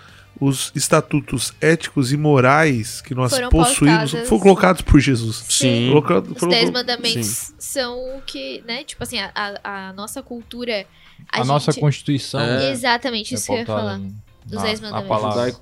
os 0.45 0.73
estatutos 0.75 1.53
éticos 1.61 2.13
e 2.13 2.17
morais 2.17 3.01
que 3.01 3.15
nós 3.15 3.31
Foram 3.33 3.49
possuímos 3.49 4.11
pautadas- 4.11 4.29
foram 4.29 4.43
colocados 4.43 4.83
por 4.83 4.99
Jesus. 4.99 5.45
Sim. 5.49 5.89
Colocado- 5.91 6.33
Os 6.33 6.39
foram- 6.39 6.51
Dez 6.51 6.71
Mandamentos 6.71 7.53
são 7.59 8.17
o 8.17 8.23
que, 8.23 8.63
né? 8.67 8.83
Tipo 8.83 9.03
assim, 9.05 9.19
a, 9.21 9.31
a, 9.63 9.93
nossa 9.93 10.23
cultura. 10.23 10.85
A, 11.31 11.43
A, 11.43 11.45
nossa 11.45 11.71
gente- 11.71 11.81
Constituição 11.81 12.41
É. 12.41 12.71
Exatamente, 12.73 13.35
isso 13.35 13.47
que 13.47 13.53
eu 13.53 13.59
ia 13.59 13.67
falar. 13.67 13.99
Dos 14.45 14.57
na- 14.57 14.63
Dez 14.63 14.81
Mandamentos. 14.81 15.61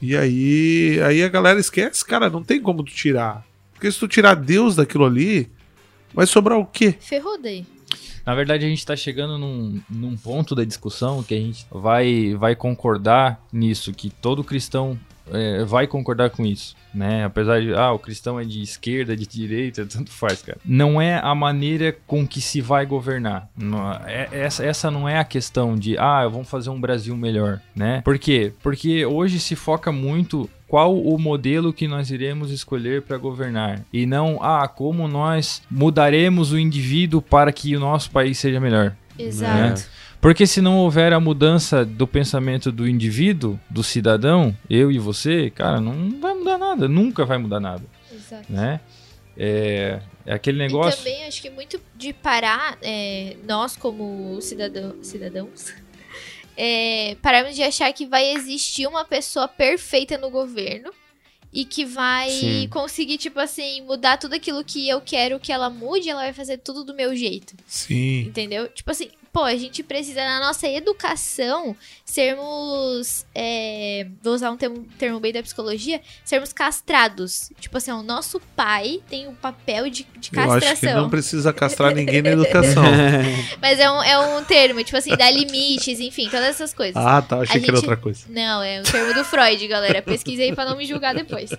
E 0.00 0.16
aí, 0.16 1.00
aí 1.02 1.22
a 1.22 1.28
galera 1.28 1.58
esquece, 1.60 2.04
cara, 2.04 2.28
não 2.30 2.42
tem 2.42 2.60
como 2.60 2.82
tu 2.82 2.92
tirar. 2.92 3.44
Porque 3.72 3.90
se 3.90 3.98
tu 3.98 4.08
tirar 4.08 4.34
Deus 4.34 4.76
daquilo 4.76 5.04
ali, 5.04 5.50
vai 6.12 6.26
sobrar 6.26 6.58
o 6.58 6.64
quê? 6.66 6.94
Ferrou 7.00 7.38
daí. 7.40 7.66
Na 8.24 8.34
verdade, 8.34 8.64
a 8.64 8.68
gente 8.68 8.84
tá 8.86 8.96
chegando 8.96 9.36
num, 9.36 9.80
num 9.88 10.16
ponto 10.16 10.54
da 10.54 10.64
discussão 10.64 11.22
que 11.22 11.34
a 11.34 11.38
gente 11.38 11.66
vai, 11.70 12.34
vai 12.34 12.56
concordar 12.56 13.44
nisso, 13.52 13.92
que 13.92 14.08
todo 14.08 14.42
cristão 14.42 14.98
é, 15.32 15.64
vai 15.64 15.86
concordar 15.86 16.30
com 16.30 16.44
isso, 16.44 16.76
né? 16.94 17.24
Apesar 17.24 17.60
de, 17.60 17.74
ah, 17.74 17.92
o 17.92 17.98
cristão 17.98 18.38
é 18.38 18.44
de 18.44 18.62
esquerda, 18.62 19.16
de 19.16 19.26
direita, 19.26 19.86
tanto 19.90 20.10
faz, 20.10 20.42
cara. 20.42 20.58
Não 20.64 21.00
é 21.00 21.18
a 21.22 21.34
maneira 21.34 21.96
com 22.06 22.26
que 22.26 22.40
se 22.40 22.60
vai 22.60 22.84
governar. 22.86 23.48
Não, 23.56 23.92
é, 24.06 24.28
essa, 24.32 24.64
essa 24.64 24.90
não 24.90 25.08
é 25.08 25.18
a 25.18 25.24
questão 25.24 25.76
de, 25.76 25.96
ah, 25.98 26.26
vamos 26.28 26.48
fazer 26.48 26.70
um 26.70 26.80
Brasil 26.80 27.16
melhor, 27.16 27.60
né? 27.74 28.00
Por 28.02 28.18
quê? 28.18 28.52
Porque 28.62 29.04
hoje 29.06 29.38
se 29.38 29.56
foca 29.56 29.90
muito 29.90 30.48
qual 30.66 30.96
o 30.98 31.18
modelo 31.18 31.72
que 31.72 31.86
nós 31.86 32.10
iremos 32.10 32.50
escolher 32.50 33.02
para 33.02 33.16
governar 33.16 33.84
e 33.92 34.06
não 34.06 34.42
ah 34.42 34.66
como 34.66 35.06
nós 35.06 35.62
mudaremos 35.70 36.52
o 36.52 36.58
indivíduo 36.58 37.22
para 37.22 37.52
que 37.52 37.76
o 37.76 37.80
nosso 37.80 38.10
país 38.10 38.38
seja 38.38 38.58
melhor 38.58 38.96
Exato. 39.18 39.84
Porque 40.24 40.46
se 40.46 40.62
não 40.62 40.78
houver 40.78 41.12
a 41.12 41.20
mudança 41.20 41.84
do 41.84 42.06
pensamento 42.06 42.72
do 42.72 42.88
indivíduo 42.88 43.60
do 43.68 43.84
cidadão 43.84 44.56
eu 44.70 44.90
e 44.90 44.98
você 44.98 45.50
cara 45.50 45.82
não 45.82 46.18
vai 46.18 46.32
mudar 46.32 46.56
nada 46.56 46.88
nunca 46.88 47.26
vai 47.26 47.36
mudar 47.36 47.60
nada 47.60 47.84
Exato. 48.10 48.50
né 48.50 48.80
é, 49.36 50.00
é 50.24 50.32
aquele 50.32 50.56
E 50.56 50.60
negócio 50.60 50.96
também 50.96 51.24
acho 51.24 51.42
que 51.42 51.50
muito 51.50 51.78
de 51.94 52.14
parar, 52.14 52.78
é, 52.80 53.36
nós 53.46 53.76
como 53.76 54.40
cidadão, 54.40 54.96
cidadãos, 55.02 55.74
é, 56.56 57.16
pararmos 57.20 57.54
de 57.54 57.62
achar 57.62 57.92
que 57.92 58.06
vai 58.06 58.32
existir 58.32 58.86
uma 58.86 59.04
pessoa 59.04 59.46
perfeita 59.48 60.16
no 60.16 60.30
governo 60.30 60.90
e 61.52 61.64
que 61.64 61.84
vai 61.84 62.30
Sim. 62.30 62.68
conseguir, 62.68 63.16
tipo 63.16 63.38
assim, 63.38 63.80
mudar 63.82 64.16
tudo 64.16 64.34
aquilo 64.34 64.64
que 64.64 64.88
eu 64.88 65.00
quero 65.00 65.38
que 65.38 65.52
ela 65.52 65.70
mude, 65.70 66.08
ela 66.08 66.22
vai 66.22 66.32
fazer 66.32 66.58
tudo 66.58 66.82
do 66.82 66.94
meu 66.94 67.14
jeito. 67.14 67.54
Sim. 67.64 68.22
Entendeu? 68.22 68.66
Tipo 68.68 68.90
assim, 68.90 69.08
pô, 69.34 69.42
a 69.42 69.56
gente 69.56 69.82
precisa 69.82 70.24
na 70.24 70.38
nossa 70.40 70.66
educação 70.68 71.76
sermos. 72.38 73.26
é, 73.34 74.06
vou 74.22 74.32
usar 74.34 74.50
um 74.52 74.56
termo, 74.56 74.86
termo 74.96 75.18
bem 75.18 75.32
da 75.32 75.42
psicologia, 75.42 76.00
sermos 76.24 76.52
castrados. 76.52 77.50
Tipo 77.60 77.76
assim, 77.78 77.90
o 77.90 78.02
nosso 78.02 78.38
pai 78.54 79.00
tem 79.10 79.26
o 79.26 79.32
papel 79.32 79.90
de, 79.90 80.06
de 80.16 80.30
Eu 80.32 80.40
acho 80.42 80.60
que 80.60 80.66
castração. 80.68 81.02
não 81.02 81.10
precisa 81.10 81.52
castrar 81.52 81.92
ninguém 81.94 82.22
na 82.22 82.30
educação. 82.38 82.84
Mas 83.60 83.80
é 83.80 83.90
um, 83.90 84.02
é 84.02 84.18
um 84.18 84.44
termo, 84.44 84.82
tipo 84.84 84.96
assim, 84.96 85.10
dar 85.16 85.30
limites, 85.32 85.98
enfim, 85.98 86.26
todas 86.30 86.46
essas 86.46 86.72
coisas. 86.72 86.96
ah, 86.96 87.20
tá. 87.20 87.40
Achei 87.40 87.56
A 87.60 87.64
que 87.64 87.68
era 87.70 87.76
gente- 87.76 87.86
outra 87.88 87.96
coisa. 87.96 88.24
Não, 88.28 88.62
é 88.62 88.80
o 88.80 88.84
termo 88.84 89.12
do 89.14 89.24
Freud, 89.24 89.66
galera. 89.66 90.00
Pesquisei 90.00 90.54
pra 90.54 90.64
não 90.64 90.76
me 90.76 90.86
julgar 90.86 91.12
depois. 91.14 91.50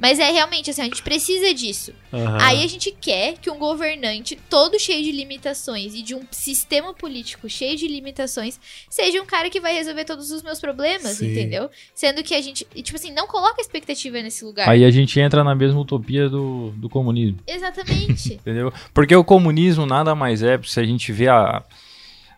Mas 0.00 0.18
é 0.18 0.30
realmente 0.32 0.70
assim, 0.70 0.80
a 0.82 0.84
gente 0.84 1.02
precisa 1.02 1.54
disso. 1.54 1.92
Aham. 2.12 2.38
Aí 2.40 2.64
a 2.64 2.66
gente 2.66 2.90
quer 3.00 3.34
que 3.38 3.48
um 3.50 3.58
governante 3.58 4.34
todo 4.48 4.78
cheio 4.80 5.04
de 5.04 5.12
limitações 5.12 5.94
e 5.94 6.02
de 6.02 6.14
um 6.14 6.22
sistema 6.32 6.92
político 6.92 7.19
cheio 7.48 7.76
de 7.76 7.86
limitações 7.86 8.58
seja 8.88 9.20
um 9.20 9.26
cara 9.26 9.50
que 9.50 9.60
vai 9.60 9.74
resolver 9.74 10.04
todos 10.04 10.30
os 10.30 10.42
meus 10.42 10.60
problemas, 10.60 11.16
Sim. 11.16 11.30
entendeu? 11.30 11.70
Sendo 11.94 12.22
que 12.22 12.34
a 12.34 12.40
gente, 12.40 12.64
tipo 12.64 12.96
assim, 12.96 13.12
não 13.12 13.26
coloca 13.26 13.60
expectativa 13.60 14.20
nesse 14.22 14.44
lugar. 14.44 14.68
aí 14.68 14.84
a 14.84 14.90
gente 14.90 15.18
entra 15.18 15.44
na 15.44 15.54
mesma 15.54 15.80
utopia 15.80 16.28
do, 16.28 16.70
do 16.76 16.88
comunismo 16.88 17.40
Exatamente. 17.46 18.34
Entendeu? 18.40 18.72
Porque 18.92 19.14
o 19.14 19.24
comunismo 19.24 19.86
nada 19.86 20.14
mais 20.14 20.42
é, 20.42 20.60
se 20.62 20.80
a 20.80 20.84
gente 20.84 21.12
vê 21.12 21.28
a, 21.28 21.62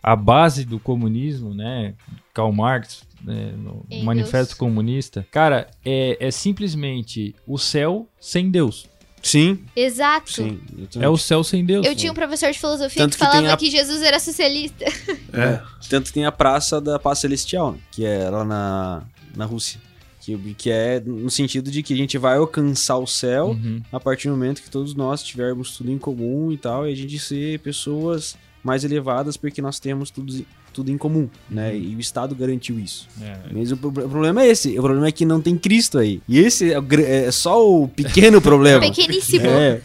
a 0.01 0.15
base 0.15 0.65
do 0.65 0.79
comunismo, 0.79 1.53
né? 1.53 1.93
Karl 2.33 2.51
Marx, 2.51 3.03
né, 3.23 3.53
no. 3.55 3.85
Manifesto 4.03 4.57
Comunista, 4.57 5.25
cara, 5.31 5.69
é, 5.85 6.17
é 6.19 6.31
simplesmente 6.31 7.35
o 7.47 7.57
céu 7.57 8.07
sem 8.19 8.49
Deus. 8.49 8.87
Sim, 9.23 9.57
Exato. 9.75 10.31
sim. 10.33 10.59
É 10.99 11.07
o 11.07 11.17
céu 11.17 11.43
sem 11.45 11.65
Deus. 11.65 11.85
Eu 11.85 11.95
tinha 11.95 12.11
um 12.11 12.15
professor 12.15 12.51
de 12.51 12.59
filosofia 12.59 13.01
Tanto 13.01 13.13
que 13.17 13.19
que 13.19 13.25
falava 13.25 13.53
a- 13.53 13.57
que 13.57 13.71
Jesus 13.71 14.01
era 14.03 14.19
socialista. 14.19 14.85
É. 15.33 15.59
Tanto 15.89 16.07
que 16.07 16.13
tem 16.13 16.25
a 16.25 16.31
Praça 16.31 16.79
da 16.79 16.99
Paz 16.99 17.17
Celestial, 17.19 17.71
né? 17.71 17.79
que 17.91 18.05
é 18.05 18.29
lá 18.29 18.43
na, 18.45 19.03
na 19.35 19.45
Rússia. 19.45 19.79
Que, 20.21 20.37
que 20.53 20.69
é 20.69 20.99
no 20.99 21.29
sentido 21.31 21.71
de 21.71 21.81
que 21.81 21.93
a 21.93 21.97
gente 21.97 22.17
vai 22.19 22.37
alcançar 22.37 22.97
o 22.97 23.07
céu 23.07 23.47
Uhum. 23.47 23.81
a 23.91 23.99
partir 23.99 24.27
do 24.27 24.35
momento 24.35 24.61
que 24.61 24.69
todos 24.69 24.93
nós 24.93 25.23
tivermos 25.23 25.75
tudo 25.75 25.91
em 25.91 25.97
comum 25.97 26.51
e 26.51 26.57
tal, 26.57 26.87
e 26.87 26.91
a 26.93 26.95
gente 26.95 27.17
ser 27.17 27.59
pessoas 27.59 28.35
mais 28.63 28.83
elevadas 28.83 29.35
porque 29.35 29.61
nós 29.61 29.79
temos 29.79 30.09
tudo, 30.09 30.45
tudo 30.73 30.89
em 30.91 30.97
comum, 30.97 31.29
né? 31.49 31.75
E 31.75 31.95
o 31.95 31.99
Estado 31.99 32.33
garantiu 32.33 32.79
isso. 32.79 33.07
É. 33.21 33.33
Mas 33.51 33.71
o, 33.71 33.75
o 33.75 33.91
problema 33.91 34.43
é 34.43 34.47
esse, 34.47 34.77
o 34.79 34.81
problema 34.81 35.07
é 35.07 35.11
que 35.11 35.25
não 35.25 35.41
tem 35.41 35.57
Cristo 35.57 35.97
aí. 35.99 36.21
E 36.27 36.39
esse 36.39 36.71
é, 36.71 36.79
o 36.79 36.85
é 37.05 37.29
só 37.31 37.69
o 37.69 37.87
pequeno 37.87 38.39
problema. 38.41 38.79
Pequeníssimo. 38.79 39.45
É, 39.45 39.81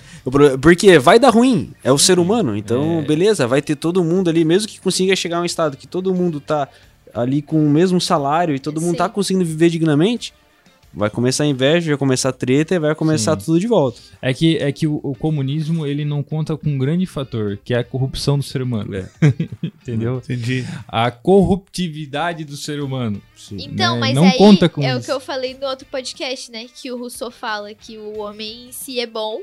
porque 0.60 0.98
vai 0.98 1.18
dar 1.18 1.30
ruim, 1.30 1.72
é 1.82 1.90
o 1.90 1.98
ser 1.98 2.18
humano. 2.18 2.56
Então, 2.56 3.00
É. 3.00 3.02
beleza, 3.02 3.46
vai 3.46 3.60
ter 3.60 3.74
todo 3.76 4.04
mundo 4.04 4.28
ali, 4.30 4.44
mesmo 4.44 4.68
que 4.68 4.80
consiga 4.80 5.16
chegar 5.16 5.38
a 5.38 5.40
um 5.40 5.44
estado 5.44 5.76
que 5.76 5.86
todo 5.86 6.14
mundo 6.14 6.40
tá 6.40 6.68
ali 7.14 7.42
com 7.42 7.64
o 7.64 7.70
mesmo 7.70 8.00
salário 8.00 8.54
e 8.54 8.58
todo 8.58 8.80
mundo 8.80 8.92
Sim. 8.92 8.98
tá 8.98 9.08
conseguindo 9.08 9.44
viver 9.44 9.70
dignamente, 9.70 10.32
vai 10.92 11.10
começar 11.10 11.44
a 11.44 11.46
inveja, 11.46 11.90
vai 11.90 11.98
começar 11.98 12.30
a 12.30 12.32
treta 12.32 12.74
e 12.74 12.78
vai 12.78 12.94
começar 12.94 13.38
Sim. 13.38 13.44
tudo 13.46 13.60
de 13.60 13.66
volta. 13.66 14.00
É 14.20 14.32
que, 14.34 14.56
é 14.56 14.72
que 14.72 14.86
o, 14.86 14.98
o 15.02 15.14
comunismo 15.14 15.86
ele 15.86 16.04
não 16.04 16.22
conta 16.22 16.56
com 16.56 16.68
um 16.70 16.78
grande 16.78 17.06
fator, 17.06 17.58
que 17.64 17.72
é 17.74 17.78
a 17.78 17.84
corrupção 17.84 18.36
do 18.38 18.42
ser 18.44 18.62
humano. 18.62 18.94
É. 18.96 19.08
Entendeu? 19.62 20.16
Entendi. 20.18 20.66
A 20.88 21.10
corruptividade 21.10 22.44
do 22.44 22.56
ser 22.56 22.80
humano. 22.80 23.20
Então, 23.52 23.94
né? 23.94 24.00
mas 24.00 24.14
Não 24.14 24.24
aí 24.24 24.36
conta 24.38 24.68
com 24.68 24.82
é 24.82 24.94
o 24.94 24.98
isso. 24.98 25.06
que 25.06 25.12
eu 25.12 25.20
falei 25.20 25.54
no 25.54 25.66
outro 25.66 25.86
podcast, 25.86 26.50
né? 26.50 26.66
Que 26.74 26.90
o 26.90 26.98
Rousseau 26.98 27.30
fala 27.30 27.72
que 27.74 27.96
o 27.98 28.18
homem 28.18 28.68
em 28.68 28.72
si 28.72 28.98
é 29.00 29.06
bom, 29.06 29.40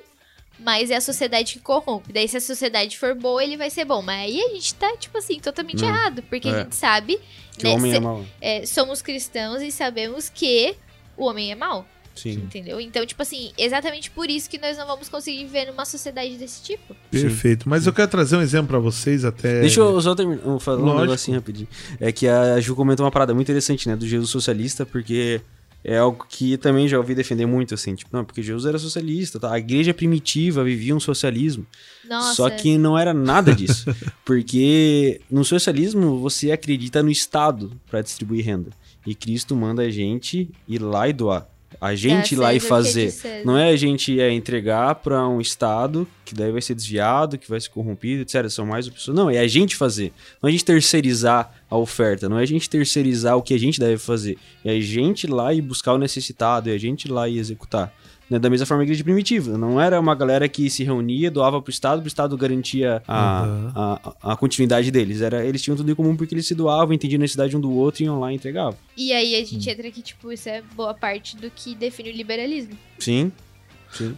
mas 0.60 0.90
é 0.92 0.96
a 0.96 1.02
sociedade 1.02 1.54
que 1.54 1.60
corrompe. 1.60 2.12
Daí, 2.14 2.28
se 2.28 2.38
a 2.38 2.42
sociedade 2.42 2.98
for 2.98 3.14
boa, 3.16 3.44
ele 3.44 3.58
vai 3.58 3.70
ser 3.70 3.86
bom. 3.86 4.02
Mas 4.02 4.22
aí 4.26 4.42
a 4.42 4.50
gente 4.50 4.74
tá, 4.76 4.96
tipo 4.98 5.18
assim, 5.18 5.40
totalmente 5.40 5.84
Hum, 5.84 5.88
errado. 5.88 6.22
Porque 6.24 6.48
é. 6.48 6.52
a 6.52 6.64
gente 6.64 6.76
sabe, 6.76 7.20
Que 7.58 7.64
né, 7.66 7.72
o 7.72 7.74
homem 7.76 7.92
se- 7.92 7.98
é 7.98 8.00
mau. 8.00 8.26
é, 8.42 8.66
somos 8.66 9.02
cristãos 9.02 9.62
e 9.62 9.72
sabemos 9.72 10.30
que 10.30 10.76
o 11.18 11.26
homem 11.26 11.52
é 11.52 11.56
mau, 11.56 11.88
Sim. 12.16 12.34
entendeu? 12.34 12.80
Então, 12.80 13.06
tipo 13.06 13.22
assim, 13.22 13.52
exatamente 13.58 14.10
por 14.12 14.30
isso 14.30 14.50
que 14.50 14.58
nós 14.58 14.78
não 14.78 14.88
vamos 14.88 15.10
conseguir 15.10 15.46
viver 15.46 15.66
numa 15.66 15.86
sociedade 15.86 16.36
desse 16.38 16.64
tipo. 16.64 16.96
Perfeito. 17.12 17.68
Mas 17.68 17.86
eu 17.86 17.94
quero 17.94 18.10
trazer 18.10 18.38
um 18.38 18.42
exemplo 18.42 18.68
pra 18.68 18.80
vocês 18.80 19.26
até. 19.26 19.62
Deixa 19.62 19.80
eu 19.80 20.02
só 20.02 20.16
terminar, 20.16 20.42
vou 20.42 20.60
falar 20.60 20.78
um 20.78 20.86
Lógico. 20.86 21.02
negocinho 21.02 21.38
rapidinho. 21.38 21.68
É 22.00 22.12
que 22.12 22.28
a 22.28 22.60
Ju 22.60 22.76
comentou 22.76 23.06
uma 23.06 23.12
parada 23.12 23.34
muito 23.34 23.48
interessante, 23.48 23.88
né, 23.88 23.96
do 23.96 24.08
Jesus 24.08 24.30
socialista, 24.30 24.86
porque 24.86 25.42
é 25.88 26.00
algo 26.00 26.26
que 26.28 26.58
também 26.58 26.88
já 26.88 26.98
ouvi 26.98 27.14
defender 27.14 27.46
muito, 27.46 27.76
assim, 27.76 27.94
tipo, 27.94 28.10
não, 28.12 28.26
porque 28.26 28.42
Jesus 28.42 28.66
era 28.66 28.80
socialista, 28.80 29.40
tá? 29.40 29.54
a 29.54 29.60
igreja 29.60 29.94
primitiva 29.94 30.64
vivia 30.64 30.96
um 30.96 31.00
socialismo, 31.00 31.64
Nossa. 32.10 32.34
só 32.34 32.50
que 32.50 32.76
não 32.76 32.98
era 32.98 33.14
nada 33.14 33.54
disso, 33.54 33.96
porque 34.26 35.22
no 35.30 35.46
socialismo 35.46 36.18
você 36.18 36.52
acredita 36.52 37.04
no 37.04 37.12
Estado 37.12 37.72
para 37.88 38.02
distribuir 38.02 38.44
renda, 38.44 38.72
e 39.06 39.14
Cristo 39.14 39.56
manda 39.56 39.84
a 39.84 39.90
gente 39.90 40.50
ir 40.68 40.82
lá 40.82 41.08
e 41.08 41.14
doar, 41.14 41.48
a 41.80 41.96
gente 41.96 42.34
ir 42.34 42.38
Dá 42.38 42.44
lá 42.44 42.54
e 42.54 42.58
é 42.58 42.60
fazer. 42.60 43.14
Não 43.44 43.58
é 43.58 43.70
a 43.70 43.76
gente 43.76 44.20
é, 44.20 44.32
entregar 44.32 44.96
para 44.96 45.28
um 45.28 45.42
Estado 45.42 46.08
que 46.24 46.34
daí 46.34 46.52
vai 46.52 46.62
ser 46.62 46.74
desviado, 46.74 47.38
que 47.38 47.50
vai 47.50 47.60
ser 47.60 47.70
corrompido, 47.70 48.22
etc. 48.22 48.50
São 48.50 48.66
mais 48.66 48.90
pessoas. 48.90 49.16
Não, 49.16 49.30
é 49.30 49.38
a 49.38 49.48
gente 49.48 49.76
fazer. 49.76 50.12
Não 50.42 50.48
é 50.48 50.50
a 50.50 50.52
gente 50.52 50.66
terceirizar 50.66 51.54
a 51.70 51.78
oferta. 51.78 52.28
Não 52.28 52.40
é 52.40 52.44
a 52.44 52.48
gente 52.48 52.70
terceirizar 52.70 53.38
o 53.38 53.42
que 53.42 53.54
a 53.54 53.60
gente 53.60 53.80
deve 53.80 53.98
fazer. 53.98 54.38
É 54.64 54.72
a 54.72 54.80
gente 54.80 55.26
ir 55.26 55.30
lá 55.30 55.54
e 55.54 55.62
buscar 55.62 55.94
o 55.94 55.98
necessitado. 55.98 56.70
É 56.70 56.74
a 56.74 56.78
gente 56.80 57.06
ir 57.06 57.12
lá 57.12 57.30
e 57.30 57.38
executar. 57.38 57.94
Né? 58.30 58.40
Da 58.40 58.50
mesma 58.50 58.66
forma 58.66 58.82
a 58.82 58.86
igreja 58.86 59.04
primitiva. 59.04 59.58
Não 59.58 59.80
era 59.80 60.00
uma 60.00 60.16
galera 60.16 60.48
que 60.50 60.70
se 60.70 60.84
reunia, 60.84 61.30
doava 61.30 61.62
pro 61.62 61.70
Estado, 61.72 62.00
pro 62.02 62.08
Estado 62.08 62.36
garantia 62.38 63.04
a, 63.08 63.44
Uhum. 63.44 63.72
a, 63.76 64.34
a 64.34 64.36
continuidade 64.36 64.90
deles. 64.92 65.22
Era, 65.22 65.46
eles 65.46 65.62
tinham 65.62 65.76
tudo 65.78 65.92
em 65.92 65.96
comum 65.96 66.16
porque 66.16 66.34
eles 66.34 66.48
se 66.48 66.56
doavam, 66.56 66.94
entendiam 66.94 67.20
a 67.20 67.22
necessidade 67.22 67.56
um 67.56 67.60
do 67.62 67.72
outro 67.72 68.02
e 68.02 68.06
iam 68.06 68.20
lá 68.20 68.32
e 68.32 68.36
entregavam. 68.36 68.76
E 68.98 69.12
aí 69.14 69.36
a 69.36 69.42
Hum. 69.42 69.46
gente 69.46 69.70
entra 69.70 69.92
que, 69.92 70.02
tipo, 70.02 70.32
isso 70.32 70.50
é 70.50 70.62
boa 70.76 70.94
parte 70.94 71.36
do 71.38 71.50
que 71.52 71.76
define 71.76 72.10
o 72.10 72.14
liberalismo. 72.14 72.76
Sim. 72.98 73.32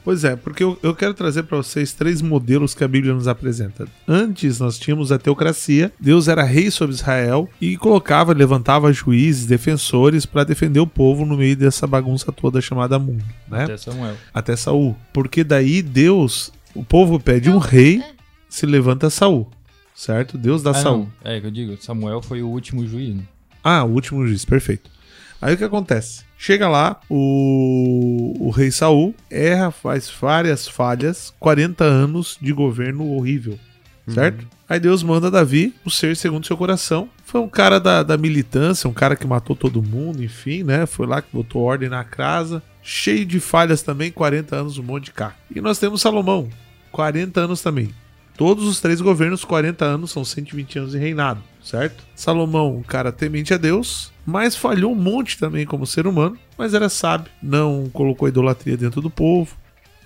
Pois 0.03 0.23
é, 0.23 0.35
porque 0.35 0.63
eu, 0.63 0.77
eu 0.81 0.95
quero 0.95 1.13
trazer 1.13 1.43
pra 1.43 1.57
vocês 1.57 1.93
três 1.93 2.21
modelos 2.21 2.73
que 2.73 2.83
a 2.83 2.87
Bíblia 2.87 3.13
nos 3.13 3.27
apresenta. 3.27 3.87
Antes 4.07 4.59
nós 4.59 4.79
tínhamos 4.79 5.11
a 5.11 5.19
teocracia, 5.19 5.91
Deus 5.99 6.27
era 6.27 6.43
rei 6.43 6.71
sobre 6.71 6.95
Israel 6.95 7.47
e 7.61 7.77
colocava, 7.77 8.33
levantava 8.33 8.91
juízes, 8.91 9.45
defensores 9.45 10.25
pra 10.25 10.43
defender 10.43 10.79
o 10.79 10.87
povo 10.87 11.25
no 11.25 11.37
meio 11.37 11.55
dessa 11.55 11.85
bagunça 11.85 12.31
toda 12.31 12.59
chamada 12.61 12.97
mundo, 12.97 13.23
né? 13.47 13.65
Até 13.65 13.77
Samuel. 13.77 14.15
Até 14.33 14.55
Saul. 14.55 14.95
Porque 15.13 15.43
daí 15.43 15.81
Deus, 15.81 16.51
o 16.73 16.83
povo 16.83 17.19
pede 17.19 17.49
um 17.49 17.57
rei, 17.57 18.01
se 18.49 18.65
levanta 18.65 19.09
Saul, 19.09 19.47
certo? 19.93 20.37
Deus 20.37 20.63
dá 20.63 20.71
Ah, 20.71 20.73
Saul. 20.75 20.97
não. 21.23 21.31
É 21.31 21.39
que 21.39 21.47
eu 21.47 21.51
digo, 21.51 21.77
Samuel 21.81 22.21
foi 22.21 22.41
o 22.41 22.47
último 22.47 22.87
juiz. 22.87 23.15
né? 23.15 23.23
Ah, 23.63 23.83
o 23.83 23.91
último 23.91 24.25
juiz, 24.25 24.45
perfeito. 24.45 24.89
Aí 25.41 25.53
o 25.53 25.57
que 25.57 25.63
acontece? 25.63 26.23
Chega 26.37 26.67
lá, 26.67 26.99
o, 27.09 28.33
o 28.39 28.49
rei 28.49 28.71
Saul 28.71 29.15
erra, 29.29 29.71
faz 29.71 30.09
várias 30.09 30.67
falhas, 30.67 31.33
40 31.39 31.83
anos 31.83 32.37
de 32.39 32.53
governo 32.53 33.11
horrível, 33.11 33.57
certo? 34.07 34.47
Aí 34.69 34.79
Deus 34.79 35.01
manda 35.01 35.31
Davi, 35.31 35.73
o 35.85 35.89
ser 35.89 36.15
segundo 36.15 36.45
seu 36.45 36.57
coração. 36.57 37.09
Foi 37.23 37.39
um 37.39 37.47
cara 37.47 37.79
da, 37.79 38.03
da 38.03 38.17
militância, 38.17 38.89
um 38.89 38.93
cara 38.93 39.15
que 39.15 39.25
matou 39.25 39.55
todo 39.55 39.81
mundo, 39.81 40.23
enfim, 40.23 40.63
né? 40.63 40.85
Foi 40.85 41.07
lá 41.07 41.21
que 41.21 41.29
botou 41.31 41.63
ordem 41.63 41.87
na 41.87 42.03
casa. 42.03 42.61
Cheio 42.83 43.25
de 43.25 43.39
falhas 43.39 43.81
também, 43.81 44.11
40 44.11 44.55
anos, 44.55 44.77
um 44.77 44.83
monte 44.83 45.05
de 45.05 45.11
cá. 45.11 45.35
E 45.53 45.61
nós 45.61 45.79
temos 45.79 46.01
Salomão, 46.01 46.49
40 46.91 47.39
anos 47.39 47.61
também. 47.61 47.93
Todos 48.37 48.65
os 48.65 48.79
três 48.79 49.01
governos, 49.01 49.43
40 49.43 49.83
anos, 49.83 50.11
são 50.11 50.23
120 50.23 50.79
anos 50.79 50.91
de 50.91 50.97
reinado, 50.97 51.41
certo? 51.63 52.03
Salomão, 52.15 52.77
um 52.77 52.83
cara 52.83 53.11
temente 53.11 53.53
a 53.53 53.57
Deus, 53.57 54.11
mas 54.27 54.57
falhou 54.57 54.91
um 54.91 54.95
monte 54.95 55.37
também 55.37 55.65
como 55.65 55.87
ser 55.87 56.05
humano, 56.05 56.37
mas 56.57 56.73
era 56.73 56.89
sábio, 56.89 57.31
não 57.41 57.89
colocou 57.93 58.27
idolatria 58.27 58.75
dentro 58.75 58.99
do 58.99 59.09
povo, 59.09 59.55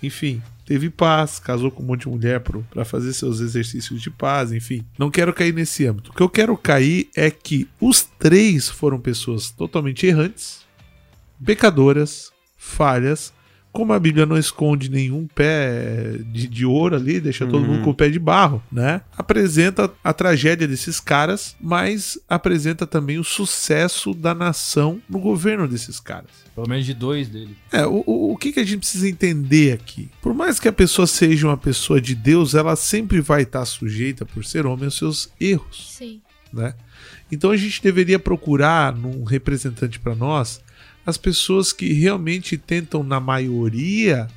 enfim, 0.03 0.39
teve 0.63 0.91
paz, 0.91 1.39
casou 1.39 1.71
com 1.71 1.81
um 1.81 1.87
monte 1.87 2.01
de 2.01 2.09
mulher 2.09 2.39
para 2.39 2.85
fazer 2.85 3.13
seus 3.13 3.39
exercícios 3.39 3.99
de 3.99 4.11
paz, 4.11 4.51
enfim. 4.51 4.85
Não 4.95 5.09
quero 5.09 5.33
cair 5.33 5.51
nesse 5.51 5.87
âmbito. 5.87 6.11
O 6.11 6.13
que 6.13 6.21
eu 6.21 6.29
quero 6.29 6.55
cair 6.55 7.09
é 7.15 7.31
que 7.31 7.67
os 7.79 8.03
três 8.03 8.69
foram 8.69 8.99
pessoas 8.99 9.49
totalmente 9.49 10.05
errantes, 10.05 10.61
pecadoras, 11.43 12.31
falhas, 12.55 13.33
como 13.71 13.93
a 13.93 13.99
Bíblia 13.99 14.25
não 14.25 14.37
esconde 14.37 14.89
nenhum 14.89 15.25
pé 15.27 16.17
de, 16.25 16.47
de 16.47 16.65
ouro 16.65 16.95
ali, 16.95 17.19
deixa 17.19 17.45
todo 17.45 17.63
Uhum. 17.63 17.73
mundo 17.75 17.83
com 17.83 17.89
o 17.91 17.95
pé 17.95 18.09
de 18.09 18.19
barro, 18.19 18.61
né? 18.71 19.01
Apresenta 19.17 19.89
a 20.03 20.11
tragédia 20.13 20.67
desses 20.67 20.99
caras, 20.99 21.55
mas 21.59 22.19
apresenta 22.27 22.85
também 22.85 23.17
o 23.17 23.23
sucesso 23.23 24.13
da 24.13 24.33
nação 24.35 25.01
no 25.09 25.19
governo 25.19 25.67
desses 25.67 25.99
caras. 25.99 26.29
Pelo 26.53 26.67
menos 26.67 26.85
de 26.85 26.93
dois 26.93 27.29
dele. 27.29 27.55
É, 27.71 27.85
o, 27.85 28.03
o, 28.05 28.33
o 28.33 28.37
que, 28.37 28.51
que 28.51 28.59
a 28.59 28.63
gente 28.65 28.79
precisa 28.79 29.07
entender 29.07 29.71
aqui? 29.73 30.09
Por 30.21 30.33
mais 30.33 30.59
que 30.59 30.67
a 30.67 30.73
pessoa 30.73 31.07
seja 31.07 31.47
uma 31.47 31.57
pessoa 31.57 32.01
de 32.01 32.13
Deus, 32.13 32.53
ela 32.53 32.75
sempre 32.75 33.21
vai 33.21 33.43
estar 33.43 33.63
sujeita, 33.65 34.25
por 34.25 34.43
ser 34.43 34.65
homem, 34.65 34.85
aos 34.85 34.97
seus 34.97 35.29
erros 35.39 35.95
Sim. 35.97 36.21
né? 36.51 36.73
Então 37.31 37.51
a 37.51 37.57
gente 37.57 37.81
deveria 37.81 38.19
procurar 38.19 38.93
num 38.93 39.23
representante 39.23 39.97
para 39.97 40.13
nós 40.13 40.59
as 41.05 41.17
pessoas 41.17 41.71
que 41.73 41.91
realmente 41.93 42.57
tentam, 42.57 43.03
na 43.03 43.19
maioria, 43.19 44.27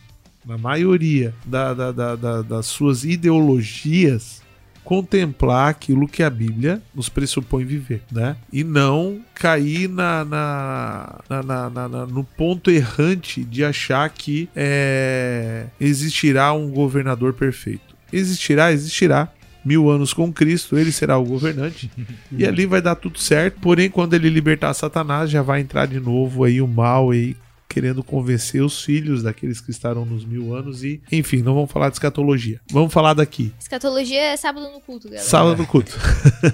na 0.44 0.56
maioria 0.58 1.34
da, 1.44 1.72
da- 1.74 1.92
da- 1.92 2.16
da- 2.16 2.42
das 2.42 2.66
suas 2.66 3.04
ideologias, 3.04 4.42
contemplar 4.84 5.70
aquilo 5.70 6.06
que 6.06 6.22
a 6.22 6.28
Bíblia 6.28 6.82
nos 6.94 7.08
pressupõe 7.08 7.64
viver, 7.64 8.02
né? 8.12 8.36
E 8.52 8.62
não 8.62 9.20
cair 9.34 9.88
na- 9.88 10.24
na- 10.26 11.18
na- 11.42 11.70
na- 11.70 12.06
no 12.06 12.22
ponto 12.22 12.70
errante 12.70 13.42
de 13.42 13.64
achar 13.64 14.08
que 14.10 14.46
é, 14.54 15.66
existirá 15.80 16.52
um 16.52 16.68
governador 16.70 17.32
perfeito. 17.32 17.94
Existirá, 18.12 18.70
existirá. 18.72 19.32
Mil 19.64 19.90
anos 19.90 20.12
com 20.12 20.32
Cristo, 20.32 20.78
ele 20.78 20.92
será 20.92 21.18
o 21.18 21.24
governante. 21.24 21.90
E 22.30 22.46
ali 22.46 22.66
vai 22.66 22.82
dar 22.82 22.94
tudo 22.94 23.18
certo. 23.18 23.60
Porém, 23.60 23.88
quando 23.88 24.14
ele 24.14 24.28
libertar 24.28 24.74
Satanás, 24.74 25.30
já 25.30 25.42
vai 25.42 25.60
entrar 25.60 25.86
de 25.86 25.98
novo 25.98 26.44
aí 26.44 26.60
o 26.60 26.68
mal 26.68 27.10
aí 27.10 27.36
querendo 27.74 28.04
convencer 28.04 28.62
os 28.62 28.84
filhos 28.84 29.24
daqueles 29.24 29.60
que 29.60 29.72
estarão 29.72 30.04
nos 30.04 30.24
mil 30.24 30.54
anos 30.54 30.84
e, 30.84 31.02
enfim, 31.10 31.38
não 31.38 31.54
vamos 31.54 31.72
falar 31.72 31.88
de 31.88 31.96
escatologia. 31.96 32.60
Vamos 32.70 32.92
falar 32.92 33.14
daqui. 33.14 33.52
Escatologia 33.58 34.20
é 34.20 34.36
sábado 34.36 34.70
no 34.70 34.80
culto, 34.80 35.08
galera. 35.08 35.26
Sala 35.26 35.56
do 35.56 35.66
culto. 35.66 35.98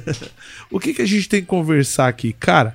o 0.73 0.81
que, 0.81 0.95
que 0.95 1.03
a 1.03 1.07
gente 1.07 1.29
tem 1.29 1.43
que 1.43 1.47
conversar 1.47 2.09
aqui? 2.09 2.33
Cara, 2.33 2.75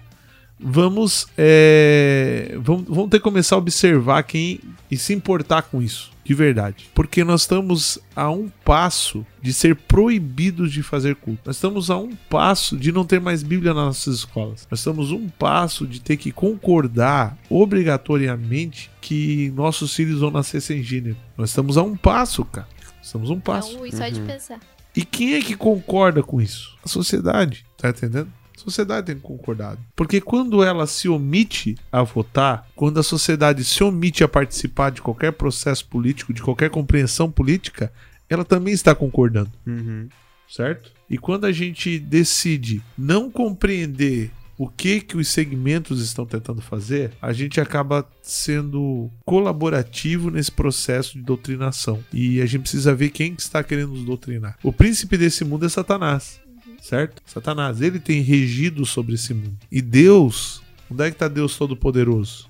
vamos, 0.60 1.28
é, 1.38 2.56
vamos, 2.62 2.86
vamos 2.88 3.10
ter 3.10 3.18
que 3.18 3.24
começar 3.24 3.56
a 3.56 3.60
observar 3.60 4.24
quem 4.24 4.60
e 4.89 4.97
se 4.97 5.14
importar 5.14 5.64
com 5.64 5.82
isso, 5.82 6.12
de 6.24 6.34
verdade. 6.34 6.89
Porque 6.93 7.24
nós 7.24 7.41
estamos 7.41 7.97
a 8.16 8.30
um 8.30 8.49
passo 8.64 9.26
de 9.41 9.51
ser 9.53 9.76
proibidos 9.76 10.72
de 10.72 10.84
fazer 10.84 11.16
culto. 11.16 11.41
Nós 11.45 11.56
estamos 11.56 11.89
a 11.89 11.97
um 11.97 12.16
passo 12.30 12.78
de 12.78 12.91
não 12.91 13.03
ter 13.06 13.20
mais 13.20 13.41
Bíblia 13.43 13.74
nas 13.74 13.86
nossas 13.86 14.16
escolas. 14.20 14.68
Nós 14.70 14.80
estamos 14.80 15.12
a 15.12 15.16
um 15.16 15.28
passo 15.28 15.88
de 15.88 15.99
ter 15.99 16.18
que 16.18 16.32
concordar 16.32 17.38
obrigatoriamente 17.49 18.89
que 19.01 19.51
nossos 19.56 19.93
filhos 19.95 20.20
vão 20.20 20.32
nascer 20.32 20.62
sem 20.62 20.82
gênero. 20.84 21.18
Nós 21.38 21.49
estamos 21.49 21.78
a 21.78 21.84
um 21.84 21.95
passo, 21.95 22.45
cara. 22.45 22.68
Estamos 23.01 23.30
a 23.30 23.34
um 23.34 23.38
É 23.38 23.41
passo. 23.41 23.78
um 23.84 23.91
só 23.91 24.08
de 24.10 24.20
pensar. 24.22 24.60
E 24.95 25.03
quem 25.03 25.34
é 25.36 25.41
que 25.41 25.56
concorda 25.56 26.24
com 26.24 26.39
isso? 26.39 26.76
A 26.84 26.88
sociedade, 26.88 27.66
tá 27.78 27.89
entendendo? 27.89 28.32
Sociedade 28.66 29.07
tem 29.07 29.20
concordado. 29.20 29.80
Porque 29.95 30.20
quando 30.20 30.63
ela 30.63 30.86
se 30.88 31.07
omite 31.07 31.76
a 31.91 32.01
votar, 32.03 32.68
quando 32.76 32.99
a 32.99 33.03
sociedade 33.03 33.63
se 33.63 33.84
omite 33.84 34.24
a 34.24 34.28
participar 34.28 34.91
de 34.91 35.01
qualquer 35.01 35.32
processo 35.32 35.86
político, 35.88 36.34
de 36.34 36.41
qualquer 36.41 36.70
compreensão 36.70 37.30
política, 37.32 37.91
ela 38.30 38.43
também 38.43 38.74
está 38.74 38.93
concordando, 38.95 39.51
Uhum. 39.66 40.09
certo? 40.49 40.91
E 41.09 41.18
quando 41.18 41.45
a 41.45 41.51
gente 41.51 41.99
decide 41.99 42.82
não 42.97 43.30
compreender 43.30 44.32
o 44.57 44.68
que 44.70 45.01
que 45.01 45.18
os 45.18 45.28
segmentos 45.28 46.01
estão 46.01 46.26
tentando 46.26 46.61
fazer, 46.61 47.11
a 47.22 47.34
gente 47.34 47.59
acaba 47.59 48.07
sendo 48.22 49.11
colaborativo 49.26 50.32
nesse 50.32 50.51
processo 50.51 51.13
de 51.18 51.22
doutrinação. 51.24 52.03
E 52.11 52.41
a 52.41 52.45
gente 52.45 52.61
precisa 52.61 52.95
ver 52.95 53.09
quem 53.09 53.36
que 53.36 53.41
está 53.41 53.61
querendo 53.63 53.91
nos 53.91 54.05
doutrinar. 54.05 54.57
O 54.63 54.72
príncipe 54.74 55.18
desse 55.18 55.43
mundo 55.43 55.66
é 55.66 55.70
Satanás, 55.70 56.39
certo? 56.86 57.21
Satanás, 57.25 57.81
ele 57.81 57.99
tem 57.99 58.21
regido 58.21 58.86
sobre 58.86 59.15
esse 59.15 59.33
mundo. 59.33 59.57
E 59.71 59.81
Deus, 59.81 60.61
onde 60.89 61.03
é 61.03 61.09
que 61.09 61.15
está 61.15 61.27
Deus 61.27 61.57
Todo-Poderoso? 61.57 62.47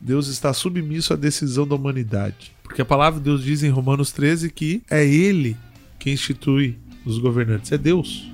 Deus 0.00 0.28
está 0.28 0.52
submisso 0.52 1.12
à 1.12 1.16
decisão 1.16 1.66
da 1.66 1.74
humanidade. 1.74 2.52
Porque 2.62 2.80
a 2.80 2.84
palavra 2.84 3.18
de 3.18 3.24
Deus 3.24 3.42
diz 3.42 3.62
em 3.62 3.70
Romanos 3.70 4.12
13 4.12 4.50
que 4.50 4.82
é 4.88 5.04
Ele 5.04 5.56
quem 5.98 6.12
institui 6.12 6.78
os 7.04 7.18
governantes. 7.18 7.72
É 7.72 7.78
Deus. 7.78 8.30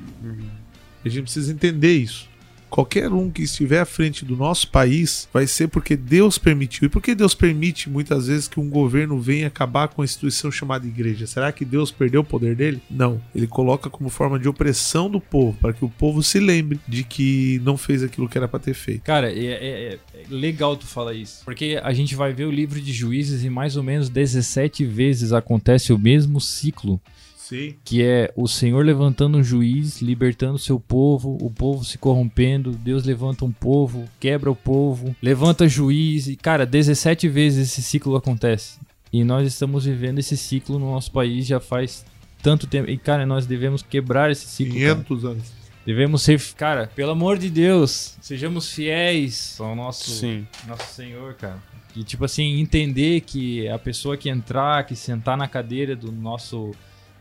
A 1.04 1.08
gente 1.08 1.22
precisa 1.22 1.50
entender 1.50 1.96
isso. 1.96 2.27
Qualquer 2.70 3.10
um 3.12 3.30
que 3.30 3.42
estiver 3.42 3.80
à 3.80 3.84
frente 3.84 4.24
do 4.24 4.36
nosso 4.36 4.68
país 4.70 5.28
vai 5.32 5.46
ser 5.46 5.68
porque 5.68 5.96
Deus 5.96 6.38
permitiu. 6.38 6.86
E 6.86 6.88
por 6.88 7.02
que 7.02 7.14
Deus 7.14 7.34
permite 7.34 7.88
muitas 7.88 8.26
vezes 8.28 8.46
que 8.48 8.60
um 8.60 8.68
governo 8.68 9.18
venha 9.20 9.46
acabar 9.46 9.88
com 9.88 10.02
a 10.02 10.04
instituição 10.04 10.50
chamada 10.50 10.86
igreja? 10.86 11.26
Será 11.26 11.50
que 11.50 11.64
Deus 11.64 11.90
perdeu 11.90 12.20
o 12.20 12.24
poder 12.24 12.54
dele? 12.54 12.80
Não. 12.90 13.20
Ele 13.34 13.46
coloca 13.46 13.88
como 13.88 14.08
forma 14.10 14.38
de 14.38 14.48
opressão 14.48 15.10
do 15.10 15.20
povo, 15.20 15.56
para 15.60 15.72
que 15.72 15.84
o 15.84 15.88
povo 15.88 16.22
se 16.22 16.38
lembre 16.38 16.78
de 16.86 17.02
que 17.04 17.60
não 17.64 17.76
fez 17.76 18.02
aquilo 18.02 18.28
que 18.28 18.36
era 18.36 18.46
para 18.48 18.60
ter 18.60 18.74
feito. 18.74 19.02
Cara, 19.02 19.32
é, 19.32 19.44
é- 19.46 19.92
é 19.94 19.98
legal 20.28 20.76
tu 20.76 20.86
falar 20.86 21.14
isso. 21.14 21.42
Porque 21.44 21.80
a 21.82 21.92
gente 21.92 22.14
vai 22.14 22.32
ver 22.32 22.44
o 22.44 22.50
livro 22.50 22.80
de 22.80 22.92
juízes 22.92 23.44
e 23.44 23.50
mais 23.50 23.76
ou 23.76 23.82
menos 23.82 24.08
17 24.08 24.84
vezes 24.84 25.32
acontece 25.32 25.92
o 25.92 25.98
mesmo 25.98 26.40
ciclo. 26.40 27.00
Sim. 27.48 27.74
Que 27.82 28.02
é 28.02 28.30
o 28.36 28.46
Senhor 28.46 28.84
levantando 28.84 29.38
um 29.38 29.42
juiz, 29.42 30.02
libertando 30.02 30.58
seu 30.58 30.78
povo, 30.78 31.38
o 31.40 31.50
povo 31.50 31.82
se 31.82 31.96
corrompendo, 31.96 32.72
Deus 32.72 33.04
levanta 33.04 33.42
um 33.42 33.50
povo, 33.50 34.06
quebra 34.20 34.50
o 34.50 34.56
povo, 34.56 35.16
levanta 35.22 35.66
juiz, 35.66 36.26
e 36.28 36.36
cara, 36.36 36.66
17 36.66 37.26
vezes 37.26 37.70
esse 37.70 37.80
ciclo 37.80 38.16
acontece. 38.16 38.78
E 39.10 39.24
nós 39.24 39.48
estamos 39.48 39.86
vivendo 39.86 40.18
esse 40.18 40.36
ciclo 40.36 40.78
no 40.78 40.92
nosso 40.92 41.10
país 41.10 41.46
já 41.46 41.58
faz 41.58 42.04
tanto 42.42 42.66
tempo. 42.66 42.90
E 42.90 42.98
cara, 42.98 43.24
nós 43.24 43.46
devemos 43.46 43.80
quebrar 43.80 44.30
esse 44.30 44.46
ciclo. 44.46 44.74
cara. 44.74 44.94
500 44.96 45.24
anos. 45.24 45.52
Devemos 45.86 46.20
ser, 46.20 46.38
cara, 46.54 46.90
pelo 46.94 47.12
amor 47.12 47.38
de 47.38 47.48
Deus, 47.48 48.18
sejamos 48.20 48.70
fiéis 48.70 49.58
ao 49.58 49.74
nosso, 49.74 50.10
Sim. 50.10 50.46
nosso 50.66 50.92
Senhor, 50.94 51.32
cara. 51.32 51.62
E 51.96 52.04
tipo 52.04 52.26
assim, 52.26 52.60
entender 52.60 53.22
que 53.22 53.66
a 53.68 53.78
pessoa 53.78 54.18
que 54.18 54.28
entrar, 54.28 54.84
que 54.84 54.94
sentar 54.94 55.34
na 55.34 55.48
cadeira 55.48 55.96
do 55.96 56.12
nosso 56.12 56.72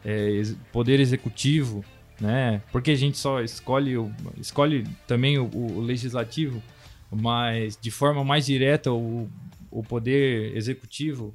é, 0.09 0.41
poder 0.71 1.01
executivo, 1.01 1.83
né? 2.19 2.61
Porque 2.71 2.91
a 2.91 2.95
gente 2.95 3.17
só 3.17 3.41
escolhe, 3.41 3.97
o, 3.97 4.09
escolhe 4.39 4.87
também 5.05 5.37
o, 5.37 5.49
o 5.53 5.81
legislativo, 5.81 6.63
mas 7.11 7.77
de 7.79 7.91
forma 7.91 8.23
mais 8.23 8.45
direta 8.45 8.91
o, 8.91 9.29
o 9.69 9.83
poder 9.83 10.55
executivo, 10.55 11.33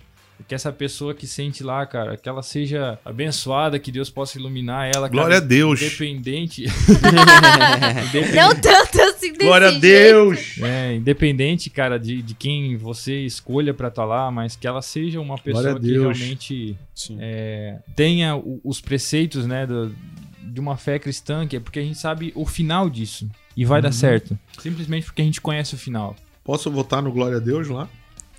que 0.48 0.54
essa 0.56 0.72
pessoa 0.72 1.14
que 1.14 1.24
sente 1.26 1.62
lá, 1.62 1.86
cara, 1.86 2.16
que 2.16 2.28
ela 2.28 2.42
seja 2.42 2.98
abençoada, 3.04 3.78
que 3.78 3.92
Deus 3.92 4.10
possa 4.10 4.38
iluminar 4.38 4.86
ela. 4.86 5.02
cara, 5.08 5.10
Glória 5.10 5.36
a 5.36 5.40
Deus. 5.40 5.80
Independente. 5.80 6.64
Independente- 8.08 8.34
Não 8.34 8.54
tanto 8.54 9.11
Glória 9.42 9.68
a. 9.68 9.70
Deus! 9.72 10.58
É, 10.62 10.94
independente, 10.94 11.68
cara, 11.70 11.98
de, 11.98 12.22
de 12.22 12.34
quem 12.34 12.76
você 12.76 13.20
escolha 13.24 13.74
pra 13.74 13.88
estar 13.88 14.04
lá, 14.04 14.30
mas 14.30 14.56
que 14.56 14.66
ela 14.66 14.80
seja 14.82 15.20
uma 15.20 15.36
pessoa 15.36 15.72
a 15.76 15.80
que 15.80 15.92
realmente 15.92 16.76
é, 17.18 17.78
tenha 17.96 18.40
os 18.64 18.80
preceitos, 18.80 19.46
né, 19.46 19.66
do- 19.66 19.94
de 20.42 20.60
uma 20.60 20.76
fé 20.76 20.98
cristã, 20.98 21.46
que 21.46 21.56
é 21.56 21.60
porque 21.60 21.78
a 21.78 21.82
gente 21.82 21.98
sabe 21.98 22.32
o 22.34 22.44
final 22.46 22.88
disso 22.90 23.28
e 23.56 23.64
vai 23.64 23.78
Uhum. 23.78 23.82
dar 23.84 23.92
certo. 23.92 24.38
Simplesmente 24.58 25.06
porque 25.06 25.22
a 25.22 25.24
gente 25.24 25.40
conhece 25.40 25.74
o 25.74 25.78
final. 25.78 26.14
Posso 26.44 26.70
votar 26.70 27.02
no 27.02 27.10
Glória 27.12 27.38
a 27.38 27.40
Deus 27.40 27.68
lá? 27.68 27.88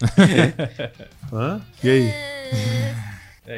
Hã? 1.32 1.62
E 1.84 1.90
aí? 1.90 3.13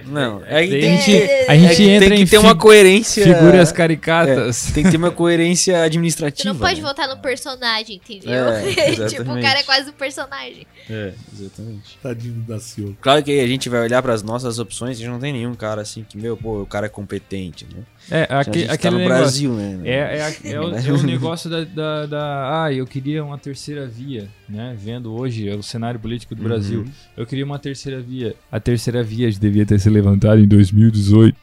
Não, 0.07 0.41
É, 0.47 0.63
que 0.63 0.69
tem 0.79 0.93
a 0.93 0.95
gente, 0.97 1.05
que- 1.11 1.45
a 1.47 1.55
gente 1.57 1.89
É 1.89 1.93
entra 1.95 2.09
tem 2.09 2.25
que 2.25 2.31
ter 2.31 2.37
uma 2.39 2.55
coerência. 2.55 3.23
figuras 3.23 3.71
caricatas. 3.71 4.69
É, 4.69 4.73
tem 4.73 4.83
que 4.83 4.89
ter 4.89 4.97
uma 4.97 5.11
coerência 5.11 5.79
administrativa. 5.83 6.49
Tu 6.49 6.53
não 6.53 6.59
pode 6.59 6.81
né? 6.81 6.87
votar 6.87 7.07
no 7.07 7.17
personagem, 7.17 7.97
entendeu? 8.03 8.45
É, 8.49 8.63
tipo, 9.07 9.21
o 9.31 9.41
cara 9.41 9.59
é 9.59 9.63
quase 9.63 9.89
um 9.91 9.93
personagem. 9.93 10.65
É, 10.89 11.13
exatamente. 11.31 11.99
Tadinho 12.01 12.33
da 12.47 12.59
Silva. 12.59 12.93
Claro 12.99 13.21
que 13.23 13.39
a 13.39 13.47
gente 13.47 13.69
vai 13.69 13.81
olhar 13.81 14.01
pras 14.01 14.23
nossas 14.23 14.57
opções 14.57 14.99
e 14.99 15.05
não 15.07 15.19
tem 15.19 15.31
nenhum 15.31 15.53
cara 15.53 15.81
assim 15.81 16.03
que, 16.07 16.17
meu, 16.17 16.35
pô, 16.35 16.61
o 16.63 16.65
cara 16.65 16.87
é 16.87 16.89
competente, 16.89 17.65
né? 17.71 17.83
É, 18.11 18.27
a 18.29 18.39
aque- 18.41 18.59
gente 18.59 18.67
tá 18.67 18.73
aquele 18.73 18.93
no 18.95 18.99
negócio. 18.99 19.19
Brasil, 19.21 19.53
né? 19.53 19.79
É, 19.83 19.93
é, 19.93 20.37
é 20.53 20.59
o, 20.61 20.75
é 20.75 20.91
o 20.91 21.03
negócio 21.03 21.49
da, 21.49 21.63
da, 21.63 22.05
da- 22.05 22.63
Ah, 22.65 22.73
eu 22.73 22.85
queria 22.85 23.23
uma 23.23 23.37
terceira 23.37 23.87
via, 23.87 24.27
né? 24.47 24.75
Vendo 24.77 25.13
hoje 25.13 25.49
o 25.49 25.63
cenário 25.63 25.99
político 25.99 26.35
do 26.35 26.41
Uhum. 26.41 26.47
Brasil. 26.47 26.85
Eu 27.17 27.25
queria 27.25 27.45
uma 27.45 27.57
terceira 27.59 27.99
via. 28.01 28.35
A 28.51 28.59
terceira 28.59 29.01
via 29.03 29.29
devia 29.31 29.65
ter 29.65 29.79
se 29.79 29.89
levantado 29.89 30.39
em 30.39 30.47
2018. 30.47 31.35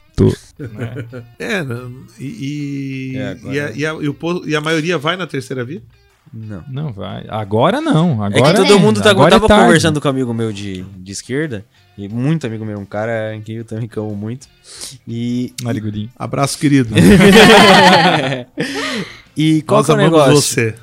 É, 1.39 1.63
não, 1.63 1.91
e, 2.19 3.13
e, 3.13 3.17
É, 3.17 3.29
agora- 3.31 3.53
e, 3.55 3.59
a, 3.59 3.71
e, 3.71 3.85
a, 3.85 3.93
e 4.03 4.07
o 4.09 4.15
e 4.47 4.55
a 4.55 4.61
maioria 4.61 4.97
vai 4.97 5.17
na 5.17 5.25
terceira 5.27 5.65
via? 5.65 5.81
Não. 6.33 6.63
Não 6.69 6.93
vai. 6.93 7.25
Agora 7.27 7.79
não. 7.81 8.23
É 8.23 8.27
Agora 8.27 8.61
que 8.61 8.67
todo 8.67 8.79
mundo 8.79 9.01
tá, 9.01 9.09
agora 9.11 9.29
é 9.35 9.37
tava 9.37 9.47
tarde. 9.47 9.65
conversando 9.65 9.99
com 10.01 10.07
um 10.07 10.11
amigo 10.11 10.33
meu 10.33 10.51
de, 10.53 10.83
de 10.97 11.11
esquerda, 11.11 11.65
e 11.97 12.07
muito 12.09 12.47
amigo 12.47 12.65
meu, 12.65 12.79
um 12.79 12.85
cara 12.85 13.39
que 13.43 13.53
eu 13.55 13.65
também 13.65 13.89
amo 13.97 14.15
muito. 14.15 14.47
E. 15.07 15.53
Narigudinho. 15.61 16.09
Abraço, 16.15 16.57
querido. 16.57 16.93
e 19.35 19.61
qual 19.63 19.79
Nós 19.79 19.85
que 19.85 19.91
é 19.91 19.95
o 19.95 19.97
negócio? 19.97 20.35
você. 20.35 20.75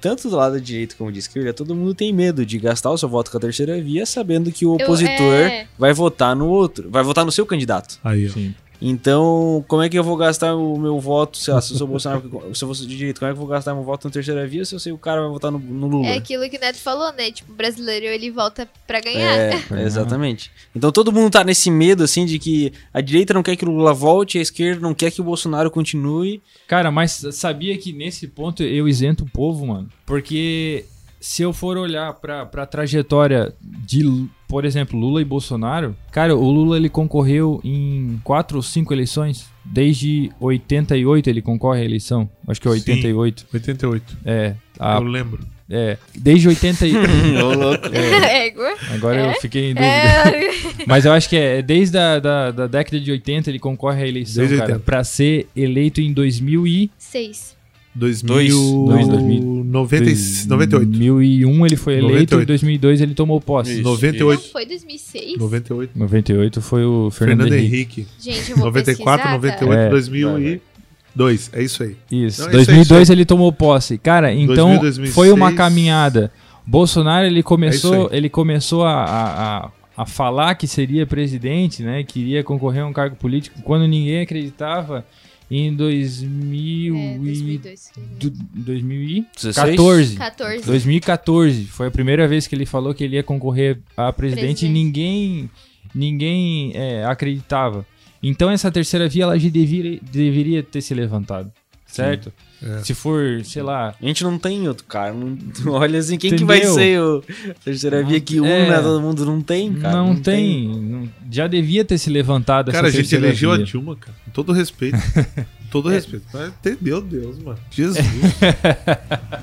Tanto 0.00 0.30
do 0.30 0.36
lado 0.36 0.60
direito 0.60 0.96
como 0.96 1.10
de 1.10 1.18
esquerda, 1.18 1.52
todo 1.52 1.74
mundo 1.74 1.92
tem 1.92 2.12
medo 2.12 2.46
de 2.46 2.56
gastar 2.58 2.90
o 2.90 2.96
seu 2.98 3.08
voto 3.08 3.32
com 3.32 3.36
a 3.36 3.40
terceira 3.40 3.80
via, 3.82 4.06
sabendo 4.06 4.52
que 4.52 4.64
o 4.64 4.76
Eu- 4.78 4.84
opositor 4.84 5.34
é. 5.34 5.66
vai 5.76 5.92
votar 5.92 6.36
no 6.36 6.46
outro, 6.46 6.88
vai 6.88 7.02
votar 7.02 7.24
no 7.24 7.32
seu 7.32 7.44
candidato. 7.44 7.98
Aí, 8.04 8.28
ó. 8.28 8.32
Sim. 8.32 8.54
Então, 8.80 9.64
como 9.66 9.82
é 9.82 9.88
que 9.88 9.98
eu 9.98 10.04
vou 10.04 10.16
gastar 10.16 10.54
o 10.54 10.78
meu 10.78 11.00
voto, 11.00 11.36
sei 11.36 11.52
lá, 11.52 11.60
se 11.60 11.72
eu 11.72 11.78
sou 11.78 11.86
Bolsonaro, 11.86 12.22
se 12.54 12.62
eu 12.62 12.68
fosse 12.68 12.86
de 12.86 12.96
direito, 12.96 13.18
como 13.18 13.30
é 13.30 13.34
que 13.34 13.36
eu 13.36 13.40
vou 13.40 13.48
gastar 13.48 13.74
meu 13.74 13.82
voto 13.82 14.06
na 14.06 14.12
terceira 14.12 14.46
via 14.46 14.64
se 14.64 14.74
eu 14.74 14.78
sei 14.78 14.92
que 14.92 14.96
o 14.96 14.98
cara 14.98 15.20
vai 15.20 15.30
votar 15.30 15.50
no, 15.50 15.58
no 15.58 15.88
Lula? 15.88 16.06
É 16.06 16.16
aquilo 16.16 16.48
que 16.48 16.56
o 16.56 16.60
Neto 16.60 16.78
falou, 16.78 17.12
né? 17.12 17.30
Tipo, 17.30 17.52
o 17.52 17.54
brasileiro 17.54 18.06
ele 18.06 18.30
volta 18.30 18.68
pra 18.86 19.00
ganhar. 19.00 19.36
É, 19.36 19.62
exatamente. 19.82 20.50
Então 20.74 20.92
todo 20.92 21.12
mundo 21.12 21.32
tá 21.32 21.42
nesse 21.42 21.70
medo, 21.70 22.04
assim, 22.04 22.24
de 22.24 22.38
que 22.38 22.72
a 22.94 23.00
direita 23.00 23.34
não 23.34 23.42
quer 23.42 23.56
que 23.56 23.64
o 23.64 23.70
Lula 23.70 23.92
volte, 23.92 24.38
a 24.38 24.42
esquerda 24.42 24.80
não 24.80 24.94
quer 24.94 25.10
que 25.10 25.20
o 25.20 25.24
Bolsonaro 25.24 25.70
continue. 25.70 26.40
Cara, 26.66 26.90
mas 26.90 27.24
sabia 27.32 27.76
que 27.76 27.92
nesse 27.92 28.28
ponto 28.28 28.62
eu 28.62 28.88
isento 28.88 29.24
o 29.24 29.30
povo, 29.30 29.66
mano? 29.66 29.88
Porque 30.06 30.84
se 31.20 31.42
eu 31.42 31.52
for 31.52 31.76
olhar 31.76 32.12
pra, 32.14 32.46
pra 32.46 32.66
trajetória 32.66 33.52
de, 33.60 34.28
por 34.48 34.64
exemplo, 34.64 34.98
Lula 34.98 35.20
e 35.20 35.24
Bolsonaro, 35.24 35.94
cara, 36.10 36.34
o 36.34 36.50
Lula 36.50 36.78
ele 36.78 36.88
concorreu 36.88 37.60
em 37.62 38.18
quatro 38.24 38.56
ou 38.56 38.62
cinco 38.62 38.94
eleições. 38.94 39.46
Desde 39.62 40.32
88 40.40 41.28
ele 41.28 41.42
concorre 41.42 41.82
à 41.82 41.84
eleição. 41.84 42.28
Acho 42.46 42.58
que 42.58 42.66
é 42.66 42.70
88. 42.70 43.40
Sim, 43.42 43.46
88. 43.52 44.18
É. 44.24 44.54
A... 44.78 44.94
Eu 44.96 45.02
lembro. 45.02 45.46
É, 45.70 45.98
desde 46.16 46.48
88. 46.48 47.10
e... 47.10 47.36
Ô. 47.44 47.74
É, 47.92 48.48
é 48.48 48.94
agora 48.94 49.20
é? 49.20 49.30
eu 49.30 49.34
fiquei 49.34 49.72
em 49.72 49.74
é. 49.76 50.24
dúvida. 50.24 50.82
É. 50.82 50.84
Mas 50.88 51.04
eu 51.04 51.12
acho 51.12 51.28
que 51.28 51.36
é, 51.36 51.58
é 51.58 51.62
desde 51.62 51.98
a 51.98 52.18
da, 52.18 52.50
da 52.50 52.66
década 52.66 52.98
de 52.98 53.10
80 53.10 53.50
ele 53.50 53.58
concorre 53.58 54.02
à 54.02 54.08
eleição, 54.08 54.46
desde 54.46 54.56
cara, 54.56 54.78
pra 54.78 55.04
ser 55.04 55.46
eleito 55.54 56.00
em 56.00 56.10
2006. 56.14 57.57
2098. 57.94 60.86
2001 60.86 61.66
ele 61.66 61.76
foi 61.76 61.94
eleito 61.94 62.34
98. 62.34 62.34
e 62.34 62.42
em 62.42 62.46
2002 62.46 63.00
ele 63.00 63.14
tomou 63.14 63.40
posse. 63.40 63.74
Isso. 63.74 63.82
98. 63.82 64.40
Não, 64.40 64.48
foi 64.50 64.66
2006? 64.66 65.38
98. 65.38 65.98
98 65.98 66.60
foi 66.60 66.84
o 66.84 67.10
Fernando, 67.10 67.44
Fernando 67.44 67.54
Henrique. 67.54 68.02
Henrique. 68.02 68.06
Gente, 68.20 68.50
eu 68.50 68.56
vou 68.56 68.66
94, 68.66 68.84
pesquisar, 68.84 69.18
tá? 69.18 69.32
98, 69.32 69.72
é, 69.72 69.90
2002. 69.90 71.50
É 71.52 71.62
isso 71.62 71.82
aí. 71.82 71.96
Isso. 72.10 72.42
Não, 72.42 72.50
2002 72.50 73.02
isso 73.02 73.12
aí. 73.12 73.16
ele 73.16 73.24
tomou 73.24 73.52
posse. 73.52 73.98
Cara, 73.98 74.32
então 74.32 74.78
2000, 74.78 74.80
2006. 74.80 75.14
foi 75.14 75.32
uma 75.32 75.52
caminhada. 75.52 76.32
Bolsonaro 76.66 77.26
ele 77.26 77.42
começou, 77.42 78.10
é 78.12 78.16
ele 78.16 78.28
começou 78.28 78.84
a, 78.84 79.04
a, 79.04 79.66
a 79.66 79.70
a 79.98 80.06
falar 80.06 80.54
que 80.54 80.68
seria 80.68 81.04
presidente, 81.04 81.82
né? 81.82 82.04
Queria 82.04 82.44
concorrer 82.44 82.84
a 82.84 82.86
um 82.86 82.92
cargo 82.92 83.16
político 83.16 83.60
quando 83.64 83.84
ninguém 83.84 84.20
acreditava 84.20 85.04
em 85.50 85.74
2000 85.74 86.94
É, 86.96 87.14
e 87.14 87.18
2002. 87.18 87.90
do- 88.18 88.30
16? 88.30 89.76
2014. 89.76 90.16
14. 90.16 90.66
2014 90.66 91.64
foi 91.64 91.86
a 91.88 91.90
primeira 91.90 92.28
vez 92.28 92.46
que 92.46 92.54
ele 92.54 92.66
falou 92.66 92.92
que 92.94 93.02
ele 93.04 93.16
ia 93.16 93.22
concorrer 93.22 93.78
a 93.96 94.12
presidente, 94.12 94.60
Presidente. 94.60 94.66
e 94.66 94.68
ninguém 94.68 95.50
ninguém 95.94 96.72
é, 96.74 97.04
acreditava. 97.06 97.86
Então 98.22 98.50
essa 98.50 98.70
terceira 98.70 99.08
via 99.08 99.22
ela 99.24 99.38
já 99.38 99.48
deveria, 99.48 99.98
deveria 100.12 100.62
ter 100.62 100.82
se 100.82 100.92
levantado, 100.92 101.50
certo? 101.88 102.32
É. 102.62 102.78
Se 102.82 102.92
for, 102.92 103.44
sei 103.44 103.62
lá, 103.62 103.94
A 104.02 104.06
gente 104.06 104.24
não 104.24 104.36
tem 104.38 104.66
outro 104.68 104.84
cara. 104.84 105.12
Não, 105.14 105.38
olha 105.72 105.98
assim, 105.98 106.18
quem 106.18 106.34
que 106.34 106.44
vai 106.44 106.58
Entendeu? 106.58 106.74
ser 106.74 107.00
o 107.00 107.24
a 107.50 107.54
terceira 107.64 108.02
via 108.02 108.20
que 108.20 108.40
une 108.40 108.48
é. 108.50 108.74
a 108.74 108.82
todo 108.82 109.00
mundo? 109.00 109.24
Não 109.24 109.40
tem, 109.40 109.72
cara. 109.74 109.96
não, 109.96 110.16
tem, 110.16 110.68
não- 110.68 111.08
já 111.30 111.46
devia 111.46 111.84
ter 111.84 111.98
se 111.98 112.10
levantado 112.10 112.72
Cara, 112.72 112.86
a 112.86 112.88
essa 112.88 112.96
gente 112.96 113.04
terceira 113.10 113.26
elegeu 113.26 113.52
via. 113.54 113.62
a 113.62 113.64
Dilma, 113.66 113.94
cara. 113.96 114.16
Com 114.24 114.30
todo 114.32 114.52
respeito. 114.52 114.98
Com 115.68 115.70
todo 115.70 115.88
respeito. 115.88 116.24
Mas, 116.32 116.52
tem- 116.62 116.76
meu 116.80 117.00
Deus, 117.00 117.38
mano. 117.38 117.58
Jesus. 117.70 117.98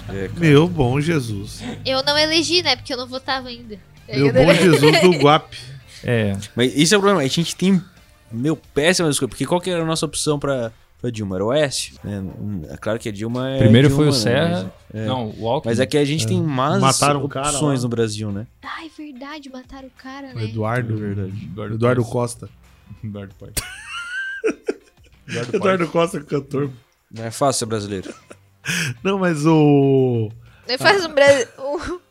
É, 0.09 0.27
cara. 0.27 0.31
meu 0.39 0.67
bom 0.67 0.99
Jesus. 0.99 1.61
Eu 1.85 2.03
não 2.03 2.17
elegi, 2.17 2.61
né? 2.61 2.75
Porque 2.75 2.93
eu 2.93 2.97
não 2.97 3.07
votava 3.07 3.47
ainda. 3.47 3.77
Meu 4.13 4.31
bom 4.31 4.53
Jesus 4.53 5.01
do 5.01 5.11
Guap. 5.19 5.53
É, 6.03 6.35
Mas 6.55 6.75
isso 6.75 6.93
é 6.93 6.97
o 6.97 7.01
problema. 7.01 7.21
A 7.23 7.27
gente 7.27 7.55
tem, 7.55 7.81
meu, 8.31 8.55
péssimas 8.73 9.17
coisas. 9.17 9.29
Porque 9.29 9.45
qual 9.45 9.59
que 9.59 9.69
era 9.69 9.81
a 9.81 9.85
nossa 9.85 10.05
opção 10.05 10.37
pra, 10.37 10.71
pra 11.05 11.11
Dilma? 11.11 11.35
Era 11.35 11.43
o 11.45 11.47
Oeste. 11.47 11.95
né? 12.03 12.23
É 12.69 12.77
claro 12.77 12.97
que 12.99 13.09
a 13.09 13.11
Dilma 13.11 13.49
é. 13.49 13.57
primeiro 13.59 13.87
Dilma, 13.87 14.03
foi 14.03 14.11
o 14.11 14.15
né? 14.15 14.19
Serra, 14.19 14.71
Mas, 14.93 15.01
é. 15.01 15.05
não, 15.05 15.33
o 15.37 15.47
Alckmin. 15.49 15.71
Mas 15.71 15.79
é 15.79 15.85
que 15.85 15.97
a 15.97 16.05
gente 16.05 16.25
tem 16.27 16.41
más 16.41 16.79
Mataram 16.81 17.23
o 17.23 17.29
cara 17.29 17.49
opções 17.49 17.79
lá. 17.79 17.83
no 17.83 17.89
Brasil, 17.89 18.31
né? 18.31 18.47
Ai, 18.63 18.89
verdade, 18.97 19.49
mataram 19.49 19.87
o 19.87 19.91
cara, 19.91 20.27
O 20.31 20.35
né? 20.35 20.43
Eduardo. 20.45 20.97
verdade. 20.97 21.49
Eduardo 21.73 22.03
Costa. 22.05 22.49
Eduardo 23.03 23.33
Pai. 23.39 23.49
Eduardo 25.53 25.87
Costa, 25.87 26.21
cantor. 26.21 26.69
Não 27.11 27.23
é 27.23 27.31
fácil 27.31 27.59
ser 27.59 27.65
brasileiro. 27.65 28.13
Não, 29.03 29.17
mas 29.19 29.45
o. 29.45 30.29
Não 30.67 30.77
faz 30.79 31.05
um, 31.05 31.13
Bra- 31.13 31.25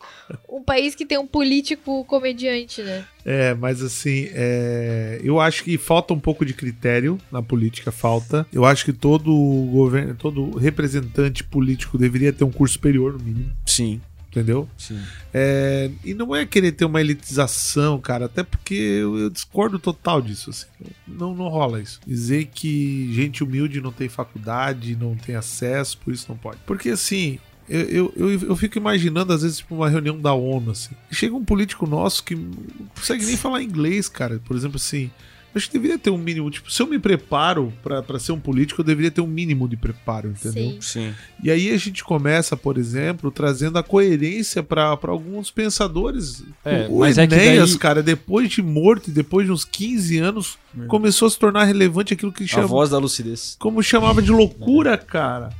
um, 0.49 0.63
país 0.63 0.95
que 0.95 1.07
tem 1.07 1.19
um 1.19 1.27
político 1.27 2.05
comediante, 2.05 2.83
né? 2.83 3.05
É, 3.25 3.55
mas 3.55 3.83
assim, 3.83 4.29
é, 4.33 5.21
eu 5.23 5.41
acho 5.41 5.65
que 5.65 5.79
falta 5.79 6.13
um 6.13 6.21
pouco 6.21 6.45
de 6.45 6.53
critério 6.55 7.19
na 7.31 7.43
política, 7.43 7.91
falta. 7.91 8.47
Eu 8.53 8.65
acho 8.65 8.85
que 8.85 8.93
todo 8.93 9.31
governo, 9.71 10.15
todo 10.15 10.57
representante 10.57 11.43
político 11.43 11.99
deveria 11.99 12.33
ter 12.33 12.45
um 12.45 12.53
curso 12.53 12.75
superior, 12.75 13.15
no 13.15 13.19
mínimo, 13.21 13.51
Sim, 13.67 14.01
entendeu? 14.31 14.69
sim. 14.77 15.01
É, 15.33 15.91
e 16.05 16.13
não 16.13 16.35
é 16.35 16.45
querer 16.45 16.73
ter 16.73 16.85
uma 16.85 17.01
elitização, 17.01 18.01
cara, 18.01 18.27
até 18.27 18.43
porque 18.43 18.75
eu, 18.75 19.19
eu 19.19 19.31
discordo 19.31 19.79
total 19.79 20.21
disso. 20.21 20.51
Assim. 20.51 20.67
Não, 21.07 21.35
não 21.35 21.49
rola 21.49 21.81
isso. 21.81 22.01
Dizer 22.07 22.47
que 22.47 23.13
gente 23.13 23.43
humilde 23.45 23.81
não 23.81 23.93
tem 23.93 24.09
faculdade, 24.09 24.97
não 24.97 25.15
tem 25.15 25.37
acesso, 25.37 25.99
por 25.99 26.13
isso 26.13 26.27
não 26.29 26.37
pode. 26.37 26.59
Porque 26.67 26.91
assim. 26.91 27.39
Eu, 27.69 27.81
eu, 27.81 28.13
eu, 28.17 28.31
eu 28.49 28.57
fico 28.57 28.77
imaginando, 28.79 29.33
às 29.33 29.43
vezes, 29.43 29.59
tipo, 29.59 29.75
uma 29.75 29.89
reunião 29.89 30.19
da 30.21 30.33
ONU, 30.35 30.71
assim. 30.73 30.95
Chega 31.11 31.35
um 31.35 31.45
político 31.45 31.87
nosso 31.87 32.23
que 32.23 32.35
não 32.35 32.51
consegue 32.95 33.25
nem 33.25 33.37
falar 33.37 33.63
inglês, 33.63 34.09
cara. 34.09 34.41
Por 34.45 34.57
exemplo, 34.57 34.77
assim. 34.77 35.11
Acho 35.57 35.69
que 35.69 35.75
deveria 35.75 35.97
ter 35.97 36.11
um 36.11 36.19
mínimo. 36.19 36.51
Tipo, 36.51 36.69
se 36.69 36.83
eu 36.83 36.87
me 36.89 36.99
preparo 36.99 37.73
pra 37.81 38.03
pra 38.03 38.19
ser 38.19 38.33
um 38.33 38.41
político, 38.41 38.81
eu 38.81 38.85
deveria 38.85 39.09
ter 39.13 39.21
um 39.21 39.27
mínimo 39.29 39.69
de 39.69 39.77
preparo, 39.77 40.31
entendeu? 40.31 40.73
Sim. 40.73 40.79
Sim. 40.81 41.15
E 41.45 41.49
aí 41.49 41.71
a 41.71 41.77
gente 41.77 42.03
começa, 42.03 42.57
por 42.57 42.77
exemplo, 42.77 43.31
trazendo 43.31 43.79
a 43.79 43.83
coerência 43.85 44.65
para 44.65 44.99
alguns 45.07 45.53
pensadores. 45.53 46.43
É, 46.65 46.89
o 46.91 46.99
mas 46.99 47.19
é 47.19 47.27
que 47.29 47.35
Enéas, 47.35 47.71
daí- 47.71 47.79
cara, 47.79 48.03
depois 48.03 48.51
de 48.51 48.63
morto 48.63 49.11
e 49.11 49.13
depois 49.13 49.47
de 49.47 49.53
uns 49.53 49.65
15 49.65 50.19
anos, 50.19 50.59
começou 50.89 51.29
a 51.29 51.31
se 51.31 51.39
tornar 51.39 51.63
relevante 51.63 52.13
aquilo 52.15 52.33
que 52.33 52.43
A 52.43 52.49
chama, 52.49 52.67
voz 52.67 52.91
da 52.91 52.99
lucidez. 52.99 53.55
como 53.61 53.81
chamava 53.81 54.21
de 54.21 54.33
loucura, 54.33 54.99
cara. 54.99 55.51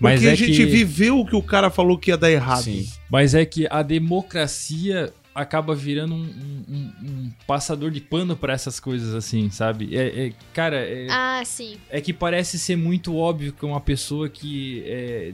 Mas 0.00 0.20
Porque 0.20 0.28
é 0.28 0.32
a 0.32 0.34
gente 0.34 0.56
que- 0.56 0.66
viveu 0.66 1.20
o 1.20 1.26
que 1.26 1.36
o 1.36 1.42
cara 1.42 1.70
falou 1.70 1.96
que 1.98 2.10
ia 2.10 2.16
dar 2.16 2.30
errado. 2.30 2.64
Sim. 2.64 2.86
Mas 3.10 3.34
é 3.34 3.44
que 3.44 3.66
a 3.70 3.82
democracia 3.82 5.12
acaba 5.34 5.74
virando 5.74 6.14
um, 6.14 6.22
um- 6.68 6.92
um- 7.02 7.30
passador 7.46 7.90
de 7.90 8.00
pano 8.00 8.36
pra 8.36 8.52
essas 8.52 8.78
coisas 8.78 9.14
assim, 9.14 9.50
sabe? 9.50 9.96
É, 9.96 10.26
é- 10.28 10.32
cara, 10.52 10.76
é, 10.76 11.06
Ah, 11.10 11.42
sim. 11.44 11.76
é 11.90 12.00
que 12.00 12.12
parece 12.12 12.58
ser 12.58 12.76
muito 12.76 13.16
óbvio 13.16 13.52
que 13.52 13.64
uma 13.64 13.80
pessoa 13.80 14.28
que 14.28 14.82
é, 14.86 15.32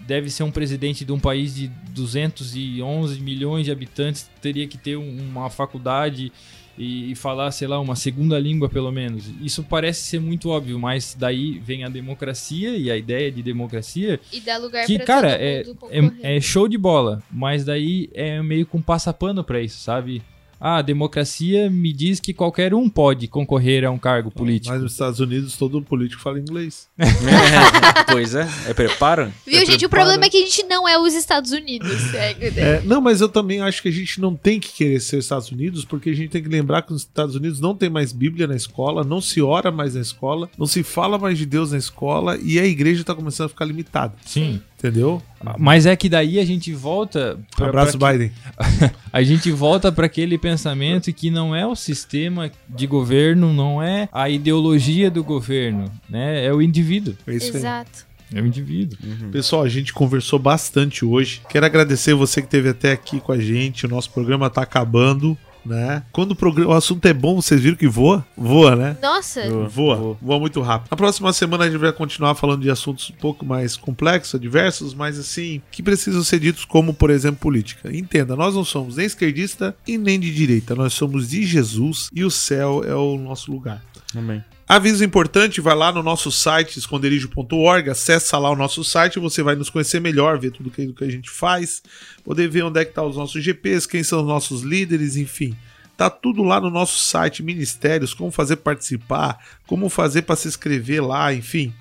deve 0.00 0.30
ser 0.30 0.42
um 0.42 0.50
presidente 0.50 1.04
de 1.04 1.12
um 1.12 1.18
país 1.20 1.54
de 1.54 1.68
211 1.90 3.20
milhões 3.20 3.64
de 3.66 3.70
habitantes 3.72 4.28
teria 4.40 4.66
que 4.66 4.78
ter 4.78 4.96
um- 4.96 5.18
uma 5.20 5.48
faculdade 5.50 6.32
e, 6.78 7.12
e 7.12 7.14
falar, 7.14 7.50
sei 7.50 7.66
lá, 7.68 7.80
uma 7.80 7.96
segunda 7.96 8.38
língua 8.38 8.68
pelo 8.68 8.90
menos. 8.90 9.30
Isso 9.40 9.62
parece 9.62 10.02
ser 10.02 10.20
muito 10.20 10.50
óbvio, 10.50 10.78
mas 10.78 11.16
daí 11.18 11.58
vem 11.58 11.84
a 11.84 11.88
democracia 11.88 12.76
e 12.76 12.90
a 12.90 12.96
ideia 12.96 13.30
de 13.30 13.42
democracia 13.42 14.20
E 14.32 14.40
dá 14.40 14.56
lugar 14.58 14.86
que, 14.86 14.96
pra 14.96 15.06
cara, 15.06 15.32
é, 15.32 15.62
é, 15.90 16.36
é 16.36 16.40
show 16.40 16.68
de 16.68 16.78
bola, 16.78 17.22
mas 17.30 17.64
daí 17.64 18.08
é 18.12 18.42
meio 18.42 18.66
com 18.66 18.80
passapano 18.80 19.42
pra 19.42 19.60
isso, 19.60 19.80
sabe? 19.80 20.22
Ah, 20.60 20.78
a 20.78 20.82
democracia 20.82 21.68
me 21.70 21.92
diz 21.92 22.18
que 22.20 22.32
qualquer 22.32 22.72
um 22.74 22.88
pode 22.88 23.28
concorrer 23.28 23.84
a 23.84 23.90
um 23.90 23.98
cargo 23.98 24.30
político. 24.30 24.72
Mas 24.72 24.82
nos 24.82 24.92
Estados 24.92 25.20
Unidos 25.20 25.56
todo 25.56 25.80
político 25.82 26.22
fala 26.22 26.38
inglês. 26.40 26.88
pois 28.10 28.34
é. 28.34 28.48
É 28.66 28.74
preparo? 28.74 29.32
Viu, 29.46 29.60
É 29.60 29.66
gente? 29.66 29.84
O 29.84 29.88
prepara- 29.88 30.10
problema 30.10 30.26
é 30.26 30.30
que 30.30 30.36
a 30.36 30.40
gente 30.46 30.62
não 30.64 30.88
é 30.88 30.98
os 30.98 31.14
Estados 31.14 31.52
Unidos. 31.52 31.90
né? 32.12 32.30
É, 32.56 32.82
não, 32.84 33.00
mas 33.00 33.20
eu 33.20 33.28
também 33.28 33.60
acho 33.60 33.82
que 33.82 33.88
a 33.88 33.92
gente 33.92 34.20
não 34.20 34.34
tem 34.34 34.58
que 34.60 34.72
querer 34.72 35.00
ser 35.00 35.16
os 35.18 35.24
Estados 35.24 35.50
Unidos, 35.50 35.84
porque 35.84 36.10
a 36.10 36.14
gente 36.14 36.30
tem 36.30 36.42
que 36.42 36.48
lembrar 36.48 36.82
que 36.82 36.92
nos 36.92 37.02
Estados 37.02 37.34
Unidos 37.34 37.60
não 37.60 37.74
tem 37.74 37.90
mais 37.90 38.12
Bíblia 38.12 38.46
na 38.46 38.56
escola, 38.56 39.04
não 39.04 39.20
se 39.20 39.40
ora 39.42 39.70
mais 39.70 39.94
na 39.94 40.00
escola, 40.00 40.48
não 40.58 40.66
se 40.66 40.82
fala 40.82 41.18
mais 41.18 41.36
de 41.38 41.46
Deus 41.46 41.72
na 41.72 41.78
escola 41.78 42.38
e 42.42 42.58
a 42.58 42.64
igreja 42.66 43.04
tá 43.04 43.14
começando 43.14 43.46
a 43.46 43.50
ficar 43.50 43.64
limitada. 43.64 44.14
Sim. 44.24 44.60
Entendeu? 44.78 45.22
Mas 45.58 45.86
é 45.86 45.96
que 45.96 46.08
daí 46.08 46.38
a 46.38 46.44
gente 46.44 46.72
volta. 46.74 47.38
pra- 47.56 47.68
Abraço, 47.68 47.98
pra- 47.98 48.12
Biden. 48.12 48.30
A 49.12 49.22
gente 49.22 49.50
volta 49.50 49.90
para 49.90 50.04
aquele 50.04 50.36
pensamento 50.36 51.10
que 51.14 51.30
não 51.30 51.54
é 51.56 51.66
o 51.66 51.74
sistema 51.74 52.50
de 52.68 52.86
governo, 52.86 53.52
não 53.54 53.82
é 53.82 54.06
a 54.12 54.28
ideologia 54.28 55.10
do 55.10 55.24
governo, 55.24 55.90
né? 56.10 56.44
É 56.44 56.52
o 56.52 56.60
indivíduo. 56.60 57.14
É 57.26 57.34
isso 57.34 57.52
aí. 57.52 57.56
Exato. 57.56 58.06
É 58.34 58.40
o 58.42 58.46
indivíduo. 58.46 58.98
Pessoal, 59.30 59.62
a 59.62 59.68
gente 59.68 59.92
conversou 59.94 60.38
bastante 60.38 61.04
hoje. 61.04 61.40
Quero 61.48 61.64
agradecer 61.64 62.12
você 62.12 62.42
que 62.42 62.46
esteve 62.48 62.68
até 62.68 62.92
aqui 62.92 63.20
com 63.20 63.32
a 63.32 63.38
gente. 63.38 63.86
O 63.86 63.88
nosso 63.88 64.10
programa 64.10 64.50
tá 64.50 64.62
acabando, 64.62 65.38
né? 65.66 66.02
Quando 66.12 66.32
o, 66.32 66.36
programa, 66.36 66.70
o 66.70 66.74
assunto 66.74 67.04
é 67.06 67.12
bom, 67.12 67.40
vocês 67.40 67.60
viram 67.60 67.76
que 67.76 67.88
voa? 67.88 68.26
Voa, 68.36 68.76
né? 68.76 68.96
Nossa, 69.02 69.42
Voa, 69.68 70.16
voa 70.20 70.40
muito 70.40 70.60
rápido. 70.60 70.90
Na 70.90 70.96
próxima 70.96 71.32
semana 71.32 71.64
a 71.64 71.70
gente 71.70 71.78
vai 71.78 71.92
continuar 71.92 72.34
falando 72.34 72.62
de 72.62 72.70
assuntos 72.70 73.10
um 73.10 73.20
pouco 73.20 73.44
mais 73.44 73.76
complexos, 73.76 74.40
diversos, 74.40 74.94
mas 74.94 75.18
assim, 75.18 75.60
que 75.70 75.82
precisam 75.82 76.22
ser 76.22 76.40
ditos, 76.40 76.64
como, 76.64 76.94
por 76.94 77.10
exemplo, 77.10 77.40
política. 77.40 77.94
Entenda, 77.94 78.36
nós 78.36 78.54
não 78.54 78.64
somos 78.64 78.96
nem 78.96 79.06
esquerdista 79.06 79.76
e 79.86 79.98
nem 79.98 80.18
de 80.18 80.32
direita. 80.32 80.74
Nós 80.74 80.94
somos 80.94 81.28
de 81.28 81.44
Jesus 81.44 82.08
e 82.12 82.24
o 82.24 82.30
céu 82.30 82.82
é 82.84 82.94
o 82.94 83.16
nosso 83.16 83.50
lugar. 83.50 83.82
Amém. 84.14 84.42
Aviso 84.68 85.04
importante, 85.04 85.60
vai 85.60 85.76
lá 85.76 85.92
no 85.92 86.02
nosso 86.02 86.32
site 86.32 86.76
esconderijo.org, 86.76 87.88
acessa 87.88 88.36
lá 88.36 88.50
o 88.50 88.56
nosso 88.56 88.82
site, 88.82 89.20
você 89.20 89.40
vai 89.40 89.54
nos 89.54 89.70
conhecer 89.70 90.00
melhor, 90.00 90.40
ver 90.40 90.50
tudo 90.50 90.72
que, 90.72 90.92
que 90.92 91.04
a 91.04 91.08
gente 91.10 91.30
faz, 91.30 91.84
poder 92.24 92.48
ver 92.48 92.64
onde 92.64 92.80
é 92.80 92.84
que 92.84 92.92
tá 92.92 93.04
os 93.04 93.16
nossos 93.16 93.44
GPs, 93.44 93.86
quem 93.86 94.02
são 94.02 94.22
os 94.22 94.26
nossos 94.26 94.62
líderes, 94.62 95.16
enfim. 95.16 95.56
Tá 95.96 96.10
tudo 96.10 96.42
lá 96.42 96.60
no 96.60 96.68
nosso 96.68 97.00
site, 97.00 97.44
ministérios, 97.44 98.12
como 98.12 98.32
fazer 98.32 98.56
participar, 98.56 99.38
como 99.68 99.88
fazer 99.88 100.22
para 100.22 100.34
se 100.34 100.48
inscrever 100.48 101.00
lá, 101.00 101.32
enfim. 101.32 101.72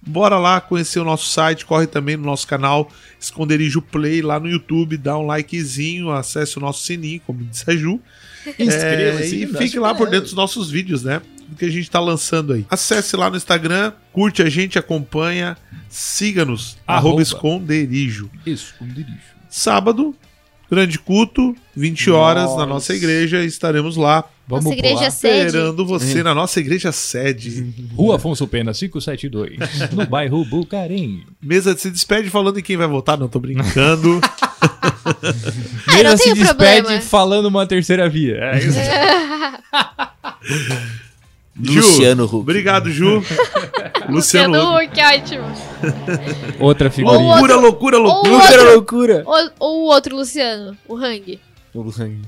Bora 0.00 0.38
lá 0.38 0.60
conhecer 0.60 1.00
o 1.00 1.04
nosso 1.04 1.28
site, 1.28 1.66
corre 1.66 1.88
também 1.88 2.16
no 2.16 2.22
nosso 2.22 2.46
canal 2.46 2.88
Esconderijo 3.18 3.82
Play 3.82 4.22
lá 4.22 4.38
no 4.38 4.48
YouTube, 4.48 4.96
dá 4.96 5.18
um 5.18 5.26
likezinho, 5.26 6.10
acesse 6.10 6.56
o 6.56 6.60
nosso 6.60 6.84
sininho, 6.84 7.20
como 7.26 7.42
disse 7.42 7.68
a 7.68 7.76
Ju. 7.76 8.00
É, 8.56 9.26
e 9.26 9.46
fique 9.46 9.78
lá 9.78 9.94
por 9.94 10.08
dentro 10.08 10.24
dos 10.24 10.32
nossos 10.32 10.70
vídeos, 10.70 11.02
né? 11.02 11.20
Do 11.48 11.56
que 11.56 11.64
a 11.64 11.70
gente 11.70 11.90
tá 11.90 11.98
lançando 11.98 12.52
aí. 12.52 12.66
Acesse 12.70 13.16
lá 13.16 13.30
no 13.30 13.36
Instagram, 13.36 13.92
curte 14.12 14.42
a 14.42 14.48
gente, 14.50 14.78
acompanha, 14.78 15.56
siga-nos, 15.88 16.76
arroba 16.86 17.08
Arroba. 17.08 17.22
esconderijo. 17.22 18.30
Dirige. 18.44 19.18
Sábado, 19.48 20.14
grande 20.70 20.98
culto, 20.98 21.56
20 21.74 22.10
horas 22.10 22.54
na 22.56 22.66
nossa 22.66 22.94
igreja, 22.94 23.42
estaremos 23.42 23.96
lá 23.96 24.24
Vamos 24.46 24.64
nossa 24.64 24.76
igreja 24.76 24.96
pular. 24.96 25.10
sede. 25.10 25.46
esperando 25.46 25.86
você 25.86 26.22
na 26.22 26.34
nossa 26.34 26.60
igreja 26.60 26.92
sede. 26.92 27.72
Rua 27.94 28.16
Afonso 28.16 28.46
Pena, 28.46 28.72
572, 28.72 29.58
no 29.92 30.06
bairro 30.06 30.44
Bucarim. 30.44 31.24
Mesa 31.40 31.76
se 31.76 31.90
despede 31.90 32.28
falando 32.30 32.58
em 32.58 32.62
quem 32.62 32.76
vai 32.76 32.86
votar, 32.86 33.18
não 33.18 33.28
tô 33.28 33.40
brincando. 33.40 34.20
Mesa 35.92 36.16
se 36.18 36.34
despede 36.34 36.82
problema. 36.82 37.00
falando 37.02 37.46
uma 37.46 37.66
terceira 37.66 38.08
via. 38.08 38.36
É 38.36 38.58
isso. 38.58 38.78
Ju, 41.60 41.80
Luciano 41.80 42.24
Huck. 42.24 42.34
Obrigado, 42.34 42.90
Ju. 42.90 43.22
Luciano. 44.08 44.56
Luciano 44.56 44.76
Huck. 44.76 45.00
Ótimo. 45.00 45.44
Outra 46.60 46.90
figurinha. 46.90 47.20
Loucura, 47.22 47.56
loucura, 47.56 47.96
Ou 47.98 48.02
loucura. 48.04 48.30
o 48.30 48.32
Loucura, 48.32 48.62
outro, 48.62 48.72
loucura. 48.74 49.22
ou, 49.26 49.50
ou 49.58 49.80
o 49.82 49.84
outro 49.92 50.16
Luciano, 50.16 50.76
o 50.88 50.96
Hang. 50.96 51.40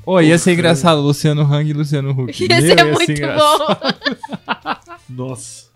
Ô, 0.07 0.21
ia 0.21 0.39
ser 0.39 0.53
engraçado, 0.53 1.01
Luciano 1.01 1.43
Hang 1.43 1.69
e 1.69 1.73
Luciano 1.73 2.11
Huck. 2.11 2.41
Ia 2.43 2.61
Meu, 2.61 2.77
ser 2.77 2.85
muito 2.85 3.13
engraçado. 3.13 3.59
bom. 3.59 3.77
Nossa. 5.09 5.71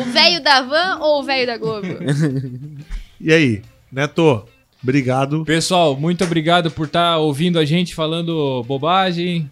O 0.00 0.04
velho 0.12 0.40
da 0.42 0.62
van 0.62 0.98
ou 1.00 1.20
o 1.20 1.24
velho 1.24 1.46
da 1.46 1.56
Globo? 1.56 1.86
E 3.20 3.32
aí, 3.32 3.62
Neto? 3.90 4.44
Obrigado. 4.82 5.44
Pessoal, 5.44 5.96
muito 5.96 6.22
obrigado 6.22 6.70
por 6.70 6.86
estar 6.86 7.18
ouvindo 7.18 7.58
a 7.58 7.64
gente 7.64 7.94
falando 7.94 8.62
bobagem. 8.62 9.50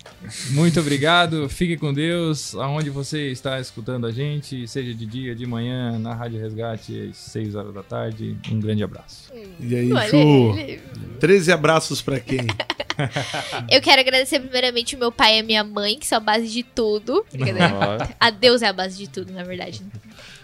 Muito 0.50 0.78
obrigado. 0.78 1.48
Fique 1.48 1.76
com 1.76 1.92
Deus. 1.92 2.54
Aonde 2.54 2.90
você 2.90 3.30
está 3.30 3.60
escutando 3.60 4.06
a 4.06 4.12
gente, 4.12 4.66
seja 4.68 4.94
de 4.94 5.04
dia, 5.04 5.34
de 5.34 5.44
manhã, 5.44 5.98
na 5.98 6.14
Rádio 6.14 6.40
Resgate, 6.40 7.08
às 7.10 7.16
6 7.16 7.54
horas 7.56 7.74
da 7.74 7.82
tarde. 7.82 8.36
Um 8.50 8.60
grande 8.60 8.84
abraço. 8.84 9.32
E 9.60 9.74
aí, 9.74 9.90
ele. 10.12 10.80
13 11.18 11.52
abraços 11.52 12.00
pra 12.00 12.20
quem? 12.20 12.46
Eu 13.68 13.82
quero 13.82 14.00
agradecer 14.00 14.40
primeiramente 14.40 14.96
o 14.96 14.98
meu 14.98 15.12
pai 15.12 15.36
e 15.36 15.40
a 15.40 15.42
minha 15.42 15.64
mãe, 15.64 15.98
que 15.98 16.06
são 16.06 16.18
a 16.18 16.20
base 16.20 16.48
de 16.48 16.62
tudo. 16.62 17.26
A 18.18 18.30
Deus 18.30 18.62
é 18.62 18.68
a 18.68 18.72
base 18.72 18.96
de 18.96 19.08
tudo, 19.08 19.32
na 19.32 19.42
verdade. 19.42 19.82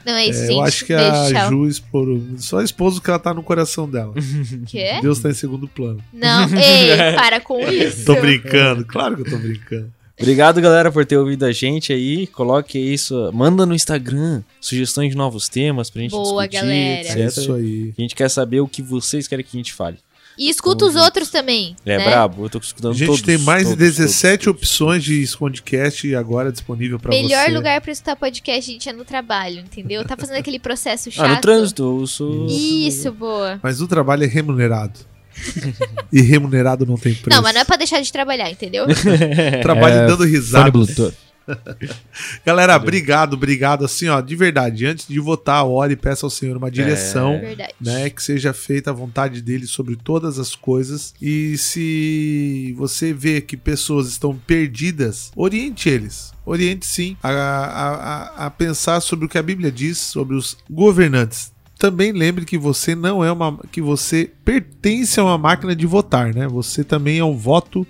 Não 0.04 0.14
é 0.14 0.26
isso, 0.26 0.40
É, 0.42 0.46
gente. 0.46 0.56
eu 0.56 0.62
acho 0.62 0.84
que 0.84 0.94
Beijo, 0.94 1.36
a. 1.38 1.48
Ju 1.50 1.66
explorou. 1.68 2.22
Só 2.38 2.60
esposo 2.62 3.00
que 3.00 3.08
ela 3.10 3.18
tá 3.18 3.32
no 3.32 3.42
coração 3.42 3.88
dela. 3.88 4.14
Quê? 4.66 4.98
Deus 5.00 5.18
tá 5.20 5.30
em 5.30 5.34
segundo 5.34 5.66
plano. 5.68 6.02
Não, 6.12 6.44
ei, 6.58 6.96
para 7.14 7.40
com 7.40 7.60
isso. 7.68 8.04
Tô 8.04 8.14
brincando, 8.20 8.84
claro 8.84 9.16
que 9.16 9.22
eu 9.22 9.30
tô 9.30 9.38
brincando. 9.38 9.92
Obrigado, 10.20 10.60
galera, 10.60 10.92
por 10.92 11.04
ter 11.04 11.16
ouvido 11.16 11.44
a 11.44 11.50
gente 11.52 11.92
aí. 11.92 12.26
Coloque 12.28 12.78
isso, 12.78 13.30
manda 13.32 13.64
no 13.66 13.74
Instagram 13.74 14.42
sugestões 14.60 15.10
de 15.10 15.16
novos 15.16 15.48
temas 15.48 15.90
pra 15.90 16.02
gente 16.02 16.10
Boa, 16.12 16.46
discutir, 16.46 16.62
galera. 16.66 17.00
etc. 17.00 17.16
É 17.16 17.26
isso 17.26 17.52
aí. 17.54 17.94
A 17.96 18.00
gente 18.00 18.14
quer 18.14 18.28
saber 18.30 18.60
o 18.60 18.68
que 18.68 18.82
vocês 18.82 19.26
querem 19.26 19.44
que 19.44 19.56
a 19.56 19.58
gente 19.58 19.72
fale. 19.72 19.98
E 20.38 20.48
escuta 20.48 20.84
os 20.84 20.96
outros 20.96 21.30
também. 21.30 21.76
É 21.84 21.98
né? 21.98 22.04
brabo, 22.04 22.44
eu 22.44 22.50
tô 22.50 22.58
escutando 22.58 22.92
A 22.92 22.94
gente 22.94 23.06
todos. 23.06 23.22
tem 23.22 23.38
mais 23.38 23.68
de 23.68 23.76
todos, 23.76 23.96
17 23.96 24.44
todos, 24.44 24.60
opções 24.60 25.04
de 25.04 25.22
escondecast 25.22 26.14
agora 26.14 26.50
disponível 26.50 26.98
pra 26.98 27.12
você. 27.12 27.22
Melhor 27.22 27.50
lugar 27.50 27.80
pra 27.80 27.92
escutar 27.92 28.16
podcast, 28.16 28.70
gente, 28.70 28.88
é 28.88 28.92
no 28.92 29.04
trabalho, 29.04 29.60
entendeu? 29.60 30.04
Tá 30.04 30.16
fazendo 30.16 30.36
aquele 30.36 30.58
processo 30.58 31.10
chato. 31.10 31.26
Ah, 31.26 31.34
no 31.34 31.40
trânsito, 31.40 32.00
eu 32.00 32.06
sou. 32.06 32.46
Isso, 32.46 33.12
boa. 33.12 33.60
Mas 33.62 33.80
o 33.80 33.86
trabalho 33.86 34.24
é 34.24 34.26
remunerado. 34.26 34.98
e 36.12 36.20
remunerado 36.20 36.84
não 36.84 36.96
tem 36.96 37.14
preço. 37.14 37.30
Não, 37.30 37.42
mas 37.42 37.54
não 37.54 37.62
é 37.62 37.64
pra 37.64 37.76
deixar 37.76 38.00
de 38.00 38.12
trabalhar, 38.12 38.50
entendeu? 38.50 38.86
Trabalho 39.62 39.94
É, 39.94 40.06
dando 40.06 40.18
Fone 40.18 40.30
risada. 40.30 40.72
Galera, 42.44 42.76
obrigado, 42.76 43.34
obrigado. 43.34 43.84
Assim, 43.84 44.08
ó, 44.08 44.20
de 44.20 44.34
verdade, 44.36 44.86
antes 44.86 45.06
de 45.08 45.18
votar, 45.20 45.64
ore 45.66 45.94
e 45.94 45.96
peça 45.96 46.26
ao 46.26 46.30
Senhor 46.30 46.56
uma 46.56 46.70
direção. 46.70 47.38
Verdade. 47.40 47.74
né, 47.80 48.10
que 48.10 48.22
seja 48.22 48.52
feita 48.52 48.90
a 48.90 48.94
vontade 48.94 49.40
dele 49.42 49.66
sobre 49.66 49.96
todas 49.96 50.38
as 50.38 50.54
coisas. 50.54 51.14
E 51.20 51.56
se 51.58 52.74
você 52.76 53.12
vê 53.12 53.40
que 53.40 53.56
pessoas 53.56 54.08
estão 54.08 54.36
perdidas, 54.36 55.30
oriente 55.36 55.88
eles. 55.88 56.32
Oriente 56.44 56.84
sim 56.86 57.16
a, 57.22 57.30
a, 57.30 57.94
a- 58.42 58.46
a 58.46 58.50
pensar 58.50 59.00
sobre 59.00 59.26
o 59.26 59.28
que 59.28 59.38
a 59.38 59.42
Bíblia 59.42 59.70
diz 59.70 59.98
sobre 59.98 60.34
os 60.36 60.56
governantes. 60.68 61.52
Também 61.78 62.12
lembre 62.12 62.44
que 62.44 62.56
você 62.58 62.94
não 62.94 63.24
é 63.24 63.30
uma. 63.32 63.58
que 63.72 63.80
você 63.80 64.30
pertence 64.44 65.18
a 65.18 65.24
uma 65.24 65.38
máquina 65.38 65.74
de 65.74 65.86
votar, 65.86 66.32
né? 66.34 66.46
Você 66.46 66.84
também 66.84 67.18
é 67.18 67.24
um 67.24 67.36
voto 67.36 67.86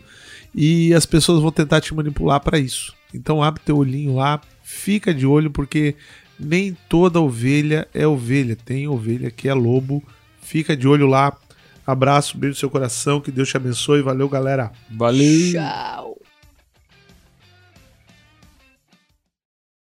e 0.55 0.93
as 0.95 1.05
pessoas 1.07 1.43
vão 1.43 1.51
tentar 1.53 1.81
te 1.81 1.95
manipular 1.95 2.41
para 2.41 2.59
isso. 2.59 2.95
Então 3.15 3.43
abre 3.43 3.63
teu 3.65 3.77
olhinho 3.77 4.17
lá, 4.17 4.41
fica 4.63 5.13
de 5.13 5.27
olho 5.27 5.51
porque 5.51 5.95
nem 6.39 6.77
toda 6.89 7.21
ovelha 7.21 7.87
é 7.95 8.07
ovelha. 8.07 8.57
Tem 8.57 8.89
ovelha 8.89 9.31
que 9.31 9.49
é 9.49 9.55
lobo. 9.55 10.03
Fica 10.41 10.77
de 10.77 10.89
olho 10.89 11.07
lá. 11.07 11.37
Abraço, 11.87 12.39
beijo 12.39 12.55
no 12.55 12.59
seu 12.59 12.71
coração, 12.71 13.21
que 13.21 13.31
Deus 13.31 13.49
te 13.49 13.57
abençoe. 13.57 14.03
Valeu, 14.03 14.29
galera. 14.29 14.71
Valeu! 14.91 15.53
Tchau. 15.53 16.22